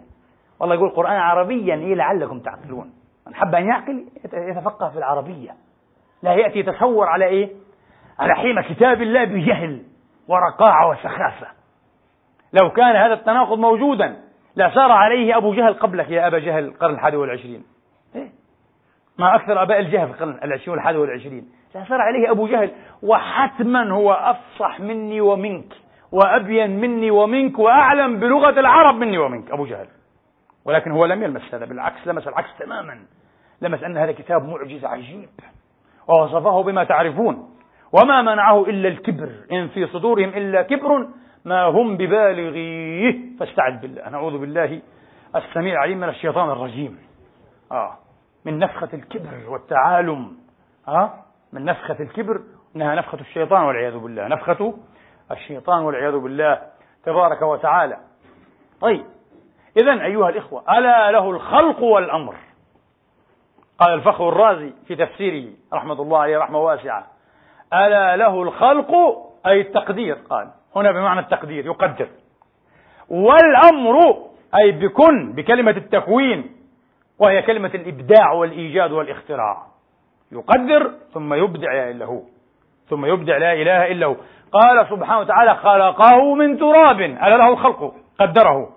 والله 0.60 0.76
يقول 0.76 0.88
القرآن 0.88 1.16
عربيا 1.16 1.76
إيه 1.76 1.96
لعلكم 1.96 2.40
تعقلون. 2.40 2.94
من 3.28 3.36
حب 3.36 3.56
أن 3.56 3.68
يعقل 3.68 4.06
يتفقه 4.34 4.90
في 4.90 4.98
العربية. 4.98 5.52
لا 6.24 6.34
يأتي 6.34 6.60
يتصور 6.60 7.08
على 7.08 7.26
إيه؟ 7.26 7.50
على 8.20 8.36
حين 8.36 8.62
كتاب 8.62 9.02
الله 9.02 9.24
بجهل 9.24 9.82
ورقاعة 10.28 10.90
وسخافة. 10.90 11.48
لو 12.54 12.70
كان 12.70 12.96
هذا 12.96 13.14
التناقض 13.14 13.60
موجودا 13.60 14.16
لسار 14.56 14.92
عليه 14.92 15.38
أبو 15.38 15.54
جهل 15.54 15.74
قبلك 15.74 16.10
يا 16.10 16.28
أبا 16.28 16.40
جهل 16.40 16.64
القرن 16.64 16.94
الحادي 16.94 17.18
والعشرين. 17.18 17.64
إيه؟ 18.16 18.30
ما 19.18 19.36
أكثر 19.36 19.62
أباء 19.62 19.80
الجهل 19.80 20.08
في 20.08 20.14
القرن 20.14 20.40
العشرين 20.44 20.70
والحادي 20.70 20.98
والعشرين. 20.98 21.52
لسار 21.76 22.02
عليه 22.02 22.32
أبو 22.32 22.48
جهل 22.48 22.72
وحتما 23.04 23.92
هو 23.92 24.12
أفصح 24.14 24.80
مني 24.80 25.22
ومنك 25.22 25.74
وأبين 26.12 26.80
مني 26.80 27.12
ومنك 27.12 27.60
وأعلم 27.60 28.20
بلغة 28.20 28.60
العرب 28.60 28.96
مني 28.96 29.18
ومنك 29.18 29.52
أبو 29.52 29.66
جهل. 29.66 29.88
ولكن 30.66 30.92
هو 30.92 31.06
لم 31.06 31.24
يلمس 31.24 31.54
هذا 31.54 31.66
بالعكس 31.66 32.08
لمس 32.08 32.28
العكس 32.28 32.50
تماما. 32.60 33.00
لمس 33.62 33.84
أن 33.84 33.98
هذا 33.98 34.12
كتاب 34.12 34.50
معجز 34.50 34.86
عجيب 34.86 35.30
ووصفه 36.08 36.64
بما 36.64 36.84
تعرفون. 36.84 37.50
وما 37.94 38.22
منعه 38.22 38.64
إلا 38.64 38.88
الكبر 38.88 39.30
إن 39.52 39.68
في 39.68 39.88
صدورهم 39.88 40.30
إلا 40.30 40.62
كبر 40.62 41.08
ما 41.46 41.64
هم 41.64 41.98
ببالغيه. 41.98 43.20
فاستعذ 43.40 43.78
بالله. 43.78 44.10
نعوذ 44.10 44.38
بالله 44.38 44.82
السميع 45.36 45.74
العليم 45.74 45.98
من 45.98 46.10
الشيطان 46.10 46.50
الرجيم. 46.50 47.00
آه. 47.72 47.98
من 48.46 48.60
نفخة 48.60 48.90
الكبر 48.94 49.50
والتعالم. 49.50 50.38
آه. 50.88 51.14
من 51.54 51.66
نفخة 51.66 51.98
الكبر 52.00 52.42
إنها 52.76 52.96
نفخة 52.96 53.20
الشيطان 53.20 53.64
والعياذ 53.64 53.98
بالله. 53.98 54.28
نفخة 54.28 54.74
الشيطان 55.32 55.84
والعياذ 55.84 56.18
بالله. 56.18 56.62
تبارك 57.06 57.42
وتعالى. 57.42 57.98
طيب. 58.82 59.06
إذا 59.78 60.06
أيها 60.06 60.30
الإخوة 60.30 60.78
ألا 60.78 61.12
له 61.12 61.30
الخلق 61.30 61.80
والأمر. 61.84 62.36
قال 63.80 63.94
الفخر 63.94 64.30
الرازي 64.30 64.74
في 64.88 64.96
تفسيره 64.96 65.54
رحمة 65.74 66.02
الله 66.02 66.20
عليه 66.20 66.38
رحمة 66.38 66.60
واسعة. 66.60 67.08
ألا 67.74 68.16
له 68.16 68.42
الخلق 68.44 68.92
أي 69.46 69.62
التقدير. 69.62 70.16
قال 70.30 70.52
هنا 70.76 70.92
بمعنى 70.92 71.20
التقدير 71.20 71.66
يقدر. 71.66 72.08
والأمر 73.10 74.18
أي 74.60 74.72
بكن 74.72 75.34
بكلمة 75.34 75.72
التكوين 75.72 76.52
وهي 77.20 77.42
كلمة 77.42 77.72
الإبداع 77.76 78.32
والإيجاد 78.32 78.92
والاختراع. 78.92 79.58
يقدر 80.32 80.92
ثم 81.14 81.34
يبدع 81.34 81.74
لا 81.74 81.90
إلا 81.92 82.06
هو. 82.06 82.22
ثم 82.90 83.06
يبدع 83.06 83.38
لا 83.38 83.54
إله 83.54 83.92
إلا 83.92 84.06
هو. 84.06 84.16
قال 84.52 84.88
سبحانه 84.90 85.20
وتعالى 85.20 85.56
خلقه 85.56 86.36
من 86.36 86.58
تراب. 86.58 87.02
ألا 87.02 87.38
له 87.38 87.50
الخلق 87.50 87.94
قدره. 88.20 88.70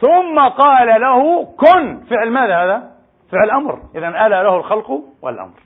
ثم 0.00 0.48
قال 0.48 1.00
له 1.00 1.44
كن. 1.44 2.00
فعل 2.10 2.30
ماذا 2.30 2.64
هذا؟ 2.64 2.90
فعل 3.32 3.50
أمر. 3.50 3.78
إذا 3.94 4.08
ألا 4.08 4.42
له 4.42 4.56
الخلق 4.56 5.00
والأمر. 5.22 5.60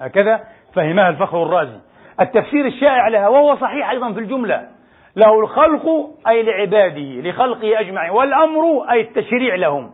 هكذا 0.00 0.44
فهمها 0.74 1.08
الفخر 1.08 1.42
الرازي. 1.42 1.78
التفسير 2.20 2.66
الشائع 2.66 3.08
لها 3.08 3.28
وهو 3.28 3.56
صحيح 3.56 3.90
أيضا 3.90 4.12
في 4.12 4.20
الجملة. 4.20 4.75
له 5.16 5.40
الخلق 5.40 6.10
أي 6.28 6.42
لعباده 6.42 7.30
لخلقه 7.30 7.80
أجمعين 7.80 8.10
والأمر 8.10 8.90
أي 8.90 9.00
التشريع 9.00 9.54
لهم. 9.54 9.92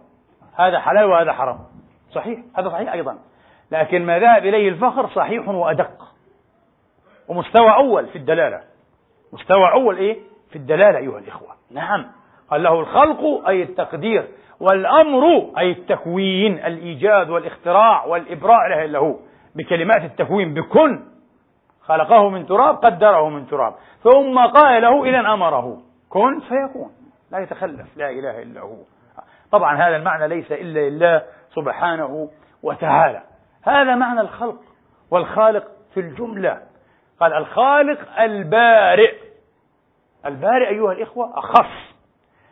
هذا 0.59 0.81
حلال 0.81 1.05
وهذا 1.05 1.33
حرام. 1.33 1.59
صحيح؟ 2.11 2.39
هذا 2.59 2.68
صحيح 2.68 2.93
أيضا. 2.93 3.18
لكن 3.73 4.07
ما 4.07 4.18
ذهب 4.18 4.47
إليه 4.47 4.68
الفخر 4.68 5.09
صحيح 5.09 5.49
وأدق. 5.49 5.91
ومستوى 7.29 7.75
أول 7.75 8.07
في 8.07 8.16
الدلالة. 8.16 8.61
مستوى 9.33 9.73
أول 9.73 9.97
إيه؟ 9.97 10.18
في 10.51 10.57
الدلالة 10.57 10.99
أيها 10.99 11.18
الإخوة. 11.18 11.49
نعم. 11.70 12.07
قال 12.51 12.62
له 12.62 12.81
الخلق 12.81 13.49
أي 13.49 13.62
التقدير 13.62 14.29
والأمر 14.61 15.51
أي 15.59 15.70
التكوين 15.70 16.53
الإيجاد 16.53 17.31
والإختراع 17.31 18.05
والإبراء 18.05 18.68
له 18.68 18.85
إلا 18.85 18.99
هو 18.99 19.16
بكلمات 19.55 20.05
التكوين 20.05 20.55
بكن. 20.55 21.12
خلقه 21.85 22.28
من 22.28 22.47
تراب 22.47 22.76
قدره 22.76 23.28
من 23.28 23.47
تراب. 23.47 23.74
ثم 24.03 24.39
قال 24.39 24.83
له 24.83 25.05
إذا 25.05 25.18
أمره. 25.18 25.83
كن 26.09 26.41
فيكون. 26.41 26.93
لا 27.30 27.39
يتخلف. 27.39 27.97
لا 27.97 28.11
إله 28.11 28.43
إلا 28.43 28.61
هو. 28.61 28.76
طبعا 29.53 29.76
هذا 29.76 29.97
المعنى 29.97 30.28
ليس 30.28 30.53
إلا 30.53 30.89
لله 30.89 31.22
سبحانه 31.55 32.30
وتعالى. 32.62 33.22
هذا 33.62 33.95
معنى 33.95 34.20
الخلق 34.20 34.61
والخالق 35.11 35.64
في 35.95 36.01
الجملة. 36.01 36.62
قال 37.20 37.33
الخالق 37.33 38.20
البارئ. 38.20 39.14
البارئ 40.26 40.68
أيها 40.68 40.93
الإخوة 40.93 41.39
أخص 41.39 41.95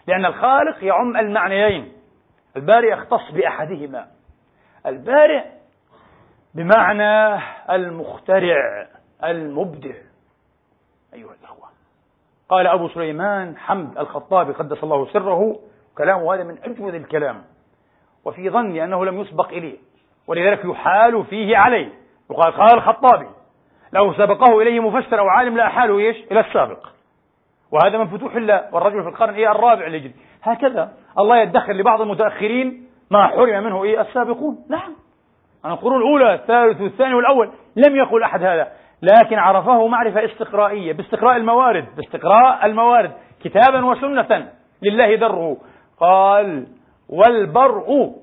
لأن 0.07 0.27
الخالق 0.27 0.85
يعم 0.85 1.17
المعنيين. 1.17 1.93
البارئ 2.57 2.93
يختص 2.93 3.31
بأحدهما. 3.33 4.07
البارئ 4.87 5.45
بمعنى 6.55 7.43
المخترع. 7.71 8.87
المبدع. 9.25 9.95
أيها 11.15 11.35
الأخوة. 11.41 11.69
قال 12.49 12.67
أبو 12.67 12.89
سليمان 12.89 13.57
حمد 13.57 13.99
الخطابي 13.99 14.53
قدس 14.53 14.85
الله 14.85 15.07
سره. 15.13 15.59
كلامه 15.99 16.35
هذا 16.35 16.45
من 16.45 16.59
أجود 16.65 16.95
الكلام. 16.95 17.43
وفي 18.25 18.51
ظني 18.51 18.85
أنه 18.85 19.05
لم 19.05 19.21
يسبق 19.21 19.49
إليه. 19.49 19.79
ولذلك 20.27 20.65
يحال 20.65 21.25
فيه 21.25 21.57
عليه. 21.57 21.93
يقال 22.31 22.53
قال 22.53 22.75
الخطابي 22.75 23.27
لو 23.93 24.13
سبقه 24.13 24.63
إليه 24.63 24.81
مفسر 24.81 25.19
أو 25.19 25.29
عالم 25.29 25.57
لأحاله 25.57 25.99
إيش؟ 25.99 26.17
إلى 26.33 26.41
السابق. 26.41 26.87
وهذا 27.73 27.99
من 27.99 28.07
فتوح 28.07 28.35
الله 28.35 28.69
والرجل 28.73 29.03
في 29.03 29.09
القرن 29.09 29.35
إيه؟ 29.35 29.51
الرابع 29.51 29.87
الهجري 29.87 30.15
هكذا 30.43 30.93
الله 31.19 31.39
يدخر 31.39 31.73
لبعض 31.73 32.01
المتأخرين 32.01 32.87
ما 33.11 33.27
حرم 33.27 33.65
منه 33.65 33.85
إيه؟ 33.85 34.01
السابقون. 34.01 34.59
نعم. 34.69 34.93
عن 35.65 35.73
القرون 35.73 36.03
الأولى 36.03 36.35
الثالث 36.35 36.81
والثاني 36.81 37.15
والأول. 37.15 37.51
لم 37.77 37.97
يقل 37.97 38.23
أحد 38.23 38.43
هذا. 38.43 38.73
لكن 39.03 39.39
عرفه 39.39 39.87
معرفة 39.87 40.25
استقرائية 40.25 40.93
باستقراء 40.93 41.37
الموارد 41.37 41.97
باستقراء 41.97 42.67
الموارد 42.67 43.13
كتابا 43.45 43.85
وسنة 43.87 44.53
لله 44.83 45.17
دره 45.17 45.57
قال 46.01 46.67
والبرء 47.09 48.15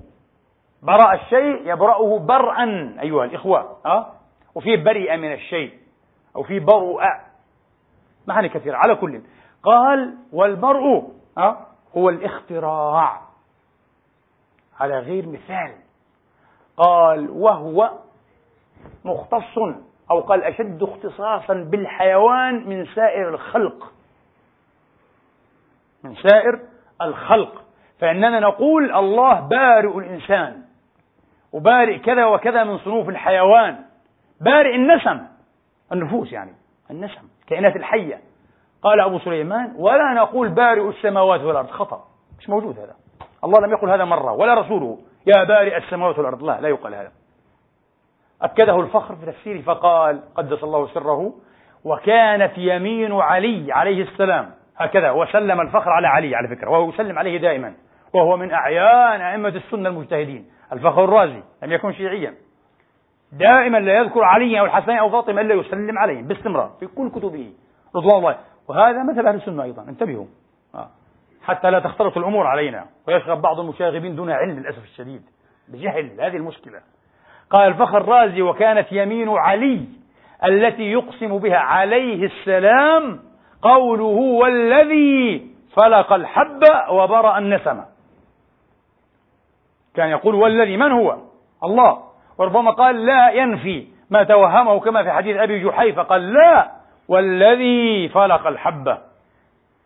برأ 0.83 1.13
الشيء 1.13 1.71
يبرأه 1.71 2.19
برأ 2.19 2.63
أيها 3.01 3.25
الإخوة 3.25 3.77
أه؟ 3.85 4.13
وفي 4.55 4.77
برئ 4.77 5.17
من 5.17 5.33
الشيء 5.33 5.73
أو 6.35 6.43
في 6.43 6.59
برؤ. 6.59 7.01
معاني 8.27 8.49
كثيرة 8.49 8.77
على 8.77 8.95
كل. 8.95 9.21
قال 9.63 10.17
والبرء 10.33 11.13
أه؟ 11.37 11.57
هو 11.97 12.09
الاختراع. 12.09 13.21
على 14.79 14.99
غير 14.99 15.27
مثال. 15.27 15.73
قال 16.77 17.29
وهو 17.29 17.91
مختص. 19.05 19.57
أو 20.11 20.19
قال 20.19 20.43
أشد 20.43 20.83
اختصاصا 20.83 21.53
بالحيوان 21.53 22.69
من 22.69 22.85
سائر 22.85 23.29
الخلق. 23.29 23.91
من 26.03 26.15
سائر 26.15 26.59
الخلق. 27.01 27.63
فإننا 27.99 28.39
نقول 28.39 28.91
الله 28.91 29.39
بارئ 29.39 29.97
الإنسان 29.97 30.61
وبارئ 31.53 31.99
كذا 31.99 32.25
وكذا 32.25 32.63
من 32.63 32.77
صنوف 32.77 33.09
الحيوان 33.09 33.79
بارئ 34.41 34.75
النسم 34.75 35.19
النفوس 35.91 36.31
يعني 36.31 36.51
النسم 36.91 37.21
الكائنات 37.41 37.75
الحية. 37.75 38.21
قال 38.81 39.01
أبو 39.01 39.19
سليمان 39.19 39.73
ولا 39.77 40.13
نقول 40.13 40.49
بارئ 40.49 40.89
السماوات 40.89 41.41
والأرض. 41.41 41.69
خطأ 41.69 42.03
مش 42.39 42.49
موجود 42.49 42.79
هذا. 42.79 42.95
الله 43.43 43.59
لم 43.59 43.71
يقل 43.71 43.89
هذا 43.89 44.05
مرة 44.05 44.31
ولا 44.31 44.53
رسوله. 44.53 44.97
يا 45.25 45.43
بارئ 45.43 45.77
السماوات 45.77 46.17
والأرض. 46.17 46.43
لا 46.43 46.61
لا 46.61 46.67
يقال 46.67 46.95
هذا. 46.95 47.11
أكده 48.41 48.79
الفخر 48.79 49.15
في 49.15 49.25
تفسيره 49.25 49.61
فقال 49.61 50.21
قدس 50.35 50.63
الله 50.63 50.87
سره 50.87 51.33
وكانت 51.83 52.57
يمين 52.57 53.11
علي 53.11 53.73
عليه 53.73 54.03
السلام. 54.03 54.51
هكذا 54.77 55.11
وسلم 55.11 55.61
الفخر 55.61 55.91
على 55.91 56.07
علي 56.07 56.35
على 56.35 56.47
فكرة 56.47 56.69
وهو 56.69 56.89
يسلم 56.89 57.19
عليه 57.19 57.37
دائما 57.37 57.73
وهو 58.13 58.37
من 58.37 58.51
أعيان 58.51 59.21
أئمة 59.21 59.49
السنة 59.49 59.89
المجتهدين. 59.89 60.45
الفخر 60.73 61.03
الرازي 61.03 61.43
لم 61.63 61.71
يكن 61.71 61.93
شيعيا. 61.93 62.33
دائما 63.31 63.77
لا 63.77 63.97
يذكر 63.97 64.23
علي 64.23 64.59
أو 64.59 64.65
الحسن 64.65 64.91
أو 64.91 65.09
فاطمة 65.09 65.41
إلا 65.41 65.53
يسلم 65.53 65.97
عليهم 65.97 66.27
باستمرار 66.27 66.71
في 66.79 66.87
كل 66.87 67.09
كتبه. 67.09 67.53
رضوان 67.95 68.17
الله. 68.17 68.37
وهذا 68.67 69.03
مذهب 69.03 69.25
أهل 69.25 69.35
السنة 69.35 69.63
أيضا. 69.63 69.81
انتبهوا. 69.81 70.25
آه. 70.75 70.89
حتى 71.43 71.71
لا 71.71 71.79
تختلط 71.79 72.17
الأمور 72.17 72.47
علينا. 72.47 72.85
ويشغب 73.07 73.41
بعض 73.41 73.59
المشاغبين 73.59 74.15
دون 74.15 74.31
علم 74.31 74.59
للأسف 74.59 74.83
الشديد. 74.83 75.21
بجهل 75.67 76.21
هذه 76.21 76.35
المشكلة. 76.35 76.79
قال 77.51 77.67
الفخر 77.67 77.97
الرازي 77.97 78.41
وكانت 78.41 78.87
يمين 78.91 79.29
علي 79.29 79.85
التي 80.45 80.91
يقسم 80.91 81.37
بها 81.37 81.57
عليه 81.57 82.25
السلام 82.25 83.19
قوله 83.61 84.05
والذي 84.41 85.47
فلق 85.75 86.13
الحب 86.13 86.63
وبرأ 86.89 87.37
النسمة. 87.37 87.85
كان 89.95 90.09
يقول 90.09 90.35
والذي 90.35 90.77
من 90.77 90.91
هو؟ 90.91 91.17
الله. 91.63 92.03
وربما 92.37 92.71
قال 92.71 93.05
لا 93.05 93.31
ينفي 93.31 93.87
ما 94.09 94.23
توهمه 94.23 94.79
كما 94.79 95.03
في 95.03 95.11
حديث 95.11 95.37
أبي 95.37 95.63
جحيفة. 95.63 96.03
قال 96.03 96.33
لا. 96.33 96.71
والذي 97.07 98.09
فلق 98.09 98.47
الحبة 98.47 98.97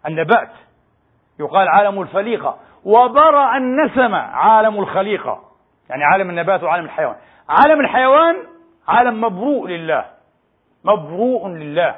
النبات. 0.07 0.49
يقال 1.39 1.68
عالم 1.68 2.01
الفليقة. 2.01 2.57
وبرأ 2.86 3.57
النسمة. 3.57 4.18
عالم 4.18 4.80
الخليقة. 4.80 5.39
يعني 5.89 6.03
عالم 6.03 6.30
النبات 6.30 6.64
وعالم 6.64 6.86
الحيوان. 6.86 7.16
عالم 7.49 7.79
الحيوان 7.79 8.35
عالم 8.87 9.21
مبروء 9.21 9.67
لله. 9.67 10.05
مبروء 10.83 11.47
لله. 11.47 11.95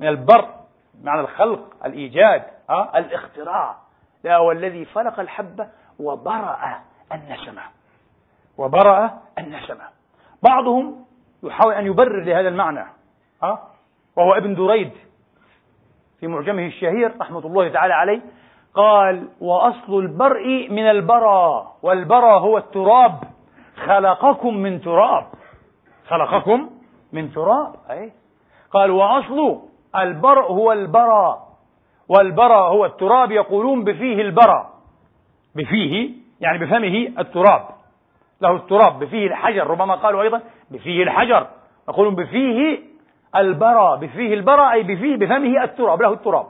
من 0.00 0.08
البر 0.08 0.48
معنى 1.02 1.20
الخلق 1.20 1.76
الإيجاد؟ 1.84 2.42
الاختراع. 2.70 3.76
لا 4.24 4.38
والذي 4.38 4.84
فلق 4.84 5.20
الحبة 5.20 5.68
وبرأ 5.98 6.80
النسمة 7.12 7.62
وبرأ 8.58 9.10
النسمة 9.38 9.84
بعضهم 10.42 11.04
يحاول 11.42 11.74
أن 11.74 11.86
يبرر 11.86 12.24
لهذا 12.24 12.48
المعنى؟ 12.48 12.86
وهو 14.16 14.34
ابن 14.34 14.54
دريد 14.54 14.92
في 16.20 16.26
معجمه 16.26 16.66
الشهير 16.66 17.16
رحمة 17.20 17.46
الله 17.46 17.68
تعالى 17.68 17.94
عليه. 17.94 18.20
قال 18.74 19.28
وأصل 19.40 19.98
البرء 19.98 20.68
من 20.70 20.90
البرى 20.90 21.72
والبرى 21.82 22.40
هو 22.40 22.58
التراب. 22.58 23.20
خلقكم 23.86 24.56
من 24.56 24.80
تراب. 24.80 25.26
خلقكم 26.08 26.70
من 27.12 27.32
تراب. 27.32 27.74
أي؟ 27.90 28.12
قال 28.70 28.90
وأصل 28.90 29.60
البرء 29.96 30.52
هو 30.52 30.72
البرى 30.72 31.42
والبرى 32.08 32.58
هو 32.58 32.84
التراب 32.84 33.30
يقولون 33.30 33.84
بفيه 33.84 34.20
البرى. 34.20 34.66
بفيه 35.56 36.10
يعني 36.40 36.58
بفمه 36.58 37.20
التراب. 37.20 37.68
له 38.40 38.56
التراب 38.56 38.98
بفيه 38.98 39.26
الحجر 39.26 39.66
ربما 39.66 39.94
قالوا 39.94 40.22
أيضا 40.22 40.40
بفيه 40.70 41.02
الحجر. 41.02 41.46
يقولون 41.88 42.14
بفيه 42.14 42.78
البرى 43.36 43.98
بفيه 44.00 44.34
البرى 44.34 44.72
أي 44.72 44.82
بفيه 44.82 45.16
بفمه 45.16 45.64
التراب 45.64 46.02
له 46.02 46.12
التراب. 46.12 46.46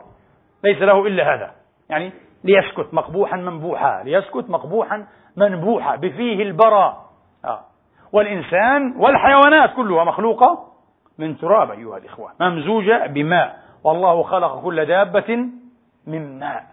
ليس 0.65 0.83
له 0.83 1.07
إلا 1.07 1.35
هذا. 1.35 1.51
يعني 1.91 2.13
ليسكت 2.45 2.95
مقبوحا 2.95 3.37
منبوحا 3.37 4.03
ليسكت 4.05 4.51
مقبوحا 4.51 5.07
منبوحا 5.37 5.97
بفيه 5.97 6.43
البرى. 6.43 7.06
آه. 7.47 7.61
والإنسان 8.13 8.95
والحيوانات 8.97 9.75
كلها 9.77 10.05
مخلوقة 10.05 10.73
من 11.19 11.39
تراب 11.39 11.71
أيها 11.71 11.97
الإخوة 11.99 12.33
ممزوجة 12.41 13.07
بماء 13.07 13.59
والله 13.85 14.23
خلق 14.23 14.63
كل 14.63 14.85
دابة 14.87 15.49
من 16.07 16.39
ماء 16.39 16.67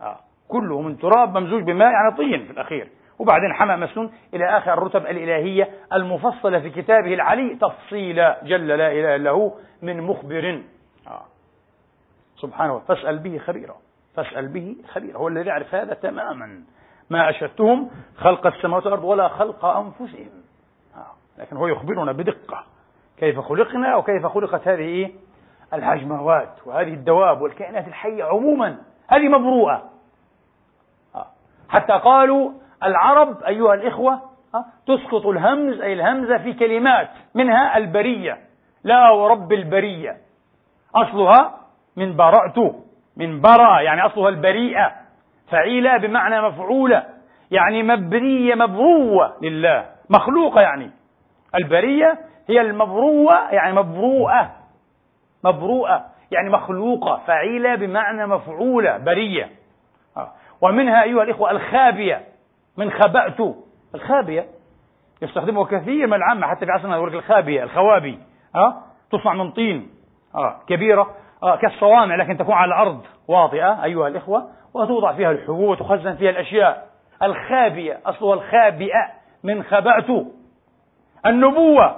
آه. 0.00 0.18
كله 0.48 0.80
من 0.80 0.98
تراب 0.98 1.38
ممزوج 1.38 1.62
بماء 1.62 1.90
يعني 1.90 2.16
طين 2.16 2.44
في 2.44 2.50
الأخير 2.52 2.88
وبعدين 3.18 3.52
حمى 3.54 3.76
مسنون 3.76 4.12
إلى 4.34 4.58
آخر 4.58 4.72
الرتب 4.72 5.06
الإلهية 5.06 5.70
المفصلة 5.92 6.60
في 6.60 6.70
كتابه 6.70 7.14
العلي 7.14 7.54
تفصيلا 7.54 8.40
جل 8.44 8.66
لا 8.66 8.92
إله 8.92 9.16
إلا 9.16 9.30
هو 9.30 9.52
من 9.82 10.00
مخبر 10.00 10.62
آه. 11.06 11.22
سبحانه 12.36 12.78
فاسأل 12.78 13.18
به 13.18 13.38
خبيرا 13.38 13.76
فاسأل 14.16 14.48
به 14.48 14.76
خبيرا 14.92 15.18
هو 15.18 15.28
الذي 15.28 15.48
يعرف 15.48 15.74
هذا 15.74 15.94
تماما 15.94 16.62
ما 17.10 17.30
أشهدتهم 17.30 17.90
خلق 18.16 18.46
السماوات 18.46 18.84
والأرض 18.86 19.04
ولا 19.04 19.28
خلق 19.28 19.64
أنفسهم. 19.64 20.30
آه. 20.96 21.40
لكن 21.40 21.56
هو 21.56 21.66
يخبرنا 21.66 22.12
بدقة. 22.12 22.64
كيف 23.18 23.40
خلقنا 23.40 23.96
وكيف 23.96 24.26
خلقت 24.26 24.68
هذه 24.68 25.10
الحجموات 25.72 26.66
وهذه 26.66 26.94
الدواب 26.94 27.40
والكائنات 27.40 27.88
الحية 27.88 28.24
عموما. 28.24 28.78
هذه 29.08 29.28
مبروءة. 29.28 29.82
آه. 31.14 31.26
حتى 31.68 31.92
قالوا 31.92 32.52
العرب 32.82 33.42
أيها 33.42 33.74
الإخوة 33.74 34.20
آه، 34.54 34.64
تسقط 34.86 35.26
الهمز 35.26 35.80
أي 35.80 35.92
الهمزة 35.92 36.38
في 36.38 36.52
كلمات 36.52 37.08
منها 37.34 37.76
البرية. 37.76 38.38
لا 38.84 39.10
ورب 39.10 39.52
البرية. 39.52 40.16
أصلها 40.94 41.54
من 41.96 42.16
برأت 42.16 42.58
من 43.16 43.40
برأ 43.40 43.80
يعني 43.80 44.06
أصلها 44.06 44.28
البريئة. 44.28 45.05
فعيلة 45.50 45.96
بمعنى 45.96 46.42
مفعولة 46.42 47.04
يعني 47.50 47.82
مبرية 47.82 48.54
مبروة 48.54 49.36
لله 49.42 49.86
مخلوقة 50.10 50.60
يعني. 50.60 50.90
البرية 51.54 52.18
هي 52.48 52.60
المبروة 52.60 53.50
يعني 53.50 53.72
مبروءة 53.72 54.50
مبروءة 55.44 56.04
يعني 56.30 56.50
مخلوقة 56.50 57.20
فعيلة 57.26 57.74
بمعنى 57.74 58.26
مفعولة 58.26 58.98
برية. 58.98 59.50
آه. 60.16 60.32
ومنها 60.60 61.02
أيها 61.02 61.22
الإخوة 61.22 61.50
الخابية 61.50 62.22
من 62.76 62.90
خبأت. 62.90 63.54
الخابية 63.94 64.46
يستخدمه 65.22 65.64
كثير 65.64 66.06
من 66.06 66.14
العامة 66.14 66.46
حتى 66.46 66.66
في 66.66 66.72
عصرنا 66.72 66.96
يقول 66.96 67.14
الخابية 67.14 67.62
الخوابي. 67.62 68.18
ها 68.54 68.60
أه؟ 68.60 68.82
تصنع 69.12 69.34
من 69.34 69.50
طين. 69.50 69.90
آه. 70.34 70.60
كبيرة. 70.68 71.14
آه 71.42 71.56
كالصوامع 71.56 72.14
لكن 72.14 72.36
تكون 72.36 72.54
على 72.54 72.68
الأرض 72.68 73.00
واطئة 73.28 73.84
أيها 73.84 74.08
الإخوة 74.08 74.48
وتوضع 74.74 75.12
فيها 75.12 75.30
الحبوب 75.30 75.68
وتخزن 75.68 76.16
فيها 76.16 76.30
الأشياء 76.30 76.86
الخابية 77.22 78.00
أصلها 78.06 78.34
الخابئة 78.34 79.06
من 79.44 79.62
خبأت. 79.62 80.06
النبوة 81.26 81.96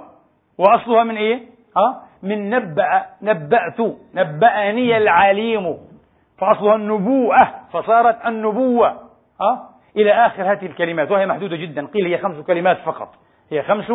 وأصلها 0.57 1.03
من 1.03 1.17
إيه؟ 1.17 1.39
آه 1.77 2.01
من 2.23 2.49
نبأ 2.49 3.05
نبأت 3.21 3.79
نبأني 4.13 4.97
العليم. 4.97 5.77
فأصلها 6.37 6.75
النبوءة 6.75 7.55
فصارت 7.73 8.25
النبوة. 8.25 8.87
آه 9.41 9.69
إلى 9.95 10.11
آخر 10.11 10.51
هذه 10.51 10.65
الكلمات 10.65 11.11
وهي 11.11 11.25
محدودة 11.25 11.55
جدا 11.55 11.85
قيل 11.85 12.05
هي 12.05 12.17
خمس 12.17 12.45
كلمات 12.45 12.77
فقط. 12.77 13.09
هي 13.51 13.63
خمس 13.63 13.91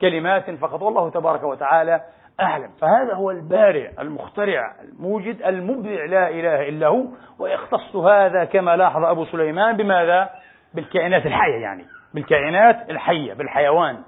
كلمات 0.00 0.50
فقط. 0.50 0.82
والله 0.82 1.10
تبارك 1.10 1.42
وتعالى 1.42 2.00
أعلم 2.40 2.70
فهذا 2.80 3.14
هو 3.14 3.30
البارع 3.30 3.90
المخترع 3.98 4.74
الموجد 4.84 5.42
المبدع 5.42 6.04
لا 6.04 6.28
إله 6.28 6.68
إلا 6.68 6.86
هو 6.86 7.04
ويختص 7.38 7.96
هذا 7.96 8.44
كما 8.44 8.76
لاحظ 8.76 9.04
أبو 9.04 9.24
سليمان 9.24 9.76
بماذا؟ 9.76 10.30
بالكائنات 10.74 11.26
الحية 11.26 11.62
يعني 11.62 11.84
بالكائنات 12.14 12.90
الحية 12.90 13.34
بالحيوان. 13.34 14.02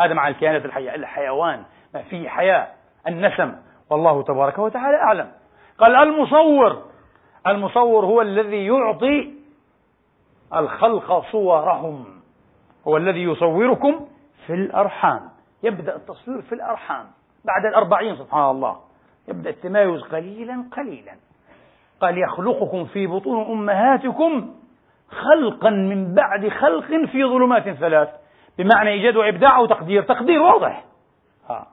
هذا 0.00 0.14
مع 0.14 0.28
الكائنات 0.28 0.64
الحية 0.64 0.94
الحيوان 0.94 1.62
ما 1.94 2.02
فيه 2.02 2.28
حياة 2.28 2.68
النسم. 3.08 3.56
والله 3.90 4.22
تبارك 4.22 4.58
وتعالى 4.58 4.96
أعلم. 4.96 5.28
قال 5.78 5.96
المصور 5.96 6.82
المصور 7.46 8.04
هو 8.04 8.22
الذي 8.22 8.66
يعطي 8.66 9.34
الخلق 10.54 11.24
صورهم 11.32 12.06
هو 12.88 12.96
الذي 12.96 13.22
يصوركم 13.22 14.06
في 14.46 14.52
الأرحام. 14.52 15.20
يبدأ 15.62 15.96
التصوير 15.96 16.42
في 16.42 16.54
الأرحام. 16.54 17.06
بعد 17.46 17.66
الأربعين 17.66 18.16
سبحان 18.16 18.50
الله. 18.50 18.76
يبدأ 19.28 19.50
التمايز 19.50 20.02
قليلا 20.02 20.64
قليلا. 20.76 21.12
قال 22.00 22.18
يخلقكم 22.18 22.84
في 22.84 23.06
بطون 23.06 23.50
أمهاتكم 23.50 24.54
خلقا 25.10 25.70
من 25.70 26.14
بعد 26.14 26.48
خلق 26.48 26.86
في 26.86 27.24
ظلمات 27.24 27.70
ثلاث. 27.70 28.08
بمعنى 28.58 28.90
إيجاد 28.90 29.16
وإبداع 29.16 29.56
أو 29.56 29.66
تقدير. 29.66 30.42
واضح. 30.42 30.84
آه. 31.50 31.66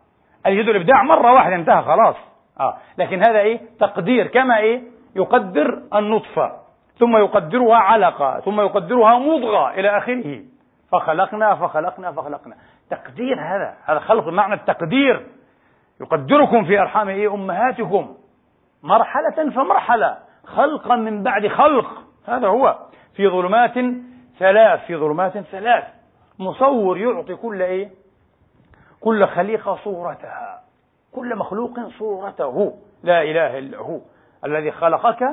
الإيجاد 0.46 0.68
والإبداع 0.68 1.04
مرة 1.04 1.34
واحدة 1.34 1.56
انتهى 1.56 1.82
خلاص. 1.84 2.16
آه. 2.60 2.78
لكن 2.98 3.20
هذا 3.20 3.40
إيه؟ 3.40 3.62
تقدير 3.80 4.28
كما 4.28 4.58
إيه؟ 4.58 4.82
يقدر 5.16 5.82
النطفة. 5.96 6.52
ثم 7.00 7.18
يقدرها 7.18 7.78
علقة 7.78 8.40
ثم 8.40 8.62
يقدرها 8.62 9.20
مضغة 9.20 9.70
إلى 9.70 9.98
آخره. 9.98 10.42
فخلقنا 10.92 11.56
فخلقنا 11.56 12.12
فخلقنا. 12.12 12.56
تقدير 12.90 13.40
هذا 13.40 13.76
هذا 13.86 14.00
خلق 14.00 14.28
معنى 14.28 14.54
التقدير. 14.54 15.26
يقدركم 16.04 16.66
في 16.66 16.80
أرحام 16.80 17.10
إيه 17.10 17.34
أمهاتكم. 17.34 18.16
مرحلة 18.84 19.50
فمرحلة. 19.50 20.18
خلقا 20.46 20.96
من 20.96 21.24
بعد 21.24 21.48
خلق. 21.48 22.04
هذا 22.28 22.48
هو. 22.48 22.80
في 23.16 23.28
ظلمات 23.28 23.74
ثلاث 24.40 24.86
في 24.86 24.96
ظلمات 24.96 25.38
ثلاث. 25.38 25.84
مصور 26.40 26.98
يعطي 26.98 27.36
كل 27.36 27.62
إيه؟ 27.62 27.90
كل 29.02 29.28
خليقة 29.28 29.76
صورتها. 29.84 30.62
كل 31.12 31.36
مخلوق 31.36 31.80
صورته. 32.00 32.74
لا 33.04 33.22
إله 33.22 33.58
إلا 33.58 33.78
هو. 33.78 34.00
الذي 34.46 34.72
خلقك 34.72 35.24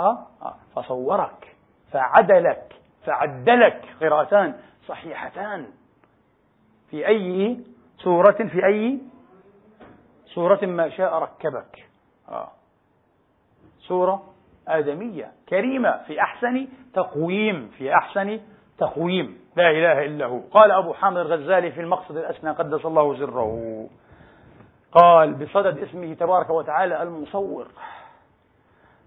أه؟ 0.00 0.18
أه 0.42 0.54
فصورك 0.76 1.56
فعدلك 1.92 2.72
فعدلك. 3.04 3.84
قراءتان 4.00 4.54
صحيحتان. 4.86 5.66
في 6.90 7.06
أي 7.06 7.56
سورة 7.98 8.48
في 8.52 8.66
أي 8.66 8.98
سورة 10.34 10.66
ما 10.66 10.88
شاء 10.88 11.14
ركبك. 11.14 11.88
آه. 12.28 12.48
سورة 13.78 14.22
آدمية. 14.68 15.32
كريمة. 15.48 16.02
في 16.06 16.20
أحسن 16.20 16.68
تقويم. 16.94 17.70
في 17.78 17.94
أحسن 17.94 18.40
تقويم. 18.78 19.38
لا 19.56 19.70
إله 19.70 20.04
إلا 20.04 20.26
هو. 20.26 20.40
قال 20.50 20.70
أبو 20.70 20.92
حامد 20.92 21.16
الغزالي 21.16 21.72
في 21.72 21.80
المقصد 21.80 22.16
الأسنى 22.16 22.50
قدس 22.50 22.86
الله 22.86 23.18
سره. 23.18 23.88
قال 24.92 25.34
بصدد 25.34 25.78
اسمه 25.78 26.14
تبارك 26.14 26.50
وتعالى 26.50 27.02
المصور. 27.02 27.68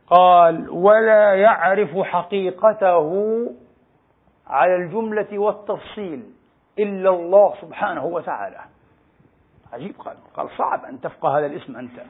قال 0.08 0.70
ولا 0.70 1.36
يعرف 1.36 1.98
حقيقته 1.98 3.12
على 4.48 4.76
الجملة 4.76 5.40
والتفصيل 5.40 6.24
إلا 6.80 7.10
الله 7.10 7.54
سبحانه 7.62 8.06
وتعالى. 8.06 8.60
عجيب 9.74 9.96
قال 10.00 10.18
قال 10.34 10.50
صعب 10.58 10.86
أن 10.86 11.02
تفقه 11.02 11.40
هذا 11.40 11.46
الاسم 11.46 11.78
أنت. 11.78 12.02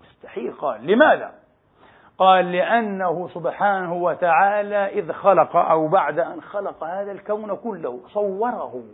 مستحيل 0.00 0.52
قال. 0.52 0.86
لماذا؟ 0.86 1.34
قال 2.18 2.52
لأنه 2.52 3.28
سبحانه 3.28 3.94
وتعالى 3.94 4.86
إذ 4.86 5.12
خلق 5.12 5.56
أو 5.56 5.88
بعد 5.88 6.18
أن 6.18 6.40
خلق 6.40 6.84
هذا 6.84 7.12
الكون 7.12 7.56
كله 7.56 8.00
صوره. 8.08 8.84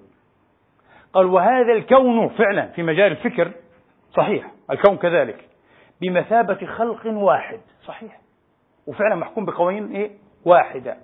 قال 1.12 1.26
وهذا 1.26 1.72
الكون 1.72 2.28
فعلا 2.28 2.66
في 2.66 2.82
مجال 2.82 3.12
الفكر 3.12 3.53
صحيح 4.16 4.51
الكون 4.70 4.97
كذلك 4.97 5.49
بمثابة 6.01 6.66
خلق 6.66 7.07
واحد 7.07 7.61
صحيح. 7.84 8.20
وفعلا 8.86 9.14
محكوم 9.14 9.45
بقوانين 9.45 9.92
إيه؟ 9.92 10.11
واحدة. 10.45 10.97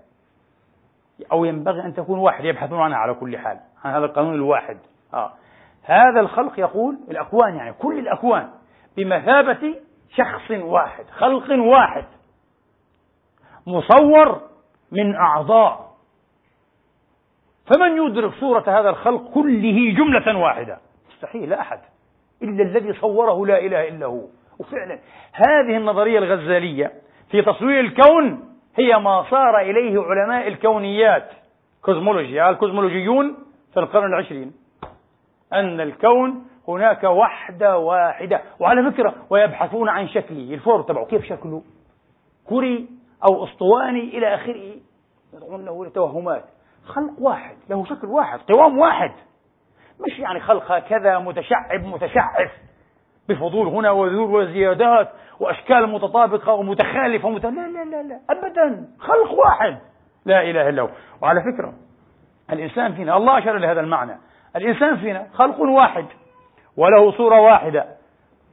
أو 1.33 1.45
ينبغي 1.45 1.81
أن 1.81 1.95
تكون 1.95 2.19
واحدة 2.19 2.49
يبحثون 2.49 2.81
عنها 2.81 2.97
على 2.97 3.15
كل 3.15 3.39
حال 3.39 3.61
عن 3.85 3.95
هذا 3.95 4.05
القانون 4.05 4.35
الواحد. 4.35 4.79
آه. 5.15 5.33
هذا 5.91 6.21
الخلق 6.21 6.59
يقول 6.59 6.99
الأكوان 7.11 7.57
يعني 7.57 7.73
كل 7.73 7.99
الأكوان 7.99 8.51
بمثابة 8.97 9.75
شخص 10.17 10.51
واحد 10.51 11.05
خلق 11.19 11.51
واحد 11.51 12.05
مصور 13.67 14.41
من 14.93 15.15
أعضاء. 15.15 15.91
فمن 17.67 18.07
يدرك 18.07 18.33
صورة 18.35 18.81
هذا 18.81 18.91
الخلق 18.91 19.31
كله 19.35 19.95
جملة 19.99 20.39
واحدة؟ 20.39 20.79
مستحيل 21.11 21.51
لا 21.51 21.61
أحد 21.61 21.81
إلا 22.43 22.63
الذي 22.63 22.93
صوره 22.93 23.47
لا 23.47 23.59
إله 23.59 23.89
إلا 23.89 24.07
هو. 24.07 24.27
وفعلا 24.59 24.99
هذه 25.33 25.77
النظرية 25.77 26.19
الغزالية 26.19 26.93
في 27.31 27.43
تصوير 27.43 27.81
الكون 27.81 28.45
هي 28.77 28.99
ما 28.99 29.25
صار 29.31 29.61
إليه 29.61 30.01
علماء 30.01 30.49
الكونيات 30.49 31.31
كوزمولوجيا 31.83 32.51
الكوزمولوجيون 32.51 33.37
في 33.75 33.81
القرن 33.81 34.07
العشرين. 34.07 34.53
أن 35.53 35.81
الكون 35.81 36.45
هناك 36.69 37.05
وحدة 37.05 37.79
واحدة 37.79 38.41
وعلى 38.61 38.91
فكرة 38.91 39.15
ويبحثون 39.31 39.89
عن 39.89 40.09
شكله 40.09 40.55
ال 40.55 40.60
form 40.60 40.83
تبعه 40.83 41.05
كيف 41.07 41.25
شكله؟ 41.25 41.63
كري 42.49 42.89
أو 43.29 43.45
أسطواني 43.45 44.19
إلى 44.19 44.35
آخره 44.35 44.75
يدعون 45.35 45.65
له 45.65 45.87
لتوهمات 45.87 46.45
خلق 46.85 47.13
واحد 47.19 47.57
له 47.71 47.85
شكل 47.85 48.07
واحد 48.07 48.39
قوام 48.39 48.79
واحد. 48.79 49.13
مش 50.01 50.19
يعني 50.19 50.41
خلق 50.41 50.73
هكذا 50.73 51.19
متشعب 51.19 51.81
متشعف 51.81 52.51
بفضول 53.29 53.67
هنا 53.67 53.91
وذور 53.91 54.31
وزيادات 54.31 55.09
وأشكال 55.41 55.91
متطابقة 55.91 56.53
ومتخالفة 56.53 57.29
ومت... 57.29 57.45
لا 57.45 57.51
لا 57.51 57.85
لا 57.85 58.03
لا 58.03 58.21
أبدا. 58.31 58.89
خلق 58.99 59.33
واحد. 59.33 59.79
لا 60.25 60.43
إله 60.43 60.69
إلا 60.69 60.83
هو. 60.83 60.91
وعلى 61.23 61.41
فكرة 61.41 61.75
الإنسان 62.51 62.95
فينا 62.95 63.17
الله 63.17 63.39
أشار 63.39 63.59
لهذا 63.59 63.81
المعنى. 63.81 64.19
الإنسان 64.57 64.97
فينا 64.97 65.27
خلق 65.35 65.61
واحد 65.61 66.07
وله 66.77 67.13
صورة 67.13 67.41
واحدة 67.41 67.87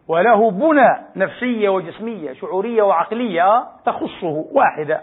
وله 0.07 0.51
بنى 0.51 0.97
نفسية 1.15 1.69
وجسمية 1.69 2.33
شعورية 2.33 2.83
وعقلية 2.83 3.63
تخصه 3.85 4.45
واحدة 4.51 5.01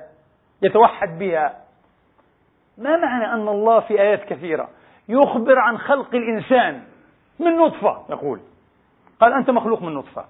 يتوحد 0.62 1.18
بها. 1.18 1.54
ما 2.78 2.96
معنى 2.96 3.32
أن 3.32 3.48
الله 3.48 3.80
في 3.80 4.00
آيات 4.00 4.24
كثيرة 4.24 4.68
يخبر 5.08 5.58
عن 5.58 5.78
خلق 5.78 6.14
الإنسان 6.14 6.82
من 7.38 7.56
نطفة؟ 7.56 8.04
يقول. 8.10 8.40
قال 9.20 9.32
أنت 9.32 9.50
مخلوق 9.50 9.82
من 9.82 9.94
نطفة. 9.94 10.24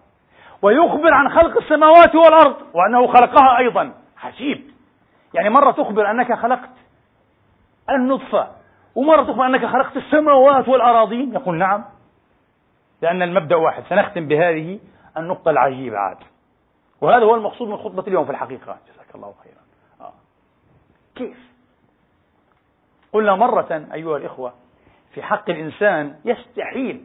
ويخبر 0.63 1.15
عن 1.15 1.29
خلق 1.29 1.57
السماوات 1.57 2.15
والأرض 2.15 2.57
وأنه 2.75 3.07
خلقها 3.07 3.59
أيضا. 3.59 3.93
عجيب. 4.23 4.71
يعني 5.35 5.51
مرة 5.51 5.71
تخبر 5.71 6.11
أنك 6.11 6.33
خلقت 6.33 6.71
النطفة. 7.91 8.49
ومرة 8.95 9.23
تخبر 9.23 9.47
أنك 9.47 9.67
خلقت 9.67 9.97
السماوات 9.97 10.69
والأراضين؟ 10.69 11.35
يقول 11.35 11.59
نعم. 11.59 11.85
لأن 13.03 13.23
المبدأ 13.23 13.57
واحد 13.57 13.83
سنختم 13.89 14.29
بهذه 14.29 14.81
النقطة 15.17 15.51
العجيبة 15.51 15.99
عاد. 15.99 16.17
وهذا 17.01 17.25
هو 17.25 17.35
المقصود 17.35 17.69
من 17.69 17.77
خطبة 17.77 18.03
اليوم 18.03 18.25
في 18.25 18.31
الحقيقة. 18.31 18.77
جزاك 18.95 19.15
الله 19.15 19.35
خيرا. 19.43 19.63
آه. 20.01 20.13
كيف؟ 21.15 21.39
قلنا 23.13 23.37
مرة 23.37 23.87
أيها 23.93 24.17
الإخوة 24.17 24.53
في 25.15 25.23
حق 25.23 25.51
الإنسان 25.51 26.17
يستحيل 26.25 27.05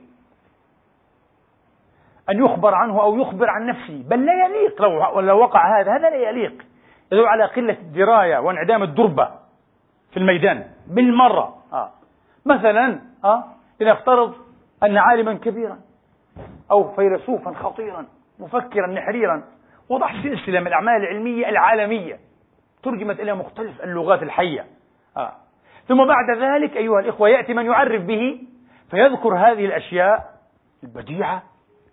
أن 2.29 2.45
يخبر 2.45 2.75
عنه 2.75 3.01
أو 3.01 3.21
يخبر 3.21 3.49
عن 3.49 3.65
نفسه 3.65 4.03
بل 4.07 4.25
لا 4.25 4.45
يليق. 4.45 4.81
لو, 4.81 5.19
لو 5.19 5.39
وقع 5.39 5.81
هذا 5.81 5.91
هذا 5.91 6.09
لا 6.09 6.29
يليق. 6.29 6.65
يدل 7.11 7.25
على 7.25 7.45
قلة 7.45 7.73
الدراية 7.73 8.37
وانعدام 8.37 8.83
الدربة 8.83 9.29
في 10.11 10.17
الميدان 10.17 10.71
بالمرة. 10.87 11.58
مثلا 12.49 13.01
آه 13.23 13.43
لنفترض 13.79 14.33
أن 14.83 14.97
عالما 14.97 15.33
كبيرا 15.33 15.79
أو 16.71 16.95
فيلسوفا 16.95 17.53
خطيرا 17.53 18.05
مفكرا 18.39 18.87
نحريرا 18.87 19.43
وضع 19.89 20.11
سلسلة 20.23 20.59
من 20.59 20.67
الأعمال 20.67 20.95
العلمية 20.95 21.49
العالمية 21.49 22.19
ترجمت 22.83 23.19
إلى 23.19 23.35
مختلف 23.35 23.83
اللغات 23.83 24.23
الحية 24.23 24.65
آه. 25.17 25.31
ثم 25.87 26.05
بعد 26.05 26.37
ذلك 26.37 26.77
أيها 26.77 26.99
الإخوة 26.99 27.29
يأتي 27.29 27.53
من 27.53 27.65
يعرف 27.65 28.01
به 28.01 28.41
فيذكر 28.91 29.35
هذه 29.35 29.65
الأشياء 29.65 30.29
البديعة 30.83 31.43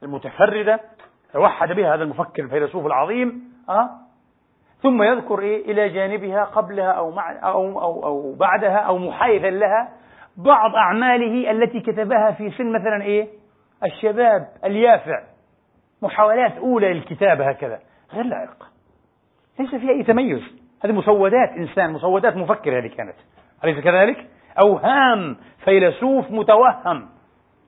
المتفردة 0.02 0.80
توحد 1.32 1.72
بها 1.72 1.94
هذا 1.94 2.02
المفكر 2.02 2.42
الفيلسوف 2.42 2.86
العظيم 2.86 3.52
أه؟ 3.68 3.90
ثم 4.82 5.02
يذكر 5.02 5.40
إيه 5.40 5.72
إلى 5.72 5.88
جانبها 5.88 6.44
قبلها 6.44 6.90
أو, 6.90 7.10
مع 7.10 7.32
أو, 7.42 7.80
أو, 7.80 8.04
أو 8.04 8.34
بعدها 8.34 8.76
أو 8.76 8.98
محايدا 8.98 9.50
لها 9.50 9.88
بعض 10.36 10.74
أعماله 10.74 11.50
التي 11.50 11.80
كتبها 11.80 12.30
في 12.30 12.50
سن 12.50 12.72
مثلا 12.72 13.02
إيه؟ 13.02 13.28
الشباب 13.84 14.48
اليافع. 14.64 15.22
محاولات 16.02 16.56
أولى 16.56 16.92
للكتابة 16.92 17.48
هكذا. 17.48 17.78
غير 18.12 18.24
لائقة 18.24 18.66
ليس 19.60 19.74
فيها 19.74 19.90
أي 19.90 20.02
تميز. 20.02 20.42
هذه 20.84 20.92
مسودات 20.92 21.48
إنسان 21.56 21.92
مسودات 21.92 22.36
مفكر 22.36 22.78
هذه 22.78 22.86
كانت. 22.86 23.16
أليس 23.64 23.84
كذلك؟ 23.84 24.26
أوهام 24.58 25.36
فيلسوف 25.64 26.30
متوهم. 26.30 27.08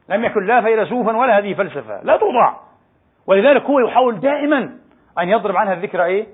لم 0.08 0.24
يكن 0.24 0.46
لا 0.46 0.62
فيلسوفا 0.62 1.16
ولا 1.16 1.38
هذه 1.38 1.54
فلسفة. 1.54 2.02
لا 2.02 2.16
توضع 2.16 2.54
ولذلك 3.26 3.62
هو 3.62 3.78
يحاول 3.78 4.20
دائما 4.20 4.58
أن 5.18 5.28
يضرب 5.28 5.56
عنها 5.56 5.72
الذكرى 5.72 6.04
إيه؟ 6.04 6.26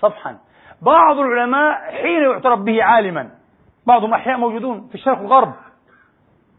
صفحا. 0.00 0.38
بعض 0.82 1.18
العلماء 1.18 1.74
حين 1.90 2.22
يعترف 2.22 2.58
به 2.58 2.84
عالما 2.84 3.30
بعضهم 3.86 4.14
أحياء 4.14 4.38
موجودون 4.38 4.88
في 4.88 4.94
الشرق 4.94 5.20
والغرب 5.20 5.52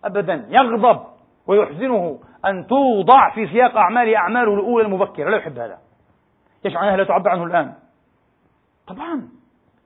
أبدا. 0.06 0.46
يغضب 0.50 1.00
ويحزنه 1.48 2.20
أن 2.46 2.68
توضع 2.68 3.30
في 3.36 3.48
سياق 3.48 3.78
أعماله 3.78 4.18
أعماله 4.18 4.54
الأولى 4.54 4.86
المبكرة. 4.86 5.30
لا 5.30 5.38
يحب 5.38 5.60
هذا. 5.60 5.78
يشعر 6.66 6.84
أنها 6.84 6.98
لا 6.98 7.04
تعبر 7.04 7.30
عنه 7.30 7.44
الآن. 7.44 7.74
طبعا. 8.88 9.30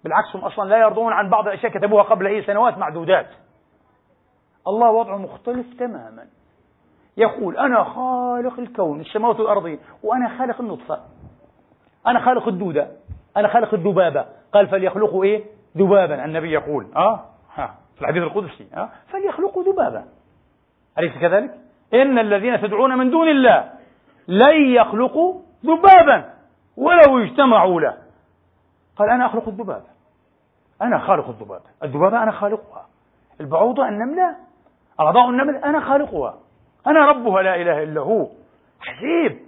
بالعكس 0.04 0.36
هم 0.36 0.42
أصلا 0.42 0.70
لا 0.70 0.78
يرضون 0.78 1.14
عن 1.14 1.30
بعض 1.30 1.48
الأشياء 1.48 1.72
كتبوها 1.72 2.04
قبل 2.04 2.28
أي 2.28 2.44
سنوات 2.44 2.78
معدودات. 2.78 3.28
الله 4.68 4.92
وضعه 4.92 5.18
مختلف 5.18 5.66
تماما. 5.80 6.26
يقول 7.18 7.58
أنا 7.58 7.84
خالق 7.84 8.60
الكون 8.60 9.02
السماوات 9.02 9.40
والأرضين 9.40 9.80
وأنا 10.04 10.38
خالق 10.38 10.62
النطفة. 10.62 11.00
أنا 12.08 12.26
خالق 12.26 12.48
الدودة. 12.48 12.88
أنا 13.38 13.48
خالق 13.48 13.74
الذبابة. 13.74 14.26
قال 14.54 14.68
فليخلقوا 14.68 15.24
إيه؟ 15.24 15.44
ذبابا. 15.78 16.26
النبي 16.26 16.52
يقول. 16.52 16.88
آه. 16.96 17.33
في 17.96 18.02
الحديث 18.02 18.24
القدسي 18.24 18.68
فليخلقوا 19.08 19.64
ذبابا. 19.64 20.06
أليس 20.98 21.18
كذلك؟ 21.18 21.58
إن 21.94 22.20
الذين 22.20 22.62
تدعون 22.62 22.98
من 22.98 23.10
دون 23.10 23.28
الله 23.28 23.70
لن 24.28 24.76
يخلقوا 24.76 25.42
ذبابا 25.66 26.34
ولو 26.78 27.20
اجتمعوا 27.20 27.82
له. 27.82 27.98
قال 28.96 29.10
أنا 29.10 29.26
أخلق 29.26 29.48
الذبابة. 29.48 29.94
أنا 30.82 31.00
خالق 31.00 31.30
الذبابة. 31.30 31.64
الذبابة 31.84 32.24
أنا 32.24 32.32
خالقها. 32.32 32.86
البعوضة 33.42 33.88
النملة. 33.88 34.36
أعضاء 35.00 35.30
النمل 35.30 35.56
أنا 35.56 35.80
خالقها. 35.80 36.38
أنا 36.88 37.10
ربها 37.10 37.42
لا 37.42 37.56
إله 37.56 37.84
إلا 37.84 38.02
هو. 38.02 38.28
عجيب. 38.88 39.40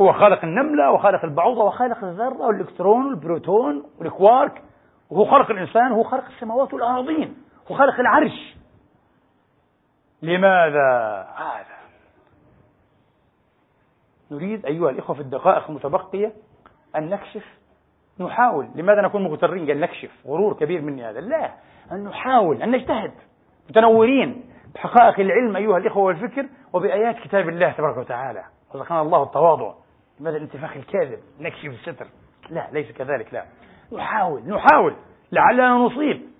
هو 0.00 0.12
خالق 0.12 0.44
النملة 0.44 0.90
وخالق 0.90 1.24
البعوضة 1.24 1.64
وخالق 1.64 2.04
الذرة 2.04 2.46
والإلكترون 2.46 3.06
والبروتون 3.06 3.84
والكوارك. 3.98 4.62
وهو 5.10 5.24
خلق 5.24 5.50
الإنسان 5.50 5.92
وهو 5.92 6.02
خلق 6.02 6.24
السماوات 6.24 6.74
والأراضين 6.74 7.36
هو 7.70 7.76
خلق 7.76 8.00
العرش. 8.00 8.56
لماذا؟ 10.22 11.26
هذا. 11.36 11.78
نريد 14.30 14.66
أيها 14.66 14.90
الإخوة 14.90 15.16
في 15.16 15.22
الدقائق 15.22 15.68
المتبقية 15.68 16.32
أن 16.96 17.08
نكشف 17.08 17.44
نحاول 18.20 18.68
لماذا 18.74 19.02
نكون 19.02 19.24
مغترين؟ 19.24 19.66
قال 19.66 19.80
نكشف. 19.80 20.10
غرور 20.26 20.54
كبير 20.54 20.80
مني 20.80 21.04
هذا. 21.04 21.20
لا 21.20 21.54
أن 21.92 22.04
نحاول 22.04 22.62
أن 22.62 22.70
نجتهد 22.70 23.12
متنورين 23.70 24.44
بحقائق 24.74 25.20
العلم 25.20 25.56
أيها 25.56 25.78
الإخوة 25.78 26.02
والفكر 26.02 26.48
وبآيات 26.72 27.16
كتاب 27.16 27.48
الله 27.48 27.72
تبارك 27.72 27.96
وتعالى. 27.96 28.44
رزقنا 28.74 29.00
الله 29.00 29.22
التواضع. 29.22 29.74
لماذا 30.20 30.36
الانتفاخ 30.36 30.76
الكاذب؟ 30.76 31.18
نكشف 31.40 31.66
الستر. 31.66 32.06
لا 32.50 32.68
ليس 32.72 32.92
كذلك 32.92 33.34
لا. 33.34 33.44
نحاول 33.92 34.42
نحاول 34.42 34.96
لعلنا 35.32 35.68
نصيب. 35.68 36.37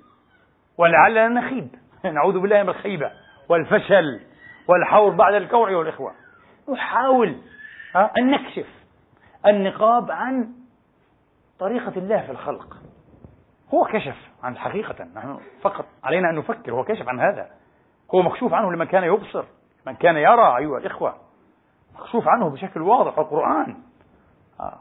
ولعلنا 0.79 1.29
نخيب 1.29 1.75
نعوذ 2.15 2.39
بالله 2.39 2.63
من 2.63 2.69
الخيبة 2.69 3.13
والفشل 3.49 4.21
والحور 4.69 5.11
بعد 5.11 5.35
الكوع 5.35 5.69
أيها 5.69 5.83
الإخوة 5.83 6.13
نحاول 6.69 7.37
أن 7.97 8.31
نكشف 8.31 8.67
النقاب 9.47 10.11
عن 10.11 10.53
طريقة 11.59 11.93
الله 11.97 12.21
في 12.21 12.33
الخلق. 12.33 12.77
هو 13.75 13.85
كشف 13.85 14.17
عن 14.43 14.57
حقيقة 14.57 15.05
نحن 15.15 15.41
فقط 15.61 15.85
علينا 16.05 16.31
أن 16.31 16.35
نفكر 16.35 16.73
هو 16.73 16.85
كشف 16.85 17.09
عن 17.09 17.21
هذا. 17.21 17.51
هو 18.15 18.23
مكشوف 18.23 18.55
عنه 18.55 18.73
لمن 18.73 18.87
كان 18.87 19.05
يبصر 19.05 19.45
من 19.87 19.95
كان 19.95 20.17
يرى 20.17 20.57
أيها 20.57 20.79
الإخوة. 20.79 21.15
مكشوف 21.99 22.29
عنه 22.29 22.51
بشكل 22.51 22.83
واضح 22.83 23.19
القرآن. 23.19 23.77
آه. 24.61 24.81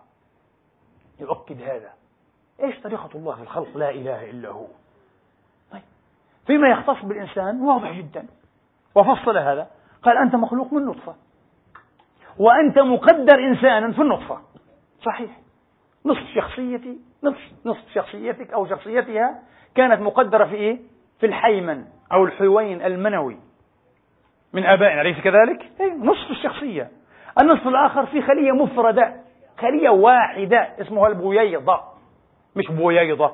يؤكد 1.20 1.62
هذا. 1.62 1.89
إيش 2.64 2.80
طريقة 2.80 3.10
الله 3.16 3.36
في 3.36 3.41
الخلق؟ 3.41 3.78
لا 3.78 3.89
إله 3.89 4.30
إلا 4.30 4.50
هو. 4.50 4.68
فيما 6.48 6.70
يختص 6.70 7.06
بالإنسان 7.06 7.62
واضح 7.62 7.91
جدا. 7.91 8.28
وفصل 8.95 9.38
هذا. 9.38 9.68
قال 10.04 10.18
أنت 10.18 10.36
مخلوق 10.36 10.74
من 10.74 10.86
نطفة. 10.86 11.16
وأنت 12.39 12.80
مقدر 12.80 13.39
إنسانا 13.39 13.91
في 13.91 14.02
النطفة. 14.02 14.39
صحيح. 15.06 15.32
نصف 16.06 16.24
شخصيتي 16.36 16.98
نصف 17.24 17.52
نصف 17.66 17.93
شخصيتك 17.93 18.54
أو 18.54 18.68
شخصيتها 18.68 19.39
كانت 19.76 20.02
مقدرة 20.02 20.45
في 20.45 20.56
إيه؟ 20.56 20.80
في 21.20 21.26
الحيمن 21.26 21.86
أو 22.14 22.26
الحيوين 22.26 22.82
المنوي. 22.82 23.38
من 24.54 24.66
آبائنا 24.66 25.02
أليس 25.02 25.18
كذلك؟ 25.20 25.72
أي 25.82 25.91
نصف 25.91 26.32
الشخصية. 26.32 26.91
النصف 27.39 27.68
الآخر 27.68 28.06
في 28.06 28.22
خلية 28.22 28.52
مفردة 28.52 29.16
خلية 29.58 29.89
واحدة 29.89 30.58
اسمها 30.82 31.08
البويضة 31.08 31.80
مش 32.56 32.68
بويضة 32.72 33.32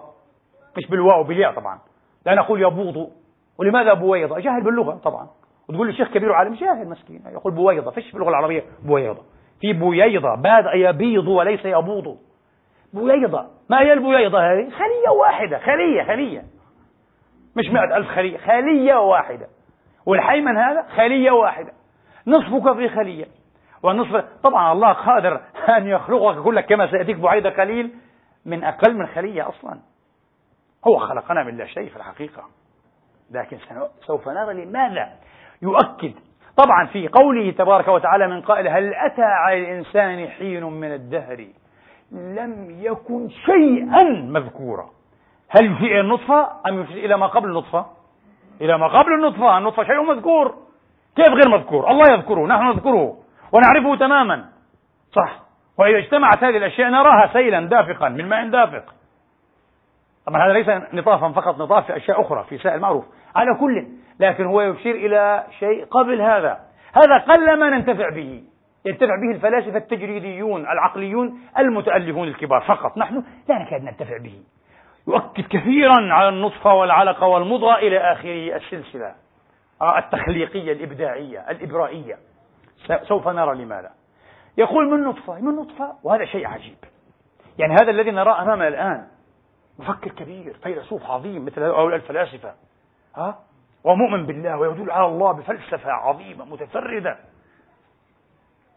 مش 0.77 0.89
بالواو 0.89 1.23
بالياء 1.23 1.53
طبعا. 1.53 1.79
لا 2.25 2.35
نقول 2.35 2.61
يبوض 2.61 3.09
ولماذا 3.57 3.93
بويضة؟ 3.93 4.39
جاهل 4.39 4.63
باللغة 4.63 4.95
طبعا. 5.03 5.27
وتقول 5.69 5.87
لي 5.87 5.93
شيخ 5.93 6.07
كبير 6.07 6.31
وعالم 6.31 6.53
جاهل 6.53 6.87
مسكين. 6.87 7.21
يقول 7.31 7.53
بويضة 7.53 7.91
فيش 7.91 8.07
في 8.09 8.15
اللغة 8.15 8.29
العربية؟ 8.29 8.63
بويضة. 8.83 9.21
في 9.61 9.73
بويضة 9.73 10.35
باد 10.35 10.65
يبيض 10.75 11.27
وليس 11.27 11.65
يبوض 11.65 12.17
بويضة 12.93 13.45
ما 13.69 13.81
هي 13.81 13.93
البويضة 13.93 14.39
هذه؟ 14.39 14.69
خلية 14.69 15.09
واحدة. 15.19 15.59
خلية 15.59 16.03
خلية. 16.03 16.43
مش 17.55 17.69
مئة 17.69 17.97
ألف 17.97 18.07
خلية. 18.07 18.37
خلية 18.37 18.95
واحدة. 18.95 19.47
والحيمن 20.05 20.57
هذا 20.57 20.85
خلية 20.95 21.31
واحدة. 21.31 21.71
نصفك 22.27 22.73
في 22.75 22.89
خلية. 22.89 23.25
والنصف 23.83 24.25
طبعا 24.43 24.73
الله 24.73 24.93
قادر 24.93 25.41
أن 25.77 25.87
يخلقك 25.87 26.35
يقول 26.35 26.55
لك 26.55 26.65
كما 26.65 26.91
سيأتيك 26.91 27.17
بعيدة 27.17 27.49
قليل 27.49 27.91
من 28.45 28.63
أقل 28.63 28.93
من 28.97 29.07
خلية 29.07 29.49
أصلا. 29.49 29.79
هو 30.87 30.97
خلقنا 30.97 31.43
من 31.43 31.57
لا 31.57 31.65
شيء 31.65 31.89
في 31.89 31.95
الحقيقة. 31.95 32.43
لكن 33.31 33.57
سوف 34.01 34.29
نرى 34.29 34.65
لماذا 34.65 35.09
يؤكد. 35.61 36.13
طبعا 36.57 36.85
في 36.85 37.07
قوله 37.07 37.51
تبارك 37.51 37.87
وتعالى 37.87 38.27
من 38.27 38.41
قائل 38.41 38.67
هل 38.67 38.93
أتى 38.93 39.23
على 39.23 39.57
الإنسان 39.57 40.27
حين 40.27 40.63
من 40.63 40.93
الدهر؟ 40.93 41.47
لم 42.11 42.77
يكن 42.79 43.29
شيئا 43.29 44.03
مذكورا. 44.27 44.89
هل 45.49 45.71
يشير 45.71 45.91
إلى 45.91 45.99
النطفة 45.99 46.47
أم 46.69 46.81
يشير 46.81 47.05
إلى 47.05 47.17
ما 47.17 47.27
قبل 47.27 47.49
النطفة؟ 47.49 47.85
إلى 48.61 48.77
ما 48.77 48.87
قبل 48.87 49.13
النطفة. 49.13 49.57
النطفة 49.57 49.83
شيء 49.83 50.03
مذكور. 50.03 50.55
كيف 51.15 51.27
غير 51.27 51.49
مذكور؟ 51.49 51.91
الله 51.91 52.13
يذكره 52.13 52.47
نحن 52.47 52.67
نذكره 52.67 53.17
ونعرفه 53.51 53.95
تماما. 53.95 54.45
صح. 55.11 55.39
وإذا 55.77 55.97
اجتمعت 55.97 56.43
هذه 56.43 56.57
الأشياء 56.57 56.89
نراها 56.89 57.33
سيلا 57.33 57.59
دافقا 57.59 58.09
من 58.09 58.29
ماء 58.29 58.49
دافق. 58.49 58.93
طبعا 60.27 60.45
هذا 60.45 60.53
ليس 60.53 60.93
نطافا 60.93 61.31
فقط 61.31 61.59
نطاف 61.59 61.85
في 61.85 61.97
أشياء 61.97 62.21
أخرى 62.21 62.43
في 62.49 62.57
سائل 62.57 62.79
معروف 62.79 63.05
على 63.35 63.57
كل 63.59 63.87
لكن 64.19 64.45
هو 64.45 64.61
يشير 64.61 64.95
إلى 64.95 65.43
شيء 65.59 65.85
قبل 65.85 66.21
هذا. 66.21 66.59
هذا 66.93 67.17
قل 67.17 67.59
ما 67.59 67.69
ننتفع 67.69 68.09
به 68.09 68.43
ينتفع 68.85 69.15
به 69.21 69.35
الفلاسفة 69.35 69.77
التجريديون 69.77 70.61
العقليون 70.61 71.39
المتألفون 71.59 72.27
الكبار 72.27 72.61
فقط. 72.61 72.97
نحن 72.97 73.23
لا 73.49 73.59
نكاد 73.59 73.83
ننتفع 73.83 74.17
به. 74.17 74.43
يؤكد 75.07 75.43
كثيرا 75.47 76.13
على 76.13 76.29
النطفة 76.29 76.73
والعلقة 76.73 77.27
والمضغة 77.27 77.75
إلى 77.75 77.97
آخره 77.97 78.55
السلسلة. 78.55 79.15
آه، 79.81 79.97
التخليقية 79.97 80.71
الإبداعية 80.71 81.51
الإبرائية. 81.51 82.17
سوف 83.03 83.27
نرى 83.27 83.63
لماذا. 83.63 83.91
يقول 84.57 84.91
من 84.91 85.03
نطفة؟ 85.03 85.39
من 85.39 85.55
نطفة 85.55 85.93
وهذا 86.03 86.25
شيء 86.25 86.47
عجيب. 86.47 86.77
يعني 87.59 87.73
هذا 87.73 87.91
الذي 87.91 88.11
نراه 88.11 88.41
أمامنا 88.41 88.67
الآن. 88.67 89.07
مفكر 89.79 90.11
كبير 90.11 90.57
فيلسوف 90.63 91.11
عظيم 91.11 91.45
مثل 91.45 91.63
هؤلاء 91.63 91.95
الفلاسفة. 91.95 92.53
ها؟ 93.15 93.39
ومؤمن 93.83 94.25
بالله 94.25 94.57
ويدل 94.57 94.91
على 94.91 95.05
الله 95.05 95.31
بفلسفة 95.31 95.91
عظيمة 95.91 96.45
متفردة. 96.45 97.17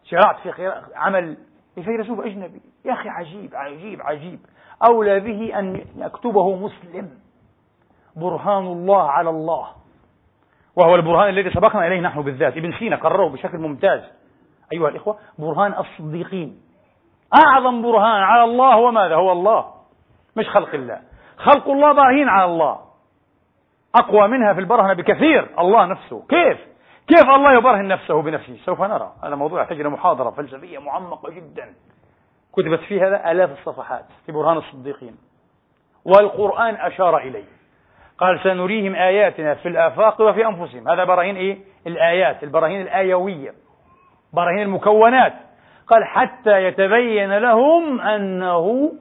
شرعت 0.04 0.48
في 0.48 0.82
عمل 0.94 1.36
لفيلسوف 1.76 2.20
أجنبي. 2.20 2.60
يا 2.84 2.92
أخي 2.92 3.08
عجيب 3.08 3.54
عجيب 3.54 4.02
عجيب. 4.02 4.40
أولى 4.88 5.20
به 5.20 5.58
أن 5.58 5.84
يكتبه 5.96 6.56
مسلم. 6.56 7.10
برهان 8.16 8.66
الله 8.66 9.10
على 9.10 9.30
الله. 9.30 9.68
وهو 10.76 10.94
البرهان 10.94 11.28
الذي 11.28 11.50
سبقنا 11.50 11.86
إليه 11.86 12.00
نحن 12.00 12.22
بالذات. 12.22 12.56
ابن 12.56 12.72
سينا 12.78 12.96
قرره 12.96 13.28
بشكل 13.28 13.58
ممتاز. 13.58 14.00
أيها 14.72 14.88
الإخوة 14.88 15.18
برهان 15.38 15.74
الصديقين. 15.74 16.60
أعظم 17.46 17.82
برهان 17.82 18.22
على 18.22 18.44
الله 18.44 18.76
وماذا 18.76 19.14
هو 19.14 19.32
الله. 19.32 19.75
مش 20.36 20.48
خلق 20.48 20.74
الله. 20.74 21.00
خلق 21.36 21.68
الله 21.68 21.92
براهين 21.92 22.28
على 22.28 22.44
الله. 22.44 22.78
أقوى 23.94 24.28
منها 24.28 24.52
في 24.52 24.60
البرهنة 24.60 24.94
بكثير. 24.94 25.48
الله 25.58 25.86
نفسه. 25.86 26.26
كيف؟ 26.28 26.58
كيف 27.08 27.30
الله 27.30 27.52
يبرهن 27.52 27.88
نفسه 27.88 28.22
بنفسه؟ 28.22 28.56
سوف 28.64 28.82
نرى. 28.82 29.12
هذا 29.24 29.34
موضوع 29.34 29.62
يحتاج 29.62 29.80
إلى 29.80 29.88
محاضرة 29.88 30.30
فلسفية 30.30 30.78
معمقة 30.78 31.30
جدا. 31.30 31.74
كتبت 32.56 32.80
في 32.80 33.00
هذا 33.00 33.30
آلاف 33.30 33.50
الصفحات 33.58 34.04
في 34.26 34.32
برهان 34.32 34.56
الصديقين. 34.56 35.16
والقرآن 36.04 36.74
أشار 36.74 37.18
إليه. 37.18 37.56
قال 38.18 38.40
سنريهم 38.42 38.94
آياتنا 38.94 39.54
في 39.54 39.68
الآفاق 39.68 40.20
وفي 40.20 40.46
أنفسهم. 40.46 40.88
هذا 40.88 41.04
براهين 41.04 41.36
إيه؟ 41.36 41.58
الآيات. 41.86 42.42
البراهين 42.42 42.80
الآيوية. 42.80 43.54
براهين 44.32 44.62
المكونات. 44.62 45.32
قال 45.86 46.04
حتى 46.04 46.64
يتبين 46.64 47.38
لهم 47.38 48.00
أنه 48.00 48.92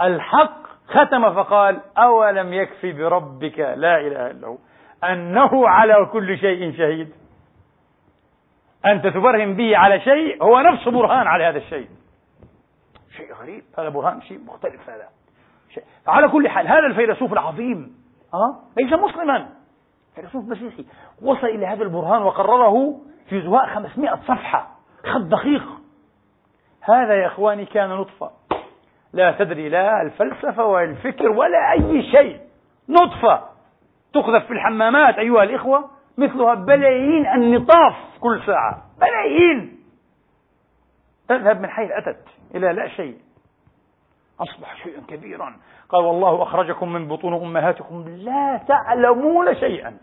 الحق 0.00 0.57
ختم 0.88 1.34
فقال 1.34 1.80
أولم 1.98 2.52
يكفي 2.52 2.92
بربك 2.92 3.58
لا 3.58 4.00
إله 4.00 4.30
إلا 4.30 4.46
هو 4.46 4.58
أنه 5.04 5.68
على 5.68 6.08
كل 6.12 6.38
شيء 6.38 6.76
شهيد. 6.76 7.12
أنت 8.86 9.06
تبرهن 9.06 9.54
به 9.54 9.76
على 9.76 10.00
شيء 10.00 10.44
هو 10.44 10.60
نفسه 10.60 10.90
برهان 10.90 11.26
على 11.26 11.44
هذا 11.44 11.58
الشيء. 11.58 11.88
شيء 13.16 13.34
غريب. 13.34 13.64
هذا 13.78 13.88
برهان 13.88 14.22
شيء 14.22 14.38
مختلف 14.38 14.90
هذا. 14.90 15.08
شيء. 15.74 15.84
على 16.06 16.28
كل 16.28 16.48
حال 16.48 16.68
هذا 16.68 16.86
الفيلسوف 16.86 17.32
العظيم 17.32 17.98
أه؟ 18.34 18.56
ليس 18.76 18.92
مسلما. 18.92 19.48
فيلسوف 20.14 20.44
مسيحي. 20.44 20.84
وصل 21.22 21.46
إلى 21.46 21.66
هذا 21.66 21.82
البرهان 21.82 22.22
وقرره 22.22 23.00
في 23.28 23.42
زهاء 23.42 23.66
500 23.66 24.14
صفحة. 24.14 24.68
خط 25.04 25.20
دقيق. 25.20 25.62
هذا 26.82 27.14
يا 27.14 27.26
إخواني 27.26 27.64
كان 27.64 27.88
نطفة 27.88 28.30
لا 29.12 29.32
تدري 29.32 29.68
لا 29.68 30.02
الفلسفة 30.02 30.64
ولا 30.64 30.90
الفكر 30.90 31.28
ولا 31.28 31.72
أي 31.72 32.02
شيء. 32.02 32.40
نطفة 32.88 33.42
تقذف 34.14 34.46
في 34.46 34.52
الحمامات 34.52 35.18
أيها 35.18 35.42
الإخوة 35.42 35.90
مثلها 36.18 36.54
بلايين 36.54 37.26
النطاف 37.26 37.94
كل 38.20 38.42
ساعة. 38.46 38.82
بلايين. 39.00 39.78
تذهب 41.28 41.60
من 41.60 41.70
حيث 41.70 41.90
أتت 41.90 42.24
إلى 42.54 42.72
لا 42.72 42.88
شيء. 42.88 43.18
أصبح 44.40 44.76
شيئا 44.82 45.00
كبيرا. 45.08 45.56
قال 45.88 46.04
والله 46.04 46.42
أخرجكم 46.42 46.92
من 46.92 47.08
بطون 47.08 47.34
أمهاتكم 47.34 48.04
لا 48.08 48.60
تعلمون 48.68 49.54
شيئا. 49.54 49.96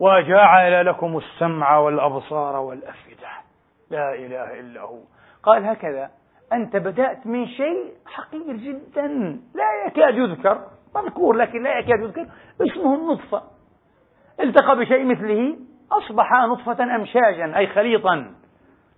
وجعل 0.00 0.86
لكم 0.86 1.16
السمع 1.16 1.78
والأبصار 1.78 2.56
والأفئدة. 2.56 3.28
لا 3.90 4.14
إله 4.14 4.60
إلا 4.60 4.80
هو. 4.80 4.98
قال 5.42 5.64
هكذا. 5.66 6.10
أنت 6.52 6.76
بدأت 6.76 7.26
من 7.26 7.46
شيء 7.46 7.92
حقير 8.06 8.56
جدا. 8.56 9.06
لا 9.54 9.86
يكاد 9.86 10.14
يذكر 10.14 10.60
مذكور 10.96 11.36
لكن 11.36 11.62
لا 11.62 11.78
يكاد 11.78 12.00
يذكر 12.00 12.26
اسمه 12.60 12.94
النطفة. 12.94 13.42
التقى 14.40 14.76
بشيء 14.76 15.04
مثله 15.04 15.56
أصبح 15.92 16.32
نطفة 16.32 16.96
أمشاجا 16.96 17.56
أي 17.56 17.66
خليطا. 17.66 18.34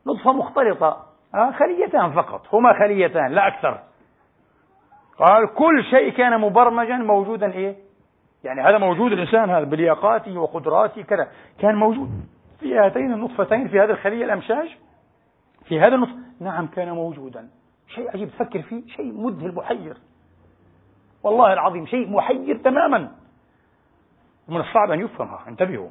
نطفة 0.06 0.32
مختلطة 0.32 1.06
آه 1.34 1.50
خليتان 1.52 2.12
فقط 2.12 2.54
هما 2.54 2.72
خليتان 2.78 3.32
لا 3.32 3.48
أكثر. 3.48 3.80
قال 5.18 5.54
كل 5.54 5.84
شيء 5.90 6.12
كان 6.12 6.40
مبرمجا 6.40 6.96
موجودا 6.96 7.52
إيه؟ 7.52 7.76
يعني 8.44 8.62
هذا 8.62 8.78
موجود 8.78 9.12
الإنسان 9.12 9.50
هذا 9.50 9.64
بلياقاته 9.64 10.38
وقدراته 10.38 11.02
كذا. 11.02 11.28
كان 11.58 11.74
موجود 11.74 12.08
في 12.60 12.78
هاتين 12.78 13.12
النطفتين 13.12 13.68
في 13.68 13.80
هذه 13.80 13.90
الخلية 13.90 14.24
الأمشاج 14.24 14.76
في 15.68 15.80
هذا 15.80 15.94
النطق 15.94 16.16
نعم 16.40 16.66
كان 16.66 16.90
موجودا. 16.90 17.48
شيء 17.88 18.10
عجيب 18.10 18.28
تفكر 18.28 18.62
فيه 18.62 18.86
شيء 18.86 19.12
مذهل 19.12 19.54
محير. 19.54 19.96
والله 21.22 21.52
العظيم 21.52 21.86
شيء 21.86 22.10
محير 22.10 22.56
تماما. 22.56 23.10
من 24.48 24.60
الصعب 24.60 24.90
أن 24.90 25.00
يفهم 25.00 25.38
انتبهوا. 25.48 25.88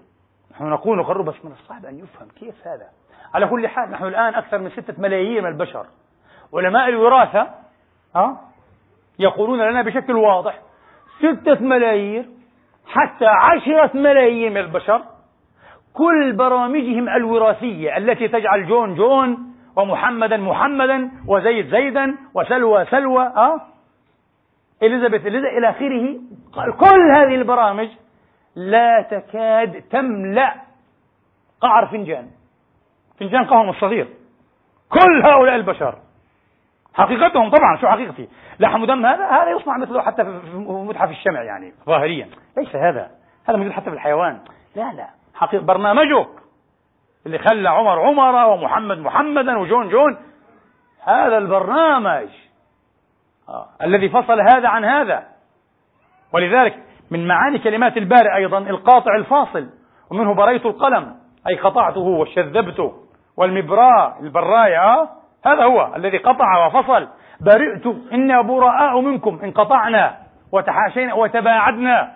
نحن 0.52 0.64
نقول 0.64 0.97
نقرر 0.97 1.22
بس 1.22 1.45
من 1.45 1.52
الصعب 1.52 1.86
أن 1.86 2.00
يفهم. 2.00 2.28
كيف 2.39 2.68
هذا؟ 2.68 2.89
على 3.34 3.47
كل 3.47 3.68
حال 3.68 3.91
نحن 3.91 4.06
الآن 4.06 4.36
أكثر 4.36 4.58
من 4.58 4.70
ستة 4.70 5.02
ملايين 5.02 5.43
من 5.43 5.50
البشر. 5.50 5.86
علماء 6.54 6.89
الوراثة 6.89 7.47
أه؟ 8.16 8.38
يقولون 9.20 9.70
لنا 9.70 9.82
بشكل 9.82 10.16
واضح 10.16 10.60
ستة 11.20 11.60
ملايين 11.62 12.39
حتى 12.88 13.26
عشرة 13.26 13.97
ملايين 13.97 14.52
من 14.52 14.58
البشر 14.58 15.02
كل 15.93 16.34
برامجهم 16.34 17.10
الوراثية 17.10 17.97
التي 17.97 18.28
تجعل 18.28 18.68
جون 18.68 18.95
جون 18.95 19.49
ومحمدا 19.80 20.38
محمدا 20.38 21.12
وزيد 21.28 21.70
زيدا 21.76 22.18
وسلوى 22.34 22.86
سلوى 22.86 23.24
أه؟ 23.24 23.62
إليزابيث 24.84 25.26
إليزابيث 25.26 25.58
إلى 25.58 25.70
آخره. 25.70 26.20
كل 26.72 27.12
هذه 27.16 27.36
البرامج 27.36 27.90
لا 28.56 29.02
تكاد 29.02 29.82
تملأ 29.82 30.54
قعر 31.62 31.88
فنجان. 31.88 32.28
فنجان 33.20 33.46
قهوة 33.46 33.70
الصغير. 33.70 34.08
كل 34.90 35.22
هؤلاء 35.26 35.56
البشر. 35.56 35.96
حقيقتهم 36.94 37.50
طبعا 37.50 37.78
شو 37.82 37.88
حقيقتي؟ 37.88 38.30
لحم 38.60 38.82
ودم 38.82 39.06
هذا 39.06 39.26
هذا 39.26 39.50
يصنع 39.50 39.78
مثله 39.78 40.02
حتى 40.02 40.24
في 40.24 40.58
متحف 40.58 41.10
الشمع 41.10 41.44
يعني 41.44 41.74
ظاهريا. 41.86 42.30
ليس 42.58 42.76
هذا. 42.76 43.12
هذا 43.46 43.58
موجود 43.58 43.72
حتى 43.72 43.90
في 43.90 43.96
الحيوان. 43.96 44.40
لا 44.76 44.94
لا. 44.94 45.08
حقيقة 45.34 45.64
برنامجك 45.64 46.39
اللي 47.26 47.38
خلى 47.38 47.70
عمر 47.70 48.00
عمر 48.00 48.50
ومحمد 48.50 48.98
محمدا 48.98 49.60
وجون 49.60 49.90
جون. 49.90 50.18
هذا 51.04 51.38
البرنامج. 51.38 52.28
آه. 53.50 53.66
الذي 53.84 54.10
فصل 54.10 54.42
هذا 54.42 54.68
عن 54.68 54.86
هذا. 54.86 55.24
ولذلك 56.34 56.84
من 57.12 57.28
معاني 57.28 57.60
كلمات 57.60 57.98
البارئ 57.98 58.36
أيضا 58.36 58.58
القاطع 58.58 59.16
الفاصل 59.16 59.70
ومنه 60.12 60.34
بريت 60.34 60.66
القلم 60.66 61.16
أي 61.48 61.56
قطعته 61.56 62.02
وشذبته 62.02 62.94
والمبراء 63.38 64.18
البراية 64.22 64.84
آه؟ 64.84 65.10
هذا 65.46 65.64
هو 65.64 65.96
الذي 65.96 66.18
قطع 66.18 66.68
وفصل. 66.68 67.08
برئت 67.42 67.86
إنا 68.14 68.42
براء 68.42 69.02
منكم 69.02 69.40
انقطعنا 69.44 70.18
وتحاشينا 70.52 71.14
وتباعدنا. 71.14 72.12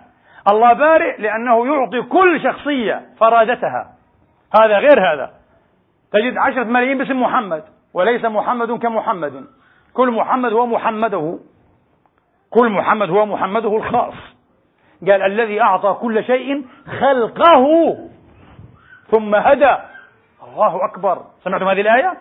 الله 0.48 0.72
بارئ 0.72 1.20
لأنه 1.20 1.66
يعطي 1.66 2.02
كل 2.02 2.40
شخصية 2.42 3.02
فرادتها. 3.20 3.93
هذا 4.62 4.78
غير 4.78 5.12
هذا. 5.12 5.30
تجد 6.12 6.36
عشرة 6.36 6.64
ملايين 6.64 6.98
باسم 6.98 7.22
محمد 7.22 7.64
وليس 7.94 8.24
محمد 8.24 8.72
كمحمد. 8.72 9.44
كل 9.94 10.10
محمد 10.10 10.52
هو 10.52 10.66
محمده. 10.66 11.38
كل 12.50 12.68
محمد 12.68 13.10
هو 13.10 13.26
محمده 13.26 13.76
الخاص. 13.76 14.14
قال 15.08 15.22
الذي 15.22 15.60
أعطى 15.60 15.96
كل 16.00 16.24
شيء 16.24 16.66
خلقه. 17.00 17.96
ثم 19.10 19.34
هدى. 19.34 19.76
الله 20.48 20.84
أكبر. 20.84 21.22
سمعتم 21.44 21.68
هذه 21.68 21.80
الآية؟ 21.80 22.14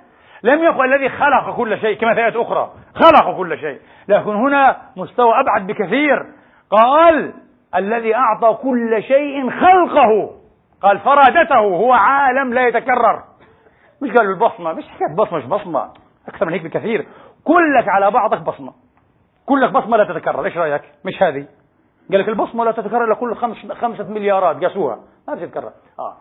لم 0.44 0.64
يقل 0.64 0.94
الذي 0.94 1.10
خلق 1.10 1.56
كل 1.56 1.80
شيء 1.80 1.98
كما 1.98 2.14
في 2.14 2.20
آيات 2.22 2.36
أخرى. 2.36 2.72
خلق 2.96 3.38
كل 3.38 3.60
شيء. 3.60 3.80
لكن 4.08 4.36
هنا 4.36 4.78
مستوى 4.96 5.34
أبعد 5.40 5.68
بكثير. 5.68 6.26
قال 6.70 7.34
الذي 7.76 8.16
أعطى 8.16 8.58
كل 8.64 9.04
شيء 9.04 9.50
خلقه. 9.50 10.43
قال 10.84 11.00
فرادته 11.00 11.60
هو 11.60 11.94
عالم 11.94 12.54
لا 12.54 12.68
يتكرر. 12.68 13.24
مش 14.02 14.12
قال 14.12 14.30
البصمة 14.30 14.74
مش 14.74 14.84
حكاية 14.88 15.16
بصمة 15.16 15.38
مش 15.38 15.46
بصمة. 15.46 15.90
أكثر 16.28 16.46
من 16.46 16.54
هيك 16.54 16.64
بكثير. 16.64 17.08
كلك 17.44 17.88
على 17.88 18.12
بعضك 18.12 18.42
بصمة. 18.42 18.74
كلك 19.46 19.72
بصمة 19.72 19.98
لا 19.98 20.14
تتكرر. 20.14 20.46
إيش 20.46 20.58
رأيك؟ 20.58 20.82
مش 21.06 21.24
هذه. 21.24 21.48
قال 22.12 22.20
لك 22.20 22.30
البصمة 22.30 22.66
لا 22.66 22.72
تتكرر 22.72 23.04
إلا 23.04 23.16
كل 23.16 23.36
خمس 23.36 23.58
خمسة 23.72 24.04
مليارات. 24.04 24.64
قاسوها. 24.64 25.00
ما 25.28 25.36
بتتكرر. 25.36 25.72
آه. 26.00 26.18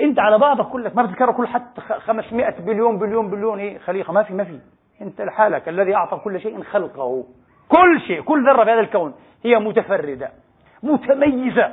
أنت 0.00 0.18
على 0.18 0.38
بعضك 0.38 0.64
كلك 0.64 0.96
ما 0.96 1.02
بتتكرر 1.02 1.32
كل 1.32 1.46
حتى 1.46 1.80
500 1.80 2.50
بليون 2.60 2.98
بليون 2.98 3.30
بليون. 3.30 3.58
إيه 3.58 3.78
خليقة. 3.78 4.12
ما 4.12 4.22
في 4.22 4.34
ما 4.34 4.44
في. 4.44 4.60
أنت 5.00 5.20
لحالك 5.20 5.68
الذي 5.68 5.94
أعطى 5.94 6.16
كل 6.16 6.40
شيء 6.40 6.62
خلقه. 6.62 7.24
كل 7.68 8.00
شيء. 8.06 8.22
كل 8.22 8.46
ذرة 8.46 8.64
في 8.64 8.70
هذا 8.70 8.80
الكون 8.80 9.14
هي 9.44 9.58
متفردة 9.58 10.30
متميزة. 10.82 11.72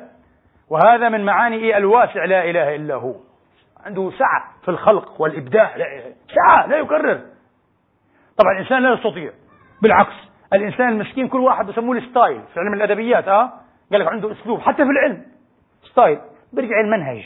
وهذا 0.69 1.09
من 1.09 1.25
معاني 1.25 1.55
إيه 1.55 1.77
الواسع 1.77 2.25
لا 2.25 2.49
إله 2.49 2.75
إلا 2.75 2.95
هو. 2.95 3.15
عنده 3.85 4.11
سعة 4.11 4.43
في 4.61 4.71
الخلق 4.71 5.21
والإبداع. 5.21 5.75
لا 5.75 5.85
سعة 6.35 6.67
لا 6.67 6.77
يكرر. 6.77 7.21
طبعا 8.37 8.53
الإنسان 8.53 8.83
لا 8.83 8.93
يستطيع. 8.93 9.31
بالعكس 9.81 10.15
الإنسان 10.53 10.89
المسكين 10.89 11.27
كل 11.27 11.39
واحد 11.39 11.65
بسموه 11.65 11.97
ال 11.97 12.04
style. 12.04 12.41
في 12.53 12.59
علم 12.59 12.73
الأدبيات 12.73 13.27
آه 13.27 13.51
قال 13.91 14.01
لك 14.01 14.07
عنده 14.07 14.31
أسلوب. 14.31 14.59
حتى 14.59 14.83
في 14.83 14.89
العلم. 14.89 15.25
style. 15.91 16.19
بيرجع 16.53 16.79
المنهج. 16.79 17.23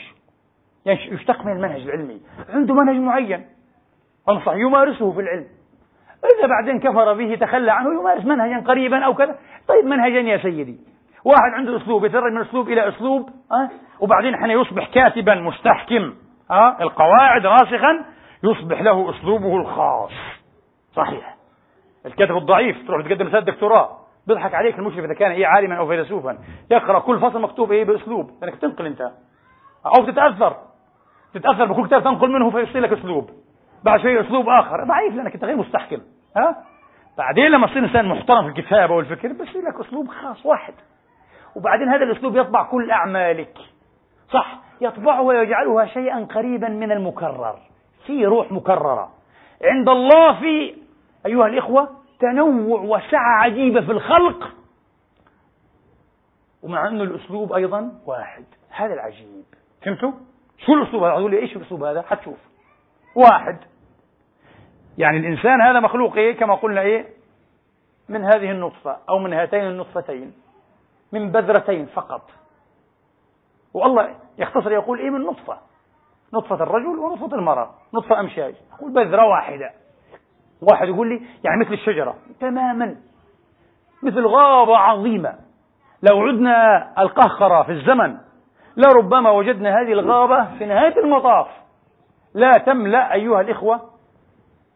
يعني 0.86 1.12
يشتق 1.12 1.44
من 1.46 1.52
المنهج 1.52 1.80
العلمي. 1.80 2.20
عنده 2.48 2.74
منهج 2.74 2.96
معين. 2.96 3.46
أنصح 4.28 4.52
يمارسه 4.52 5.12
في 5.12 5.20
العلم. 5.20 5.46
إذا 6.38 6.46
بعدين 6.46 6.80
كفر 6.80 7.12
به 7.12 7.34
تخلى 7.34 7.72
عنه 7.72 8.00
يمارس 8.00 8.24
منهجا 8.24 8.66
قريبا 8.66 9.04
أو 9.04 9.14
كذا. 9.14 9.38
طيب 9.68 9.84
منهجا 9.84 10.20
يا 10.20 10.38
سيدي. 10.38 10.78
واحد 11.24 11.52
عنده 11.54 11.76
أسلوب 11.76 12.04
يتدرج 12.04 12.32
من 12.32 12.40
أسلوب 12.40 12.68
إلى 12.68 12.88
أسلوب 12.88 13.28
أه؟ 13.52 13.70
وبعدين 14.00 14.36
حين 14.36 14.50
يصبح 14.50 14.88
كاتبا 14.88 15.34
مستحكم 15.34 16.14
أه؟ 16.50 16.76
القواعد 16.80 17.46
راسخا 17.46 18.04
يصبح 18.44 18.82
له 18.82 19.10
أسلوبه 19.10 19.56
الخاص. 19.56 20.12
صحيح. 20.96 21.36
الكاتب 22.06 22.36
الضعيف 22.36 22.86
تروح 22.86 23.06
تقدم 23.06 23.26
رسالة 23.26 23.40
دكتوراه 23.40 23.98
بيضحك 24.26 24.54
عليك 24.54 24.78
المشرف 24.78 25.04
إذا 25.04 25.14
كان 25.14 25.30
إيه 25.30 25.46
عالما 25.46 25.74
أو 25.74 25.86
فيلسوفا. 25.86 26.38
يقرأ 26.70 26.98
كل 26.98 27.20
فصل 27.20 27.40
مكتوب 27.40 27.72
إيه 27.72 27.84
بأسلوب 27.84 28.30
لأنك 28.42 28.56
تنقل 28.56 28.86
أنت. 28.86 29.00
أو 29.86 30.06
تتأثر. 30.06 30.56
تتأثر 31.34 31.64
بكل 31.64 31.86
كتاب 31.86 32.04
تنقل 32.04 32.28
منه 32.28 32.50
فيصير 32.50 32.82
لك 32.82 32.92
أسلوب. 32.92 33.30
بعد 33.84 34.00
شوية 34.00 34.20
أسلوب 34.20 34.48
آخر. 34.48 34.84
ضعيف 34.84 35.14
لأنك 35.14 35.34
أنت 35.34 35.44
غير 35.44 35.56
مستحكم 35.56 36.00
ها؟ 36.36 36.56
بعدين 37.18 37.50
لما 37.50 37.66
تصير 37.66 37.84
إنسان 37.84 38.08
محترم 38.08 38.52
في 38.52 38.58
الكتابة 38.58 38.94
والفكر 38.94 39.32
بصير 39.32 39.62
لك 39.62 39.86
أسلوب 39.86 40.08
خاص 40.08 40.46
واحد. 40.46 40.74
وبعدين 41.56 41.88
هذا 41.88 42.04
الأسلوب 42.04 42.36
يطبع 42.36 42.62
كل 42.62 42.90
أعمالك. 42.90 43.58
صح؟ 44.30 44.58
يطبعه 44.80 45.22
ويجعلها 45.22 45.86
شيئا 45.86 46.24
قريبا 46.24 46.68
من 46.68 46.92
المكرر. 46.92 47.58
في 48.06 48.26
روح 48.26 48.52
مكررة. 48.52 49.10
عند 49.64 49.88
الله 49.88 50.40
في 50.40 50.74
أيها 51.26 51.46
الإخوة 51.46 51.90
تنوع 52.20 52.80
وسعة 52.80 53.42
عجيبة 53.42 53.80
في 53.80 53.92
الخلق. 53.92 54.54
ومع 56.62 56.88
انه 56.88 57.02
الأسلوب 57.02 57.52
أيضا 57.52 57.92
واحد. 58.06 58.44
هذا 58.70 58.94
العجيب. 58.94 59.44
فهمتوا؟ 59.84 60.12
شو 60.66 60.74
الأسلوب 60.74 61.02
هذا؟ 61.02 61.12
يقول 61.12 61.30
لي 61.30 61.38
إيش 61.38 61.56
الأسلوب 61.56 61.82
هذا؟ 61.82 62.02
حتشوف. 62.02 62.38
واحد. 63.16 63.58
يعني 64.98 65.18
الإنسان 65.18 65.60
هذا 65.60 65.80
مخلوق 65.80 66.16
إيه؟ 66.16 66.36
كما 66.36 66.54
قلنا 66.54 66.80
إيه؟ 66.80 67.06
من 68.08 68.24
هذه 68.24 68.50
النطفة 68.50 68.96
أو 69.08 69.18
من 69.18 69.32
هاتين 69.32 69.66
النطفتين. 69.66 70.32
من 71.12 71.32
بذرتين 71.32 71.86
فقط. 71.86 72.30
والله 73.74 74.14
يختصر 74.38 74.72
يقول 74.72 74.98
إيه؟ 74.98 75.10
من 75.10 75.20
نطفة. 75.20 75.58
نطفة 76.34 76.54
الرجل 76.54 76.98
ونطفة 76.98 77.36
المرأة. 77.36 77.70
نطفة 77.94 78.20
أمشاج. 78.20 78.54
يقول 78.72 78.92
بذرة 78.92 79.28
واحدة. 79.28 79.70
واحد 80.62 80.88
يقول 80.88 81.08
لي 81.08 81.26
يعني 81.44 81.60
مثل 81.60 81.72
الشجرة. 81.72 82.14
تماما. 82.40 82.96
مثل 84.02 84.26
غابة 84.26 84.76
عظيمة. 84.76 85.34
لو 86.02 86.20
عدنا 86.20 86.88
القهقرة 87.02 87.62
في 87.62 87.72
الزمن 87.72 88.18
لربما 88.76 89.30
وجدنا 89.30 89.80
هذه 89.80 89.92
الغابة 89.92 90.58
في 90.58 90.66
نهاية 90.66 90.98
المطاف. 90.98 91.46
لا 92.34 92.52
تملأ 92.52 93.12
أيها 93.12 93.40
الإخوة 93.40 93.80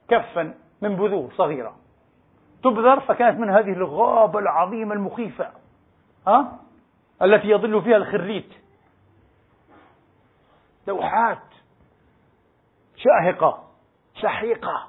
كفا 0.09 0.55
من 0.83 0.97
بذور 0.97 1.31
صغيرة. 1.37 1.73
تبذر 2.65 3.01
فكانت 3.01 3.41
من 3.41 3.51
هذه 3.51 3.73
الغابة 3.73 4.39
العظيمة 4.39 4.95
المخيفة. 4.95 5.51
ها؟ 6.29 6.59
التي 7.23 7.49
يظل 7.49 7.83
فيها 7.83 7.97
الخريت. 7.97 8.53
لوحات. 10.87 11.39
شاهقة. 12.97 13.65
سحيقة 14.23 14.87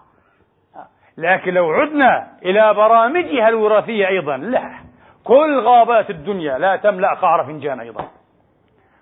لكن 1.17 1.53
لو 1.53 1.71
عدنا 1.71 2.37
إلى 2.41 2.73
برامجها 2.73 3.49
الوراثية 3.49 4.07
أيضا 4.07 4.37
لا. 4.37 4.79
كل 5.23 5.59
غابات 5.59 6.09
الدنيا 6.09 6.57
لا 6.57 6.75
تملأ 6.75 7.13
قعر 7.13 7.43
فنجان 7.43 7.79
أيضا. 7.79 8.09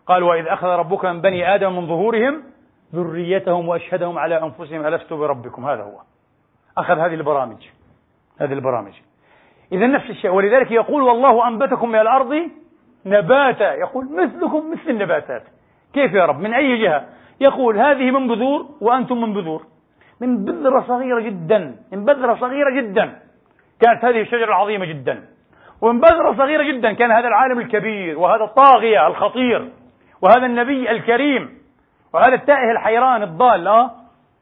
قال 0.06 0.24
وإذ 0.24 0.48
أخذ 0.48 0.68
ربك 0.68 1.06
من 1.06 1.22
بني 1.22 1.56
آدم 1.56 1.76
من 1.76 1.88
ظهورهم 1.88 2.44
ذريتهم 2.96 3.68
وأشهدهم 3.68 4.20
على 4.20 4.44
أنفسهم 4.44 4.86
ألست 4.86 5.14
بربكم؟ 5.14 5.66
هذا 5.66 5.84
هو. 5.84 6.02
أخذ 6.78 7.00
هذه 7.00 7.14
البرامج. 7.14 7.68
هذه 8.40 8.54
البرامج. 8.54 8.94
إذا 9.72 9.88
نفس 9.88 10.10
الشيء. 10.10 10.32
ولذلك 10.32 10.72
يقول 10.72 11.02
والله 11.02 11.48
أنبتكم 11.48 11.90
من 11.90 12.00
الأرض 12.00 12.50
نباتا. 13.06 13.74
يقول 13.74 14.06
مثلكم 14.12 14.72
مثل 14.72 14.90
النباتات. 14.90 15.44
كيف 15.94 16.14
يا 16.14 16.26
رب؟ 16.26 16.40
من 16.40 16.54
أي 16.54 16.78
جهة؟ 16.78 17.06
يقول 17.42 17.80
هذه 17.80 18.12
من 18.12 18.28
بذور 18.28 18.66
وأنتم 18.82 19.22
من 19.22 19.34
بذور. 19.34 19.66
من 20.22 20.46
بذرة 20.46 20.86
صغيرة 20.88 21.20
جدا. 21.20 21.76
من 21.92 22.06
بذرة 22.06 22.36
صغيرة 22.36 22.82
جدا. 22.82 23.20
كانت 23.82 24.06
هذه 24.06 24.22
الشجرة 24.22 24.46
العظيمة 24.46 24.86
جدا. 24.86 25.24
ومن 25.82 26.00
بذرة 26.00 26.34
صغيرة 26.38 26.64
جدا 26.64 26.94
كان 26.94 27.12
هذا 27.12 27.28
العالم 27.28 27.60
الكبير 27.60 28.20
وهذا 28.20 28.44
الطاغية 28.44 29.08
الخطير 29.08 29.70
وهذا 30.22 30.46
النبي 30.46 30.92
الكريم 30.92 31.58
وهذا 32.14 32.36
التائه 32.36 32.72
الحيران 32.72 33.24
الضال 33.24 33.68
أه؟ 33.68 33.92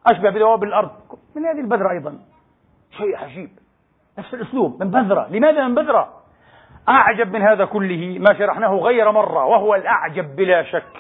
أشبه 0.07 0.30
بدواب 0.30 0.63
الأرض. 0.63 0.91
من 1.36 1.45
هذه 1.45 1.59
البذرة 1.59 1.91
أيضا. 1.91 2.19
شيء 2.97 3.17
عجيب. 3.17 3.49
نفس 4.20 4.34
الأسلوب 4.34 4.84
من 4.84 4.91
بذرة. 4.91 5.28
لماذا 5.30 5.68
من 5.68 5.76
بذرة؟ 5.76 6.09
أعجب 6.89 7.34
من 7.34 7.41
هذا 7.41 7.66
كله 7.66 8.18
ما 8.20 8.38
شرحناه 8.38 8.76
غير 8.76 9.11
مرة 9.11 9.45
وهو 9.45 9.76
الأعجب 9.76 10.36
بلا 10.36 10.63
شك. 10.63 10.97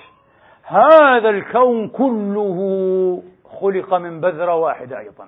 هذا 0.65 1.29
الكون 1.29 1.87
كله 1.87 2.59
خلق 3.61 3.93
من 3.93 4.21
بذرة 4.21 4.55
واحدة 4.55 4.99
أيضا. 4.99 5.27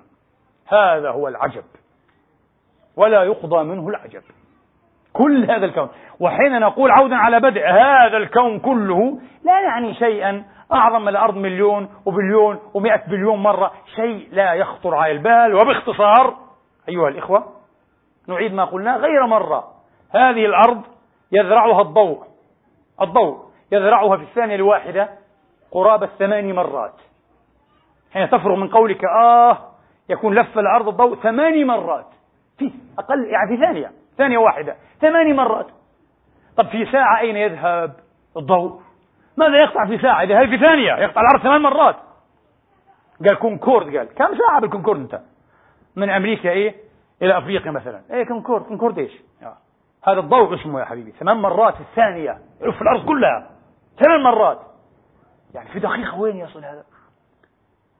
هذا 0.68 1.10
هو 1.10 1.28
العجب. 1.28 1.64
ولا 2.96 3.22
يقضى 3.22 3.64
منه 3.64 3.88
العجب. 3.88 4.22
كل 5.12 5.50
هذا 5.50 5.66
الكون. 5.66 5.88
وحين 6.20 6.60
نقول 6.60 6.90
عودا 6.90 7.16
على 7.16 7.40
بدء 7.40 7.66
هذا 7.66 8.16
الكون 8.16 8.58
كله 8.58 9.18
لا 9.44 9.60
يعني 9.60 9.94
شيئا. 9.94 10.44
أعظم 10.72 11.02
من 11.02 11.08
الأرض 11.08 11.36
مليون 11.36 11.88
وبليون 12.06 12.58
ومئة 12.74 13.02
بليون 13.06 13.38
مرة. 13.38 13.72
شيء 13.96 14.28
لا 14.32 14.52
يخطر 14.52 14.94
على 14.94 15.12
البال. 15.12 15.54
وباختصار 15.54 16.34
أيها 16.88 17.08
الإخوة 17.08 17.57
نعيد 18.28 18.54
ما 18.54 18.64
قلنا 18.64 18.96
غير 18.96 19.26
مرة. 19.26 19.64
هذه 20.14 20.46
الأرض 20.46 20.82
يذرعها 21.32 21.82
الضوء. 21.82 22.24
الضوء 23.00 23.48
يذرعها 23.72 24.16
في 24.16 24.22
الثانية 24.22 24.54
الواحدة 24.54 25.08
قرابة 25.72 26.06
ثماني 26.06 26.52
مرات. 26.52 26.94
حين 28.12 28.30
تفرغ 28.30 28.54
من 28.54 28.68
قولك 28.68 29.04
آه 29.04 29.58
يكون 30.08 30.34
لف 30.34 30.58
الأرض 30.58 30.88
الضوء 30.88 31.16
ثماني 31.16 31.64
مرات. 31.64 32.06
في 32.58 32.72
أقل 32.98 33.24
يعني 33.26 33.56
في 33.56 33.62
ثانية. 33.66 33.92
ثانية 34.18 34.38
واحدة. 34.38 34.76
ثماني 35.00 35.32
مرات. 35.32 35.66
طب 36.56 36.66
في 36.68 36.86
ساعة 36.92 37.20
أين 37.20 37.36
يذهب 37.36 37.92
الضوء؟ 38.36 38.80
ماذا 39.36 39.56
يقطع 39.56 39.86
في 39.86 39.98
ساعة؟ 39.98 40.22
إذا 40.22 40.46
في 40.46 40.58
ثانية؟ 40.58 40.92
يقطع 40.92 41.20
الأرض 41.20 41.42
ثمان 41.42 41.60
مرات. 41.60 41.96
قال 43.26 43.38
كونكورد 43.38 43.96
قال. 43.96 44.08
كم 44.14 44.38
ساعة 44.38 44.60
بالكونكورد 44.60 45.00
أنت؟ 45.00 45.20
من 45.96 46.10
أمريكا 46.10 46.50
إيه؟ 46.50 46.87
إلى 47.22 47.38
أفريقيا 47.38 47.70
مثلا. 47.70 48.00
إيه 48.10 48.24
كونكورد 48.24 48.62
كونكورد 48.62 48.98
إيش. 48.98 49.12
هذا 50.04 50.20
الضوء 50.20 50.54
اسمه 50.54 50.80
يا 50.80 50.84
حبيبي. 50.84 51.12
ثمان 51.12 51.36
مرات 51.36 51.74
في 51.74 51.80
الثانية. 51.80 52.38
يلف 52.60 52.82
الأرض 52.82 53.06
كلها. 53.06 53.50
ثمان 54.04 54.22
مرات. 54.22 54.60
يعني 55.54 55.68
في 55.68 55.78
دقيقة 55.78 56.20
وين 56.20 56.36
يصل 56.36 56.64
هذا؟ 56.64 56.84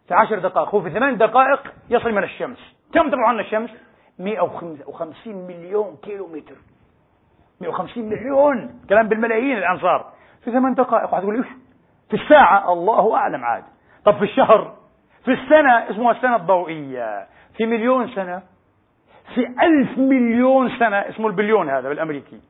في 0.08 0.14
عشر 0.14 0.38
دقائق. 0.38 0.68
هو 0.68 0.80
في 0.82 0.90
ثمان 0.90 1.16
دقائق 1.16 1.72
يصل 1.90 2.12
من 2.12 2.22
الشمس. 2.24 2.58
كم 2.94 3.10
تبعد 3.10 3.24
عن 3.24 3.40
الشمس 3.40 3.70
150 4.18 5.46
مليون 5.46 5.96
كيلو 6.02 6.26
متر 6.26 6.56
150 7.60 8.08
مليون. 8.08 8.80
كلام 8.88 9.08
بالملايين 9.08 9.58
الآن 9.58 9.78
صار 9.78 10.12
في 10.44 10.50
ثمان 10.50 10.74
دقائق. 10.74 11.12
واحد 11.12 11.22
يقول 11.22 11.36
إيش؟ 11.36 11.46
في 12.10 12.16
الساعة. 12.16 12.72
الله 12.72 13.16
أعلم 13.16 13.44
عاد. 13.44 13.64
طب 14.04 14.16
في 14.16 14.24
الشهر؟ 14.24 14.76
في 15.24 15.32
السنة. 15.32 15.90
اسمها 15.90 16.12
السنة 16.12 16.36
الضوئية. 16.36 17.26
في 17.56 17.66
مليون 17.66 18.08
سنة. 18.08 18.42
في 19.34 19.46
ألف 19.46 19.98
مليون 19.98 20.78
سنة 20.78 20.96
اسمه 20.96 21.26
البليون 21.26 21.70
هذا 21.70 21.88
بالأمريكي. 21.88 22.40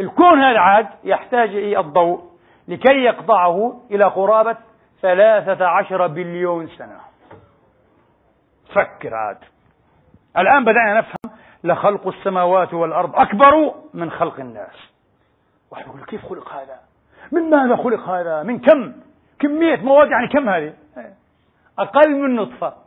الكون 0.00 0.40
هذا 0.40 0.58
عاد 0.58 0.88
يحتاج 1.04 1.48
إلى 1.48 1.78
الضوء 1.78 2.22
لكي 2.68 3.04
يقطعه 3.04 3.80
إلى 3.90 4.04
قرابة 4.04 4.56
ثلاثة 5.02 5.66
عشر 5.66 6.06
بليون 6.06 6.68
سنة. 6.68 7.00
فكر 8.74 9.14
عاد. 9.14 9.38
الآن 10.38 10.64
بدأنا 10.64 10.98
نفهم 10.98 11.38
لخلق 11.64 12.06
السماوات 12.06 12.74
والأرض 12.74 13.16
أكبر 13.16 13.74
من 13.94 14.10
خلق 14.10 14.40
الناس. 14.40 14.92
واحد 15.70 15.86
يقول 15.86 16.04
كيف 16.04 16.26
خلق 16.26 16.52
هذا؟ 16.52 16.80
من 17.32 17.50
ماذا 17.50 17.76
خلق 17.76 18.08
هذا؟ 18.08 18.42
من 18.42 18.58
كم؟ 18.58 18.92
كمية 19.38 19.76
مواد 19.76 20.10
يعني 20.10 20.28
كم 20.28 20.48
هذه؟ 20.48 20.74
أقل 21.78 22.10
من 22.10 22.36
نطفة. 22.36 22.81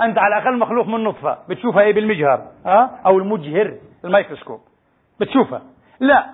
أنت 0.00 0.18
على 0.18 0.36
الأقل 0.36 0.58
مخلوق 0.58 0.86
من 0.86 1.04
نطفة 1.04 1.38
بتشوفها 1.48 1.82
إيه 1.82 1.94
بالمجهر 1.94 2.46
ها؟ 2.66 3.00
أو 3.06 3.18
المجهر 3.18 3.74
الميكروسكوب 4.04 4.60
بتشوفها. 5.20 5.62
لا. 6.00 6.26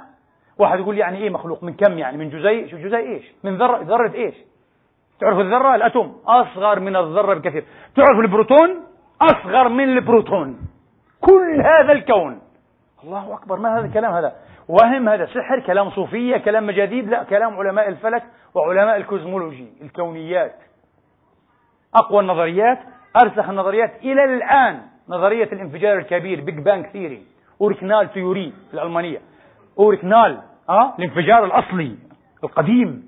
واحد 0.58 0.78
يقول 0.78 0.98
يعني 0.98 1.18
إيه 1.18 1.30
مخلوق؟ 1.30 1.64
من 1.64 1.74
كم 1.74 1.98
يعني؟ 1.98 2.16
من 2.16 2.30
جزيء؟ 2.30 2.70
شو 2.70 2.76
جزيء 2.76 3.08
إيش؟ 3.14 3.32
من 3.44 3.58
ذرة 3.58 3.82
ذرة 3.82 4.14
إيش؟ 4.14 4.34
تعرف 5.20 5.38
الذرة؟ 5.38 5.74
ال 5.74 5.81
atom. 5.81 6.16
أصغر 6.26 6.80
من 6.80 6.96
الذرة 6.96 7.34
بكثير. 7.34 7.64
تعرف 7.96 8.18
البروتون؟ 8.18 8.82
أصغر 9.20 9.68
من 9.68 9.84
البروتون. 9.84 10.58
كل 11.20 11.62
هذا 11.64 11.92
الكون. 11.92 12.40
الله 13.04 13.34
أكبر. 13.34 13.58
ما 13.58 13.78
هذا 13.78 13.86
الكلام 13.86 14.12
هذا؟ 14.12 14.32
وهم 14.68 15.08
هذا 15.08 15.26
سحر 15.26 15.60
كلام 15.66 15.90
صوفية 15.90 16.36
كلام 16.36 16.66
مجاذيب 16.66 17.08
لا 17.08 17.22
كلام 17.22 17.56
علماء 17.56 17.88
الفلك 17.88 18.22
وعلماء 18.54 18.96
ال 18.96 19.04
cosmology 19.04 19.72
الكونيات. 19.82 20.54
أقوى 21.94 22.20
النظريات 22.20 22.78
أرسخ 23.16 23.48
النظريات 23.48 23.92
إلى 24.02 24.24
الآن. 24.24 24.80
نظرية 25.08 25.44
الانفجار 25.44 25.98
الكبير 25.98 26.40
Big 26.40 26.58
Bang 26.58 26.86
Theory 26.86 27.22
Urknalltheorie 27.60 28.52
الألمانية. 28.74 29.18
Urknall 29.78 30.38
أه؟ 30.68 30.94
الانفجار 30.98 31.44
الأصلي 31.44 31.96
القديم. 32.44 33.02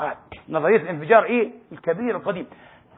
آه. 0.00 0.12
نظرية 0.48 0.76
الانفجار 0.76 1.24
إيه؟ 1.24 1.50
الكبير 1.72 2.16
القديم. 2.16 2.46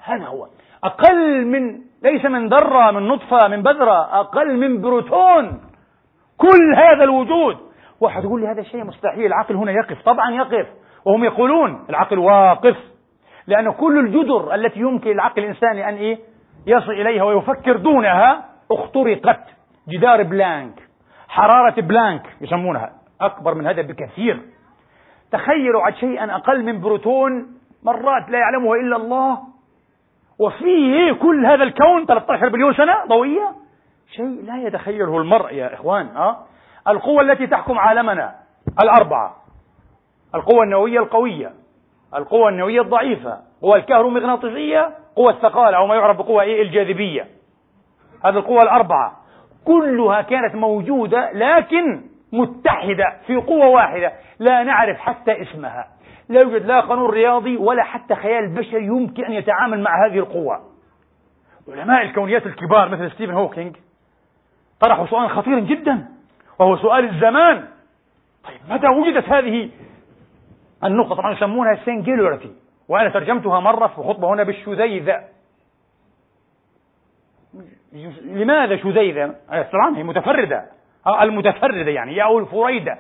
هذا 0.04 0.24
هو. 0.24 0.46
أقل 0.84 1.46
من 1.46 1.80
ليس 2.02 2.24
من 2.24 2.48
ذرة 2.48 2.90
من 2.90 3.08
نطفة 3.08 3.48
من 3.48 3.62
بذرة 3.62 4.20
أقل 4.20 4.56
من 4.56 4.80
بروتون. 4.80 5.60
كل 6.36 6.74
هذا 6.76 7.04
الوجود. 7.04 7.56
واحد 8.00 8.24
يقول 8.24 8.40
لي 8.40 8.46
هذا 8.46 8.62
شيء 8.62 8.84
مستحيل. 8.84 9.26
العقل 9.26 9.56
هنا 9.56 9.72
يقف. 9.72 10.02
طبعا 10.02 10.30
يقف. 10.30 10.66
وهم 11.04 11.24
يقولون 11.24 11.84
العقل 11.90 12.18
واقف. 12.18 12.76
لأن 13.46 13.70
كل 13.70 13.98
الجدر 13.98 14.54
التي 14.54 14.80
يمكن 14.80 15.10
للعقل 15.10 15.42
الإنساني 15.42 15.88
أن 15.88 15.94
إيه؟ 15.94 16.18
يصل 16.66 16.90
إليها 16.90 17.24
ويفكر 17.24 17.76
دونها. 17.76 18.44
اخترقت 18.70 19.44
جدار 19.88 20.22
بلانك 20.22 20.88
حرارة 21.28 21.80
بلانك 21.80 22.22
يسمونها 22.40 22.92
أكبر 23.20 23.54
من 23.54 23.66
هذا 23.66 23.82
بكثير. 23.82 24.40
تخيلوا 25.32 25.82
عن 25.82 25.94
شيئا 25.94 26.36
أقل 26.36 26.64
من 26.64 26.80
بروتون 26.80 27.46
مرات 27.82 28.30
لا 28.30 28.38
يعلمه 28.38 28.74
إلا 28.74 28.96
الله. 28.96 29.38
وفيه 30.38 31.12
كل 31.12 31.46
هذا 31.46 31.62
الكون 31.62 32.06
13 32.06 32.48
بليون 32.48 32.74
سنة 32.74 33.04
ضوئية. 33.08 33.52
شيء 34.16 34.44
لا 34.44 34.66
يتخيله 34.66 35.18
المرء 35.18 35.54
يا 35.54 35.74
إخوان 35.74 36.06
أه؟ 36.16 36.36
القوة 36.88 37.22
التي 37.22 37.46
تحكم 37.46 37.78
عالمنا 37.78 38.34
الأربعة 38.82 39.36
القوة 40.34 40.64
النووية 40.64 40.98
القوية. 40.98 41.52
القوة 42.14 42.48
النووية 42.48 42.80
الضعيفة 42.80 43.38
قوة 43.62 43.76
الكهرومغناطيسية 43.76 44.90
قوة 45.16 45.30
الثقالة 45.30 45.74
أو 45.74 45.86
ما 45.86 45.94
يعرف 45.94 46.16
بقوة 46.16 46.42
إيه 46.42 46.62
الجاذبية. 46.62 47.26
هذه 48.24 48.36
القوى 48.36 48.62
الأربعة. 48.62 49.16
كلها 49.64 50.22
كانت 50.22 50.54
موجودة 50.54 51.30
لكن 51.32 52.02
متحدة 52.32 53.16
في 53.26 53.36
قوة 53.36 53.66
واحدة 53.66 54.12
لا 54.38 54.62
نعرف 54.62 54.98
حتى 54.98 55.42
اسمها. 55.42 55.86
لا 56.28 56.40
يوجد 56.40 56.66
لا 56.66 56.80
قانون 56.80 57.10
رياضي 57.10 57.56
ولا 57.56 57.82
حتى 57.82 58.14
خيال 58.14 58.48
بشري 58.54 58.84
يمكن 58.84 59.24
أن 59.24 59.32
يتعامل 59.32 59.80
مع 59.80 60.06
هذه 60.06 60.18
القوة. 60.18 60.60
علماء 61.68 62.02
الكونيات 62.02 62.46
الكبار 62.46 62.88
مثل 62.88 63.10
ستيفن 63.10 63.32
هوكينج 63.32 63.76
طرحوا 64.80 65.06
سؤالا 65.06 65.28
خطيرا 65.28 65.60
جدا 65.60 66.08
وهو 66.58 66.76
سؤال 66.76 67.04
الزمان. 67.04 67.64
طيب 68.44 68.60
متى 68.70 68.86
وجدت 68.88 69.28
هذه 69.28 69.70
النقطة 70.85 71.14
طبعا 71.14 71.33
يسمونها 71.33 71.74
سنجلورتي 71.85 72.53
وأنا 72.89 73.09
ترجمتها 73.09 73.61
مرة 73.61 73.87
في 73.87 73.95
خطبة 73.95 74.28
هنا 74.35 74.43
بالشذيذة. 74.43 75.24
لماذا 78.22 78.76
شذيذة؟ 78.76 79.35
طبعا 79.49 79.97
هي 79.97 80.03
متفردة. 80.03 80.64
المتفردة 81.22 81.91
يعني 81.91 82.22
أو 82.22 82.39
الفريدة. 82.39 82.99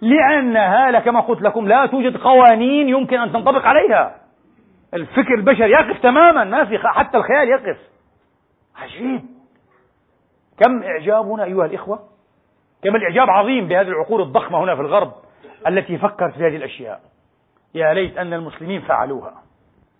لأنها 0.00 1.00
كما 1.00 1.20
قلت 1.20 1.42
لكم 1.42 1.68
لا 1.68 1.86
توجد 1.86 2.16
قوانين 2.16 2.88
يمكن 2.88 3.20
أن 3.20 3.32
تنطبق 3.32 3.66
عليها. 3.66 4.16
الفكر 4.94 5.34
البشري 5.34 5.70
يقف 5.70 6.02
تماما 6.02 6.44
ما 6.44 6.64
في 6.64 6.78
حتى 6.78 7.16
الخيال 7.16 7.48
يقف. 7.48 7.78
عجيب. 8.76 9.22
كم 10.58 10.82
إعجابنا 10.82 11.44
أيها 11.44 11.66
الإخوة؟ 11.66 11.98
كم 12.84 12.96
الإعجاب 12.96 13.30
عظيم 13.30 13.68
بهذه 13.68 13.88
العقول 13.88 14.22
الضخمة 14.22 14.64
هنا 14.64 14.74
في 14.74 14.80
الغرب 14.80 15.12
التي 15.66 15.98
فكرت 15.98 16.34
في 16.34 16.46
هذه 16.46 16.56
الأشياء. 16.56 17.00
يا 17.74 17.94
ليت 17.94 18.18
أن 18.18 18.32
المسلمين 18.32 18.80
فعلوها. 18.80 19.34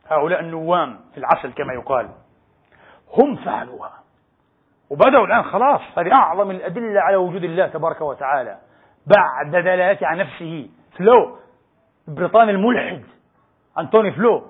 هؤلاء 0.08 0.40
النوام 0.40 1.00
في 1.14 1.18
العسل 1.18 1.52
كما 1.52 1.72
يقال. 1.72 2.08
هم 3.18 3.36
فعلوها. 3.36 3.92
وبدأوا 4.90 5.26
الآن 5.26 5.42
خلاص. 5.42 5.80
هذه 5.98 6.14
أعظم 6.14 6.50
الأدلة 6.50 7.00
على 7.00 7.16
وجود 7.16 7.44
الله 7.44 7.66
تبارك 7.66 8.00
وتعالى. 8.00 8.58
بعد 9.06 9.50
دلالته 9.50 10.06
عن 10.06 10.18
نفسه. 10.18 10.68
فلو 10.98 11.38
البريطاني 12.08 12.50
الملحد 12.50 13.02
أنتوني 13.78 14.12
فلو 14.12 14.42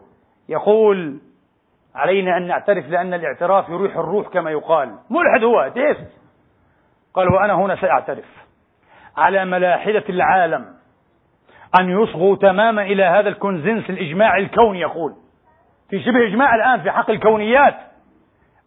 يقول 0.48 1.20
علينا 1.94 2.36
أن 2.36 2.46
نعترف 2.46 2.88
لأن 2.88 3.14
الاعتراف 3.14 3.68
يريح 3.68 3.96
الروح 3.96 4.28
كما 4.28 4.50
يقال. 4.50 4.98
ملحد 5.10 5.44
هو 5.44 5.70
atheist 5.74 6.12
قال 7.14 7.34
وأنا 7.34 7.54
هنا 7.54 7.76
سأعترف 7.76 8.24
على 9.16 9.44
ملاحدة 9.44 10.04
العالم. 10.08 10.81
أن 11.80 11.90
يصغوا 11.90 12.36
تماما 12.36 12.82
إلى 12.82 13.04
هذا 13.04 13.28
ال 13.28 13.34
consensus 13.34 13.90
الإجماع 13.90 14.36
الكوني 14.36 14.80
يقول 14.80 15.12
في 15.90 16.00
شبه 16.00 16.26
إجماع 16.26 16.54
الآن 16.54 16.80
في 16.80 16.90
حقل 16.90 17.10
الكونيات 17.10 17.74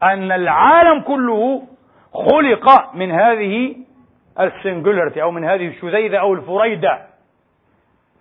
أن 0.03 0.31
العالم 0.31 1.01
كله 1.01 1.63
خلق 2.13 2.95
من 2.95 3.11
هذه 3.11 3.75
ال 4.39 4.46
singularity 4.46 5.21
أو 5.21 5.31
من 5.31 5.45
هذه 5.45 5.67
الشذيذة 5.67 6.17
أو 6.17 6.33
الفريدة 6.33 6.99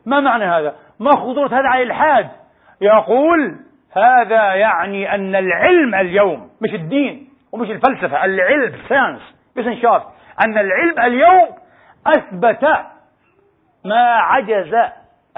ما 0.07 0.20
معنى 0.20 0.45
هذا؟ 0.45 0.74
ما 1.01 1.11
خطورة 1.11 1.47
هذا 1.47 1.68
على 1.68 1.82
الإلحاد؟ 1.82 2.28
يقول 2.80 3.57
هذا 3.97 4.55
يعني 4.55 5.14
أن 5.14 5.37
العلم 5.37 5.95
اليوم 5.95 6.51
مش 6.61 6.74
الدين 6.74 7.28
ومش 7.53 7.70
الفلسفة 7.70 8.24
العلم 8.24 8.72
science 8.89 9.21
بس 9.57 9.64
أن 10.45 10.59
العلم 10.59 10.99
اليوم 10.99 11.49
أثبت 12.07 12.68
ما 13.85 14.14
عجز 14.14 14.74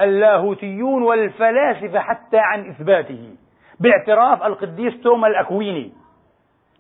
اللاهوتيون 0.01 1.03
والفلاسفة 1.03 2.01
حتى 2.01 2.38
عن 2.38 2.70
إثباته 2.70 3.36
باعتراف 3.80 4.42
القديس 4.42 5.01
توما 5.03 5.26
الأكويني. 5.26 5.92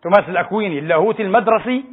توماس 0.02 0.28
الأكويني 0.28 0.78
اللاهوتي 0.78 1.22
المدرسي 1.22 1.84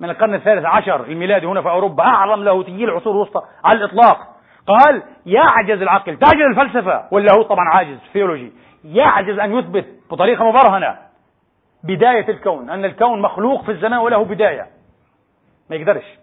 من 0.00 0.10
القرن 0.10 0.34
الثالث 0.34 0.64
عشر 0.64 1.04
الميلادي 1.04 1.46
هنا 1.46 1.62
في 1.62 1.68
أوروبا 1.68 2.04
أعظم 2.04 2.44
لاهوتيي 2.44 2.84
العصور 2.84 3.12
الوسطى 3.12 3.42
على 3.64 3.78
الإطلاق. 3.78 4.18
قال 4.66 5.02
يعجز 5.26 5.82
العقل 5.82 6.18
تعجز 6.18 6.42
الفلسفة. 6.42 7.08
واللاهوت 7.12 7.46
طبعا 7.46 7.68
عاجز 7.68 7.98
ثيولوجي 8.12 8.52
يعجز 8.84 9.38
أن 9.38 9.58
يثبت 9.58 9.86
بطريقة 10.10 10.44
مبرهنة 10.44 10.98
بداية 11.84 12.28
الكون 12.28 12.70
أن 12.70 12.84
الكون 12.84 13.22
مخلوق 13.22 13.64
في 13.64 13.70
الزمان 13.70 13.98
وله 13.98 14.24
بداية. 14.24 14.66
ما 15.70 15.76
يقدرش. 15.76 16.18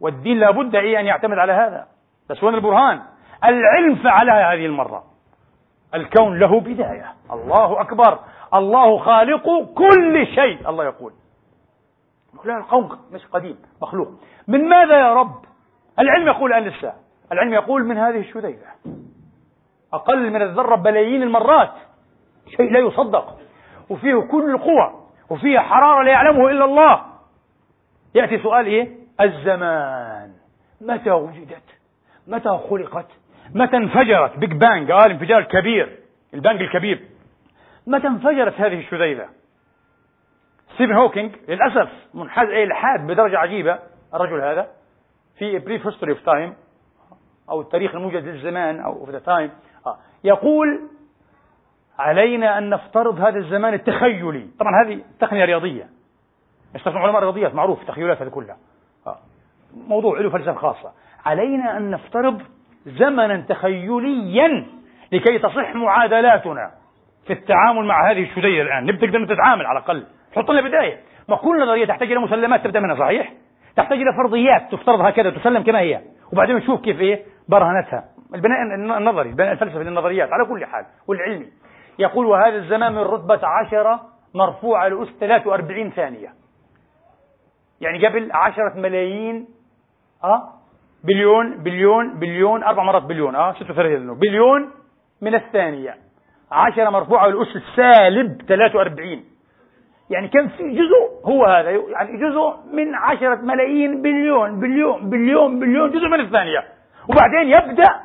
والدين 0.00 0.38
لابد 0.38 0.74
إيه 0.74 1.00
أن 1.00 1.06
يعتمد 1.06 1.38
على 1.38 1.52
هذا. 1.52 1.86
بس 2.32 2.42
وين 2.42 2.54
البرهان؟ 2.54 3.02
العلم 3.44 3.96
فعلها 3.96 4.52
هذه 4.52 4.66
المرة. 4.66 5.04
الكون 5.94 6.38
له 6.38 6.60
بداية. 6.60 7.12
الله 7.32 7.80
أكبر. 7.80 8.18
الله 8.54 8.98
خالق 8.98 9.72
كل 9.74 10.26
شيء 10.26 10.68
الله 10.68 10.84
يقول. 10.84 11.12
لا 12.44 12.56
القوم 12.56 12.98
مش 13.12 13.26
قديم 13.26 13.56
مخلوق. 13.82 14.08
من 14.48 14.68
ماذا 14.68 14.98
يا 14.98 15.14
رب؟ 15.14 15.44
العلم 15.98 16.26
يقول 16.26 16.52
الآن 16.52 16.68
لسه 16.68 16.92
العلم 17.32 17.54
يقول 17.54 17.84
من 17.84 17.98
هذه 17.98 18.18
الشذيذة. 18.18 18.66
أقل 19.92 20.30
من 20.30 20.42
الذرة 20.42 20.76
بلايين 20.76 21.22
المرات. 21.22 21.72
شيء 22.56 22.72
لا 22.72 22.78
يصدق. 22.78 23.38
وفيه 23.90 24.14
كل 24.14 24.50
القوى 24.50 24.94
وفيه 25.30 25.58
حرارة 25.58 26.02
لا 26.02 26.10
يعلمه 26.10 26.50
إلا 26.50 26.64
الله. 26.64 27.02
يأتي 28.14 28.38
سؤال 28.38 28.66
إيه؟ 28.66 28.90
الزمان. 29.20 30.32
متى 30.80 31.10
وجدت؟ 31.10 31.81
متى 32.26 32.60
خلقت؟ 32.70 33.06
متى 33.54 33.76
انفجرت؟ 33.76 34.38
Big 34.38 34.52
Bang 34.52 34.92
قال 34.92 35.06
الانفجار 35.06 35.38
الكبير 35.38 35.98
ال 36.34 36.40
Bang 36.40 36.62
الكبير. 36.62 37.08
متى 37.86 38.06
انفجرت 38.06 38.54
هذه 38.60 38.78
الشذيذة 38.78 39.28
ستيفن 40.74 40.92
هوكينج 40.92 41.32
للأسف 41.48 41.88
منحاز 42.14 42.48
إلى 42.48 42.62
الإلحاد 42.62 43.06
بدرجة 43.06 43.38
عجيبة 43.38 43.78
الرجل 44.14 44.40
هذا 44.40 44.68
في 45.38 45.58
Brief 45.58 45.86
History 45.86 46.12
of 46.12 46.24
Time 46.24 46.54
أو 47.50 47.60
التاريخ 47.60 47.94
الموجز 47.94 48.24
للزمان 48.24 48.80
أو 48.80 48.92
of 48.92 49.10
the 49.10 49.18
time 49.18 49.50
يقول 50.24 50.80
علينا 51.98 52.58
أن 52.58 52.70
نفترض 52.70 53.20
هذا 53.20 53.38
الزمان 53.38 53.74
التخيلي. 53.74 54.48
طبعا 54.58 54.72
هذه 54.84 55.00
تقنية 55.20 55.44
رياضية. 55.44 55.88
يستخدم 56.74 56.98
علماء 56.98 57.18
الرياضيات 57.18 57.54
معروف 57.54 57.80
التخيلات 57.80 58.22
هذه 58.22 58.28
كلها. 58.28 58.56
آه. 59.06 59.18
موضوع 59.88 60.20
له 60.20 60.30
فلسفة 60.30 60.54
خاصة. 60.54 60.92
علينا 61.26 61.76
أن 61.76 61.90
نفترض 61.90 62.42
زمنا 62.86 63.40
تخيليا 63.48 64.66
لكي 65.12 65.38
تصح 65.38 65.74
معادلاتنا 65.74 66.70
في 67.26 67.32
التعامل 67.32 67.84
مع 67.84 68.10
هذه 68.10 68.22
الشذية 68.22 68.62
الآن. 68.62 68.86
نبدأ 68.86 69.06
نقدر 69.06 69.18
نتعامل 69.18 69.66
على 69.66 69.78
الأقل. 69.78 70.06
حط 70.36 70.50
لنا 70.50 70.60
بداية. 70.60 71.00
ما 71.28 71.36
كل 71.36 71.62
نظرية 71.62 71.86
تحتاج 71.86 72.12
إلى 72.12 72.20
مسلمات 72.20 72.64
تبدأ 72.64 72.80
منها 72.80 72.96
صحيح؟ 72.96 73.32
تحتاج 73.76 73.98
إلى 73.98 74.12
فرضيات 74.16 74.72
تفترض 74.72 75.00
هكذا 75.00 75.30
تسلم 75.30 75.62
كما 75.62 75.80
هي. 75.80 76.00
وبعدين 76.32 76.56
نشوف 76.56 76.80
كيف 76.80 77.00
إيه؟ 77.00 77.22
برهنتها. 77.48 78.04
البناء 78.34 78.58
النظري 78.98 79.28
البناء 79.28 79.52
الفلسفي 79.52 79.84
للنظريات 79.84 80.28
على 80.32 80.44
كل 80.44 80.66
حال 80.66 80.86
والعلمي. 81.08 81.46
يقول 81.98 82.26
وهذا 82.26 82.56
الزمان 82.56 82.92
من 82.92 82.98
رتبة 82.98 83.40
عشرة 83.46 84.00
مرفوعة 84.34 84.88
لأس 84.88 85.08
43 85.20 85.90
ثانية. 85.90 86.28
يعني 87.80 88.06
قبل 88.06 88.32
عشرة 88.32 88.72
ملايين 88.76 89.46
أه؟ 90.24 90.61
بليون 91.04 91.62
بليون 91.62 92.18
بليون 92.18 92.62
أربع 92.64 92.82
مرات 92.82 93.02
بليون 93.02 93.34
أه 93.34 93.52
36 93.52 94.18
بليون 94.18 94.70
من 95.20 95.34
الثانية. 95.34 95.96
عشرة 96.52 96.90
مرفوعة 96.90 97.26
للأس 97.26 97.56
السالب 97.56 98.42
43 98.48 99.24
يعني 100.10 100.28
كم 100.28 100.48
في 100.48 100.70
جزء 100.70 101.24
هو 101.24 101.44
هذا 101.44 101.70
يعني 101.70 102.16
جزء 102.16 102.56
من 102.72 102.94
عشرة 102.94 103.34
ملايين 103.34 104.02
بليون 104.02 104.60
بليون 104.60 105.10
بليون 105.10 105.60
بليون 105.60 105.90
جزء 105.90 106.08
من 106.08 106.20
الثانية. 106.20 106.64
وبعدين 107.08 107.48
يبدأ 107.48 108.00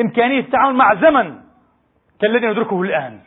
إمكانية 0.00 0.40
التعامل 0.40 0.76
مع 0.76 0.94
زمن 0.94 1.38
كالذي 2.20 2.46
ندركه 2.46 2.82
الآن. 2.82 3.18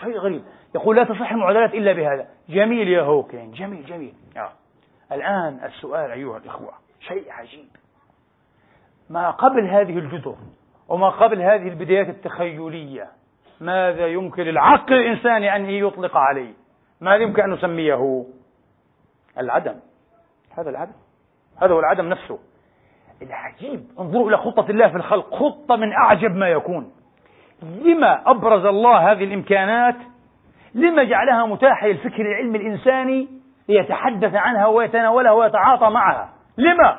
شيء 0.00 0.18
غريب. 0.18 0.42
يقول 0.74 0.96
لا 0.96 1.04
تصح 1.04 1.32
المعادلات 1.32 1.74
إلا 1.74 1.92
بهذا. 1.92 2.26
جميل 2.48 2.88
يا 2.88 3.02
هوكين. 3.02 3.50
جميل 3.50 3.86
جميل. 3.86 4.14
آه. 4.36 4.52
الآن 5.12 5.60
السؤال 5.64 6.10
أيها 6.10 6.36
الإخوة. 6.36 6.83
شيء 7.08 7.32
عجيب. 7.32 7.68
ما 9.10 9.30
قبل 9.30 9.68
هذه 9.68 9.98
الجذور 9.98 10.36
وما 10.88 11.08
قبل 11.08 11.42
هذه 11.42 11.68
البدايات 11.68 12.08
التخيلية 12.08 13.08
ماذا 13.60 14.06
يمكن 14.06 14.42
للعقل 14.42 14.94
الإنساني 14.94 15.56
أن 15.56 15.70
يطلق 15.70 16.16
عليه؟ 16.16 16.52
ماذا 17.00 17.22
يمكن 17.22 17.42
أن 17.42 17.50
نسميه؟ 17.50 18.24
العدم. 19.38 19.74
هذا 20.58 20.70
العدم. 20.70 20.92
هذا 21.62 21.72
هو 21.72 21.78
العدم 21.78 22.08
نفسه. 22.08 22.38
العجيب 23.22 23.86
انظروا 23.98 24.28
إلى 24.28 24.36
خطة 24.36 24.70
الله 24.70 24.88
في 24.88 24.96
الخلق. 24.96 25.34
خطة 25.34 25.76
من 25.76 25.92
أعجب 25.92 26.36
ما 26.36 26.48
يكون. 26.48 26.92
لما 27.62 28.30
أبرز 28.30 28.64
الله 28.64 29.12
هذه 29.12 29.24
الإمكانات؟ 29.24 29.96
لما 30.74 31.04
جعلها 31.04 31.46
متاحة 31.46 31.86
للفكر 31.86 32.20
العلمي 32.20 32.58
الإنساني 32.58 33.28
ليتحدث 33.68 34.34
عنها 34.34 34.66
ويتناولها 34.66 35.32
ويتعاطى 35.32 35.90
معها؟ 35.90 36.33
لما؟ 36.58 36.98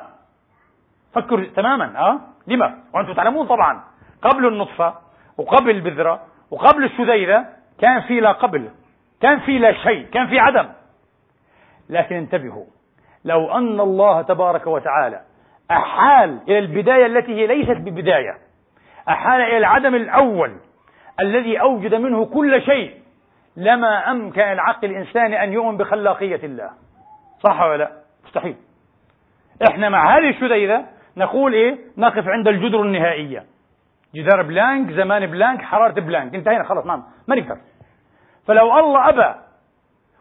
فكروا 1.14 1.44
تماما 1.56 1.98
أه؟ 1.98 2.20
لما؟ 2.46 2.78
وأنتم 2.94 3.12
تعلمون 3.12 3.46
طبعا. 3.46 3.84
قبل 4.22 4.46
النطفة 4.46 4.94
وقبل 5.38 5.70
البذرة 5.70 6.22
وقبل 6.50 6.84
الشذيرة 6.84 7.46
كان 7.80 8.00
في 8.00 8.20
لا 8.20 8.32
قبل 8.32 8.70
كان 9.20 9.40
في 9.40 9.58
لا 9.58 9.72
شيء 9.72 10.06
كان 10.06 10.26
في 10.26 10.38
عدم. 10.38 10.68
لكن 11.90 12.16
انتبهوا 12.16 12.64
لو 13.24 13.52
أن 13.52 13.80
الله 13.80 14.22
تبارك 14.22 14.66
وتعالى 14.66 15.20
أحال 15.70 16.40
إلى 16.48 16.58
البداية 16.58 17.06
التي 17.06 17.34
هي 17.34 17.46
ليست 17.46 17.76
ببداية 17.80 18.38
أحال 19.08 19.40
إلى 19.40 19.58
العدم 19.58 19.94
الأول 19.94 20.56
الذي 21.20 21.60
أوجد 21.60 21.94
منه 21.94 22.26
كل 22.26 22.62
شيء 22.62 23.00
لما 23.56 24.10
أمكن 24.10 24.40
العقل 24.40 24.90
الإنساني 24.90 25.44
أن 25.44 25.52
يؤمن 25.52 25.76
بخلاقية 25.76 26.40
الله. 26.44 26.70
صح 27.44 27.60
ولا 27.60 27.76
لا؟ 27.76 27.92
مستحيل. 28.24 28.56
إحنا 29.62 29.88
مع 29.88 30.16
هذه 30.16 30.30
الشذية 30.30 30.84
نقول 31.16 31.52
إيه؟ 31.52 31.78
نقف 31.98 32.28
عند 32.28 32.48
الجدر 32.48 32.82
النهائية 32.82 33.44
جدار 34.14 34.42
بلانك 34.42 34.92
زمان 34.92 35.26
بلانك 35.26 35.62
حرارة 35.62 36.00
بلانك. 36.00 36.34
انتهينا 36.34 36.64
خلاص 36.64 36.86
ما 36.86 37.02
ما 37.28 37.36
نقدر. 37.36 37.56
فلو 38.46 38.78
الله 38.78 39.08
أبى 39.08 39.34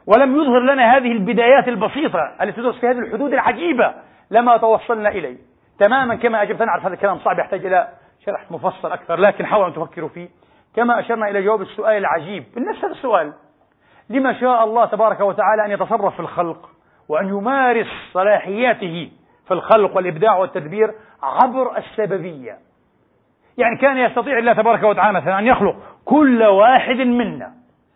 ولم 0.08 0.42
يظهر 0.42 0.60
لنا 0.60 0.98
هذه 0.98 1.12
البدايات 1.12 1.68
البسيطة 1.68 2.36
التي 2.42 2.62
تدرس 2.62 2.80
في 2.80 2.88
هذه 2.88 3.00
الحدود 3.00 3.34
العجيبة 3.34 3.94
لما 4.32 4.58
توصلنا 4.58 5.10
إليه. 5.10 5.38
تماما 5.80 6.16
كما 6.16 6.42
أجبت 6.42 6.62
أنا 6.62 6.72
أعرف 6.72 6.86
هذا 6.86 6.94
الكلام 6.94 7.20
صعب 7.20 7.40
يحتاج 7.40 7.66
إلى 7.66 7.88
شرح 8.26 8.52
مفصل 8.52 8.92
أكثر 8.92 9.20
لكن 9.20 9.46
حاولوا 9.46 9.68
أن 9.68 9.74
تفكروا 9.74 10.10
فيه. 10.10 10.30
كما 10.76 11.00
أشرنا 11.00 11.30
إلى 11.30 11.42
جواب 11.42 11.62
السؤال 11.62 11.98
العجيب. 11.98 12.44
نفس 12.58 12.80
هذا 12.84 12.94
السؤال 12.94 13.34
لما 14.10 14.34
شاء 14.34 14.64
الله 14.64 14.86
تبارك 14.86 15.20
وتعالى 15.20 15.66
أن 15.66 15.72
يتصرف 15.72 16.14
في 16.14 16.20
الخلق 16.20 16.70
وأن 17.10 17.28
يمارس 17.28 17.88
صلاحياته 18.14 19.12
في 19.48 19.54
الخلق 19.54 19.96
والإبداع 19.96 20.36
والتدبير 20.38 20.92
عبر 21.24 21.78
السببية. 21.78 22.58
يعني 23.58 23.78
كان 23.78 23.98
يستطيع 23.98 24.38
الله 24.38 24.54
تبارك 24.54 24.84
وتعالى 24.84 25.22
مثلا 25.22 25.40
أن 25.40 25.48
يخلق 25.48 25.76
كل 26.06 26.44
واحد 26.44 26.96
منا 26.96 27.52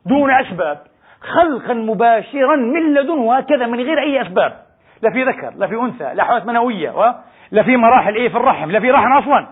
دون 0.05 0.31
أسباب 0.31 0.77
خلقا 1.21 1.73
مباشرا 1.73 2.55
من 2.55 2.93
لدنه 2.93 3.37
هكذا 3.37 3.65
من 3.67 3.79
غير 3.79 3.99
أي 3.99 4.21
أسباب. 4.21 4.53
لا 5.01 5.11
في 5.11 5.23
ذكر 5.23 5.53
لا 5.57 5.67
في 5.67 5.75
أنثى 5.75 6.13
لا 6.13 6.23
حياة 6.23 6.43
منوية 6.45 7.15
لا 7.51 7.63
في 7.63 7.77
مراحل 7.77 8.15
إيه 8.15 8.29
في 8.29 8.37
الرحم 8.37 8.71
لا 8.71 8.79
في 8.79 8.91
رحم 8.91 9.11
أصلا. 9.17 9.47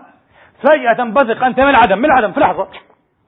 فجأة 0.62 0.92
تنبثق 0.92 1.44
أنت 1.44 1.60
من 1.60 1.70
العدم 1.70 1.98
من 1.98 2.04
العدم 2.04 2.32
في 2.32 2.40
لحظة. 2.40 2.68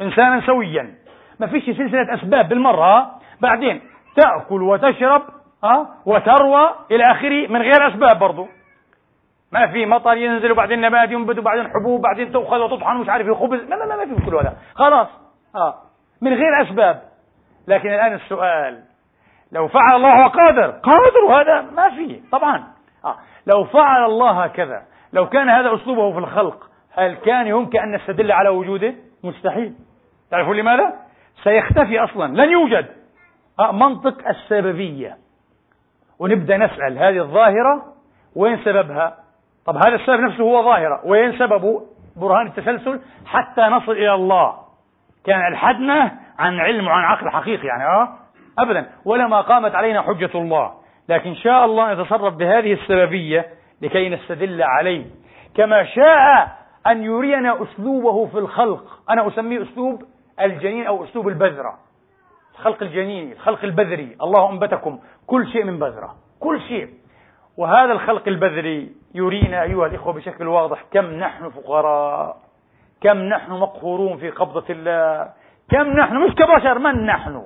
إنسانا 0.00 0.40
سويا. 0.40 0.94
ما 1.40 1.46
فيش 1.46 1.64
سلسلة 1.64 2.14
أسباب 2.14 2.48
بالمرة 2.48 3.10
بعدين 3.40 3.80
تأكل 4.16 4.62
وتشرب 4.62 5.22
ها؟ 5.64 5.88
وتروى 6.06 6.70
إلى 6.90 7.04
آخره 7.04 7.48
من 7.48 7.62
غير 7.62 7.88
أسباب 7.88 8.18
برضو. 8.18 8.46
ما 9.52 9.66
في 9.66 9.86
مطر 9.86 10.16
ينزل 10.16 10.52
وبعدين 10.52 10.80
نبات 10.80 11.10
ينبت 11.10 11.38
وبعدين 11.38 11.68
حبوب 11.68 12.00
وبعدين 12.00 12.32
تؤخذ 12.32 12.58
وتطحن 12.58 12.96
ومش 12.96 13.08
عارف 13.08 13.38
خبز 13.38 13.68
ما, 13.68 13.76
ما, 13.76 13.96
ما 13.96 14.16
في 14.16 14.26
كل 14.26 14.34
هذا. 14.34 14.56
خلاص. 14.74 15.08
آه. 15.54 15.74
من 16.22 16.34
غير 16.34 16.62
أسباب. 16.62 17.02
لكن 17.68 17.88
الآن 17.88 18.14
السؤال. 18.14 18.82
لو 19.52 19.68
فعل 19.68 19.96
الله 19.96 20.26
قادر. 20.26 20.70
قادر 20.70 21.24
وهذا 21.28 21.60
ما 21.60 21.90
في. 21.90 22.20
طبعا. 22.32 22.64
آه. 23.04 23.16
لو 23.46 23.64
فعل 23.64 24.04
الله 24.04 24.44
هكذا 24.44 24.82
لو 25.12 25.28
كان 25.28 25.48
هذا 25.48 25.74
أسلوبه 25.74 26.12
في 26.12 26.18
الخلق 26.18 26.70
هل 26.92 27.14
كان 27.14 27.46
يمكن 27.46 27.78
أن 27.78 27.94
نستدل 27.94 28.32
على 28.32 28.48
وجوده؟ 28.48 28.94
مستحيل. 29.24 29.74
تعرفون 30.30 30.56
لماذا؟ 30.56 30.94
سيختفي 31.42 32.04
أصلا. 32.04 32.42
لن 32.42 32.50
يوجد. 32.50 32.86
آه. 33.60 33.72
منطق 33.72 34.28
السببية. 34.28 35.16
ونبدأ 36.18 36.56
نسأل 36.56 36.98
هذه 36.98 37.18
الظاهرة 37.18 37.94
وين 38.36 38.58
سببها؟ 38.64 39.29
طب 39.70 39.76
هذا 39.76 39.94
السبب 39.94 40.20
نفسه 40.20 40.42
هو 40.42 40.62
ظاهرة 40.62 41.00
وين 41.04 41.38
سببه 41.38 41.82
برهان 42.16 42.46
التسلسل؟ 42.46 43.00
حتى 43.26 43.60
نصل 43.60 43.92
إلى 43.92 44.14
الله. 44.14 44.54
كان 45.24 45.46
الحدنا 45.52 46.12
عن 46.38 46.60
علم 46.60 46.86
وعن 46.86 47.04
عقل 47.04 47.30
حقيقي 47.30 47.66
يعني 47.66 47.84
آه؟ 47.84 48.08
ابدا. 48.58 48.90
ولما 49.04 49.40
قامت 49.40 49.74
علينا 49.74 50.02
حجة 50.02 50.30
الله. 50.34 50.72
لكن 51.08 51.34
شاء 51.34 51.64
الله 51.64 51.92
ان 51.92 52.00
يتصرف 52.00 52.34
بهذه 52.34 52.72
السببية 52.72 53.46
لكي 53.82 54.08
نستدل 54.08 54.62
عليه. 54.62 55.06
كما 55.56 55.84
شاء 55.84 56.48
أن 56.86 57.04
يرينا 57.04 57.62
أسلوبه 57.62 58.26
في 58.26 58.38
الخلق. 58.38 58.84
أنا 59.10 59.28
أسميه 59.28 59.62
أسلوب 59.62 60.02
الجنين 60.40 60.86
أو 60.86 61.04
أسلوب 61.04 61.28
البذرة. 61.28 61.74
الخلق 62.54 62.82
الجنيني 62.82 63.32
الخلق 63.32 63.64
البذري. 63.64 64.16
الله 64.22 64.50
أنبتكم 64.50 64.98
كل 65.26 65.46
شيء 65.46 65.64
من 65.64 65.78
بذرة. 65.78 66.14
كل 66.40 66.60
شيء. 66.60 66.99
وهذا 67.60 67.92
الخلق 67.92 68.28
البذري 68.28 68.92
يرينا 69.14 69.62
أيها 69.62 69.86
الإخوة 69.86 70.12
بشكل 70.12 70.48
واضح 70.48 70.84
كم 70.92 71.04
نحن 71.04 71.50
فقراء 71.50 72.36
كم 73.00 73.18
نحن 73.18 73.52
مقهورون 73.52 74.16
في 74.18 74.30
قبضة 74.30 74.64
الله 74.70 75.28
كم 75.70 75.88
نحن 75.88 76.16
مش 76.16 76.34
كبشر 76.34 76.78
من 76.78 77.06
نحن؟ 77.06 77.42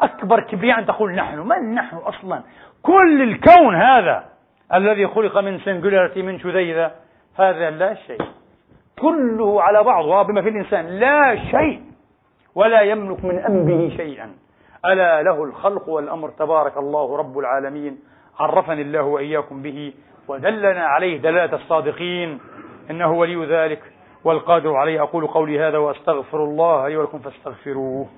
أكبر 0.00 0.40
كبرياء 0.40 0.78
أن 0.78 0.86
تقول 0.86 1.14
نحن 1.14 1.38
من 1.38 1.74
نحن 1.74 1.96
أصلا؟ 1.96 2.42
كل 2.82 3.22
الكون 3.22 3.74
هذا 3.74 4.24
الذي 4.74 5.06
خلق 5.06 5.38
من 5.38 5.58
سنجولاريتي 5.58 6.22
من 6.22 6.38
شذيذة 6.38 6.90
هذا 7.38 7.70
لا 7.70 7.94
شيء. 7.94 8.22
كله 8.98 9.62
على 9.62 9.82
بعضه 9.82 10.22
بما 10.22 10.42
في 10.42 10.48
الإنسان 10.48 10.86
لا 10.86 11.36
شيء 11.36 11.82
ولا 12.54 12.80
يملك 12.80 13.24
من 13.24 13.38
أنبه 13.38 13.96
شيئا. 13.96 14.30
ألا 14.84 15.22
له 15.22 15.44
الخلق 15.44 15.88
والأمر 15.88 16.28
تبارك 16.30 16.76
الله 16.76 17.16
رب 17.16 17.38
العالمين. 17.38 17.98
عرفني 18.38 18.82
الله 18.82 19.02
وإياكم 19.02 19.62
به 19.62 19.92
ودلنا 20.28 20.86
عليه 20.86 21.16
دلالة 21.16 21.56
الصادقين. 21.56 22.40
إنه 22.90 23.12
ولي 23.12 23.46
ذلك 23.46 23.82
والقادر 24.24 24.74
عليه. 24.74 25.02
أقول 25.02 25.26
قولي 25.26 25.60
هذا 25.60 25.78
وأستغفر 25.78 26.44
الله 26.44 26.88
لي 26.88 26.96
ولكم 26.96 27.18
فاستغفروه. 27.18 28.08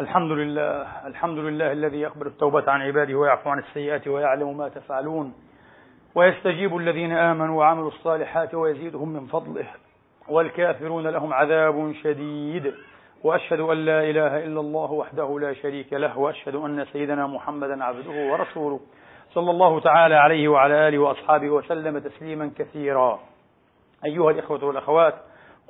الحمد 0.00 0.30
لله 0.30 1.06
الحمد 1.06 1.38
لله 1.38 1.72
الذي 1.72 2.00
يقبل 2.00 2.26
التوبة 2.26 2.70
عن 2.70 2.82
عباده 2.82 3.14
ويعفو 3.14 3.50
عن 3.50 3.58
السيئات 3.58 4.08
ويعلم 4.08 4.56
ما 4.56 4.68
تفعلون. 4.68 5.34
ويستجيب 6.14 6.76
الذين 6.76 7.12
آمنوا 7.12 7.58
وعملوا 7.58 7.88
الصالحات 7.88 8.54
ويزيدهم 8.54 9.08
من 9.08 9.26
فضله. 9.26 9.66
والكافرون 10.30 11.06
لهم 11.06 11.32
عذاب 11.32 11.92
شديد. 12.02 12.74
وأشهد 13.24 13.60
أن 13.60 13.76
لا 13.76 14.10
إله 14.10 14.44
إلا 14.44 14.60
الله 14.60 14.92
وحده 14.92 15.38
لا 15.38 15.54
شريك 15.54 15.92
له 15.92 16.18
وأشهد 16.18 16.54
أن 16.54 16.84
سيدنا 16.92 17.26
محمدا 17.26 17.84
عبده 17.84 18.32
ورسوله 18.32 18.80
صلى 19.34 19.50
الله 19.50 19.80
تعالى 19.80 20.14
عليه 20.14 20.48
وعلى 20.48 20.88
آله 20.88 20.98
وأصحابه 20.98 21.50
وسلم 21.50 21.98
تسليما 21.98 22.50
كثيرا. 22.58 23.18
أيها 24.04 24.30
الإخوة 24.30 24.64
والأخوات 24.64 25.14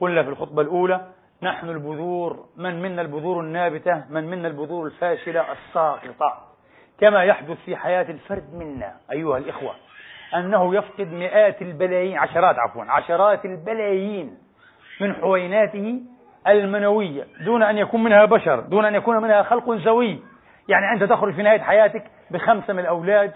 قلنا 0.00 0.22
في 0.22 0.28
الخطبة 0.28 0.62
الأولى 0.62 1.00
نحن 1.42 1.68
البذور 1.68 2.44
من 2.56 2.82
منا 2.82 3.02
البذور 3.02 3.40
النابتة 3.40 4.04
من 4.10 4.24
منا 4.24 4.48
البذور 4.48 4.86
الفاشلة 4.86 5.52
الساقطة؟ 5.52 6.38
كما 7.00 7.24
يحدث 7.24 7.58
في 7.64 7.76
حياة 7.76 8.10
الفرد 8.10 8.54
منا 8.54 8.94
أيها 9.12 9.38
الإخوة 9.38 9.74
أنه 10.34 10.74
يفقد 10.74 11.12
مئات 11.12 11.62
البلايين 11.62 12.18
عشرات 12.18 12.56
عفوا 12.58 12.84
عشرات 12.84 13.44
البلايين. 13.44 14.47
من 15.00 15.14
حويناته 15.14 16.00
المنوية 16.46 17.24
دون 17.44 17.62
أن 17.62 17.78
يكون 17.78 18.04
منها 18.04 18.24
بشر 18.24 18.60
دون 18.60 18.84
أن 18.84 18.94
يكون 18.94 19.22
منها 19.22 19.42
خلق 19.42 19.76
سوي 19.84 20.18
يعني 20.68 20.92
أنت 20.92 21.10
تخرج 21.10 21.34
في 21.34 21.42
نهاية 21.42 21.60
حياتك 21.60 22.04
بخمسة 22.30 22.72
من 22.72 22.78
الأولاد 22.78 23.32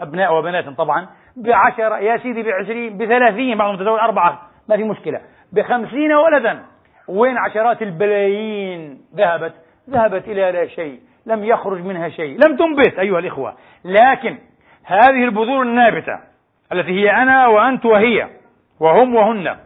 أبناء 0.00 0.34
وبنات 0.34 0.68
طبعا 0.68 1.06
بعشرة 1.36 1.98
يا 1.98 2.16
سيدي 2.16 2.42
بعشرين 2.42 2.98
بثلاثين 2.98 3.58
بعضهم 3.58 3.76
تزوج 3.76 3.98
أربعة 4.00 4.42
ما 4.68 4.76
في 4.76 4.84
مشكلة. 4.84 5.20
بخمسين 5.52 6.12
ولدا. 6.12 6.62
وين 7.08 7.36
عشرات 7.38 7.82
البلايين؟ 7.82 9.00
ذهبت 9.16 9.52
ذهبت 9.90 10.28
إلى 10.28 10.52
لا 10.52 10.66
شيء 10.66 11.00
لم 11.26 11.44
يخرج 11.44 11.84
منها 11.84 12.08
شيء 12.08 12.38
لم 12.46 12.56
تنبت 12.56 12.98
أيها 12.98 13.18
الإخوة. 13.18 13.54
لكن 13.84 14.38
هذه 14.84 15.24
البذور 15.24 15.62
النابتة 15.62 16.18
التي 16.72 16.90
هي 16.90 17.10
أنا 17.10 17.46
وأنت 17.46 17.86
وهي 17.86 18.28
وهم 18.80 19.14
وهن 19.14 19.56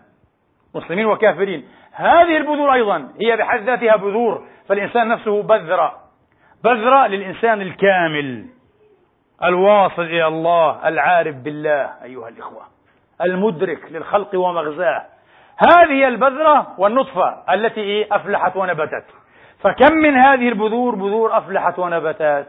مسلمين 0.74 1.06
وكافرين. 1.06 1.68
هذه 1.92 2.36
البذور 2.36 2.72
أيضا 2.72 3.08
هي 3.20 3.36
بحد 3.36 3.60
ذاتها 3.60 3.96
بذور 3.96 4.46
فالإنسان 4.68 5.08
نفسه 5.08 5.42
بذرة. 5.42 5.94
بذرة 6.64 7.06
للإنسان 7.06 7.60
الكامل 7.60 8.46
الواصل 9.44 10.02
إلى 10.02 10.26
الله 10.26 10.88
العارف 10.88 11.36
بالله 11.36 11.90
أيها 12.04 12.28
الإخوة 12.28 12.62
المدرك 13.22 13.92
للخلق 13.92 14.34
ومغزاه. 14.34 15.04
هذه 15.56 16.08
البذرة 16.08 16.74
والنطفة 16.78 17.54
التي 17.54 18.14
أفلحت 18.14 18.56
ونبتت. 18.56 19.04
فكم 19.60 19.94
من 19.94 20.16
هذه 20.16 20.48
البذور؟ 20.48 20.94
بذور 20.94 21.38
أفلحت 21.38 21.78
ونبتت 21.78 22.46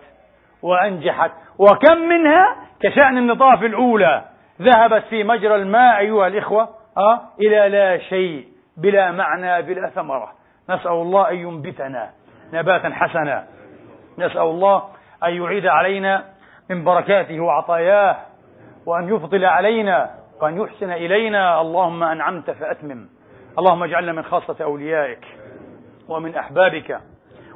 وأنجحت. 0.62 1.32
وكم 1.60 1.98
منها؟ 1.98 2.56
كشأن 2.84 3.18
النطاف 3.18 3.64
الأولى 3.64 4.26
ذهبت 4.62 5.04
في 5.04 5.24
مجرى 5.24 5.56
الماء 5.56 6.00
أيها 6.00 6.28
الإخوة 6.28 6.70
أه؟ 6.98 7.22
إلى 7.40 7.70
لا 7.70 7.98
شيء 7.98 8.48
بلا 8.78 9.12
معنى 9.12 9.62
بلا 9.62 9.90
ثمرة. 9.90 10.32
نسأل 10.70 10.92
الله 10.92 11.30
أن 11.30 11.36
ينبتنا 11.36 12.10
نباتا 12.54 12.90
حسنا. 12.90 13.48
نسأل 14.18 14.42
الله 14.42 14.84
أن 15.24 15.34
يعيد 15.34 15.68
علينا 15.68 16.26
من 16.70 16.84
بركاته 16.84 17.40
وعطاياه 17.40 18.18
وأن 18.86 19.16
يفضل 19.16 19.46
علينا 19.46 20.10
وأن 20.42 20.62
يحسن 20.62 20.92
إلينا. 20.92 21.62
اللهم 21.62 22.04
أنعمت 22.04 22.52
فأتمم. 22.52 23.10
اللهم 23.60 23.84
اجعلنا 23.84 24.12
من 24.12 24.24
خاصة 24.24 24.56
أوليائك 24.64 25.26
ومن 26.10 26.36
أحبابك 26.36 27.00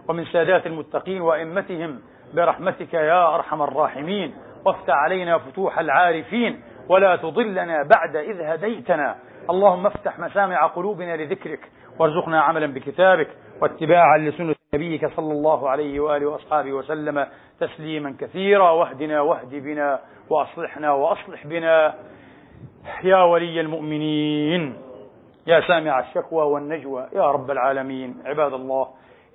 ومن 0.07 0.25
سادات 0.25 0.67
المتقين 0.67 1.21
وأئمتهم 1.21 1.99
برحمتك 2.33 2.93
يا 2.93 3.35
أرحم 3.35 3.61
الراحمين. 3.61 4.33
وافتح 4.65 4.93
علينا 4.93 5.37
فتوح 5.37 5.79
العارفين 5.79 6.61
ولا 6.89 7.15
تضلنا 7.15 7.83
بعد 7.83 8.15
إذ 8.15 8.41
هديتنا. 8.41 9.15
اللهم 9.49 9.85
افتح 9.85 10.19
مسامع 10.19 10.67
قلوبنا 10.67 11.17
لذكرك 11.17 11.71
وارزقنا 11.99 12.41
عملا 12.41 12.67
بكتابك 12.67 13.27
واتباعا 13.61 14.17
لسنة 14.17 14.55
نبيك 14.75 15.07
صلى 15.15 15.31
الله 15.31 15.69
عليه 15.69 15.99
وآله 15.99 16.25
وأصحابه 16.25 16.73
وسلم 16.73 17.27
تسليما 17.59 18.15
كثيرا. 18.19 18.71
واهدنا 18.71 19.21
واهد 19.21 19.55
بنا 19.55 19.99
وأصلحنا 20.29 20.91
وأصلح 20.91 21.47
بنا. 21.47 21.93
يا 23.03 23.23
ولي 23.23 23.61
المؤمنين 23.61 24.77
يا 25.47 25.61
سامع 25.67 25.99
الشكوى 25.99 26.45
والنجوى 26.45 27.07
يا 27.13 27.31
رب 27.31 27.51
العالمين 27.51 28.23
عباد 28.25 28.53
الله 28.53 28.87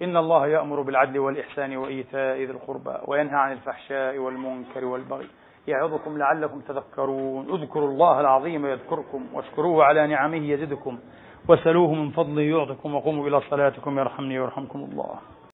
إن 0.03 0.17
الله 0.17 0.47
يأمر 0.47 0.81
بالعدل 0.81 1.19
والإحسان 1.19 1.77
وإيتاء 1.77 2.37
ذي 2.37 2.51
القربى 2.51 2.95
وينهى 3.07 3.37
عن 3.37 3.53
الفحشاء 3.53 4.19
والمنكر 4.19 4.85
والبغي. 4.85 5.27
يعظكم 5.71 6.19
لعلكم 6.19 6.61
تذكرون. 6.61 7.43
اذكروا 7.55 7.89
الله 7.89 8.21
العظيم 8.21 8.67
يذكركم 8.67 9.23
واشكروه 9.35 9.85
على 9.85 10.07
نعمه 10.07 10.45
يزدكم. 10.53 10.99
وسلوه 11.49 11.95
من 11.95 12.11
فضله 12.11 12.43
يعطكم 12.43 12.95
وقوموا 12.95 13.29
إلى 13.29 13.41
صلاتكم 13.41 13.99
يرحمني 13.99 14.41
ويرحمكم 14.41 14.79
الله. 14.79 15.40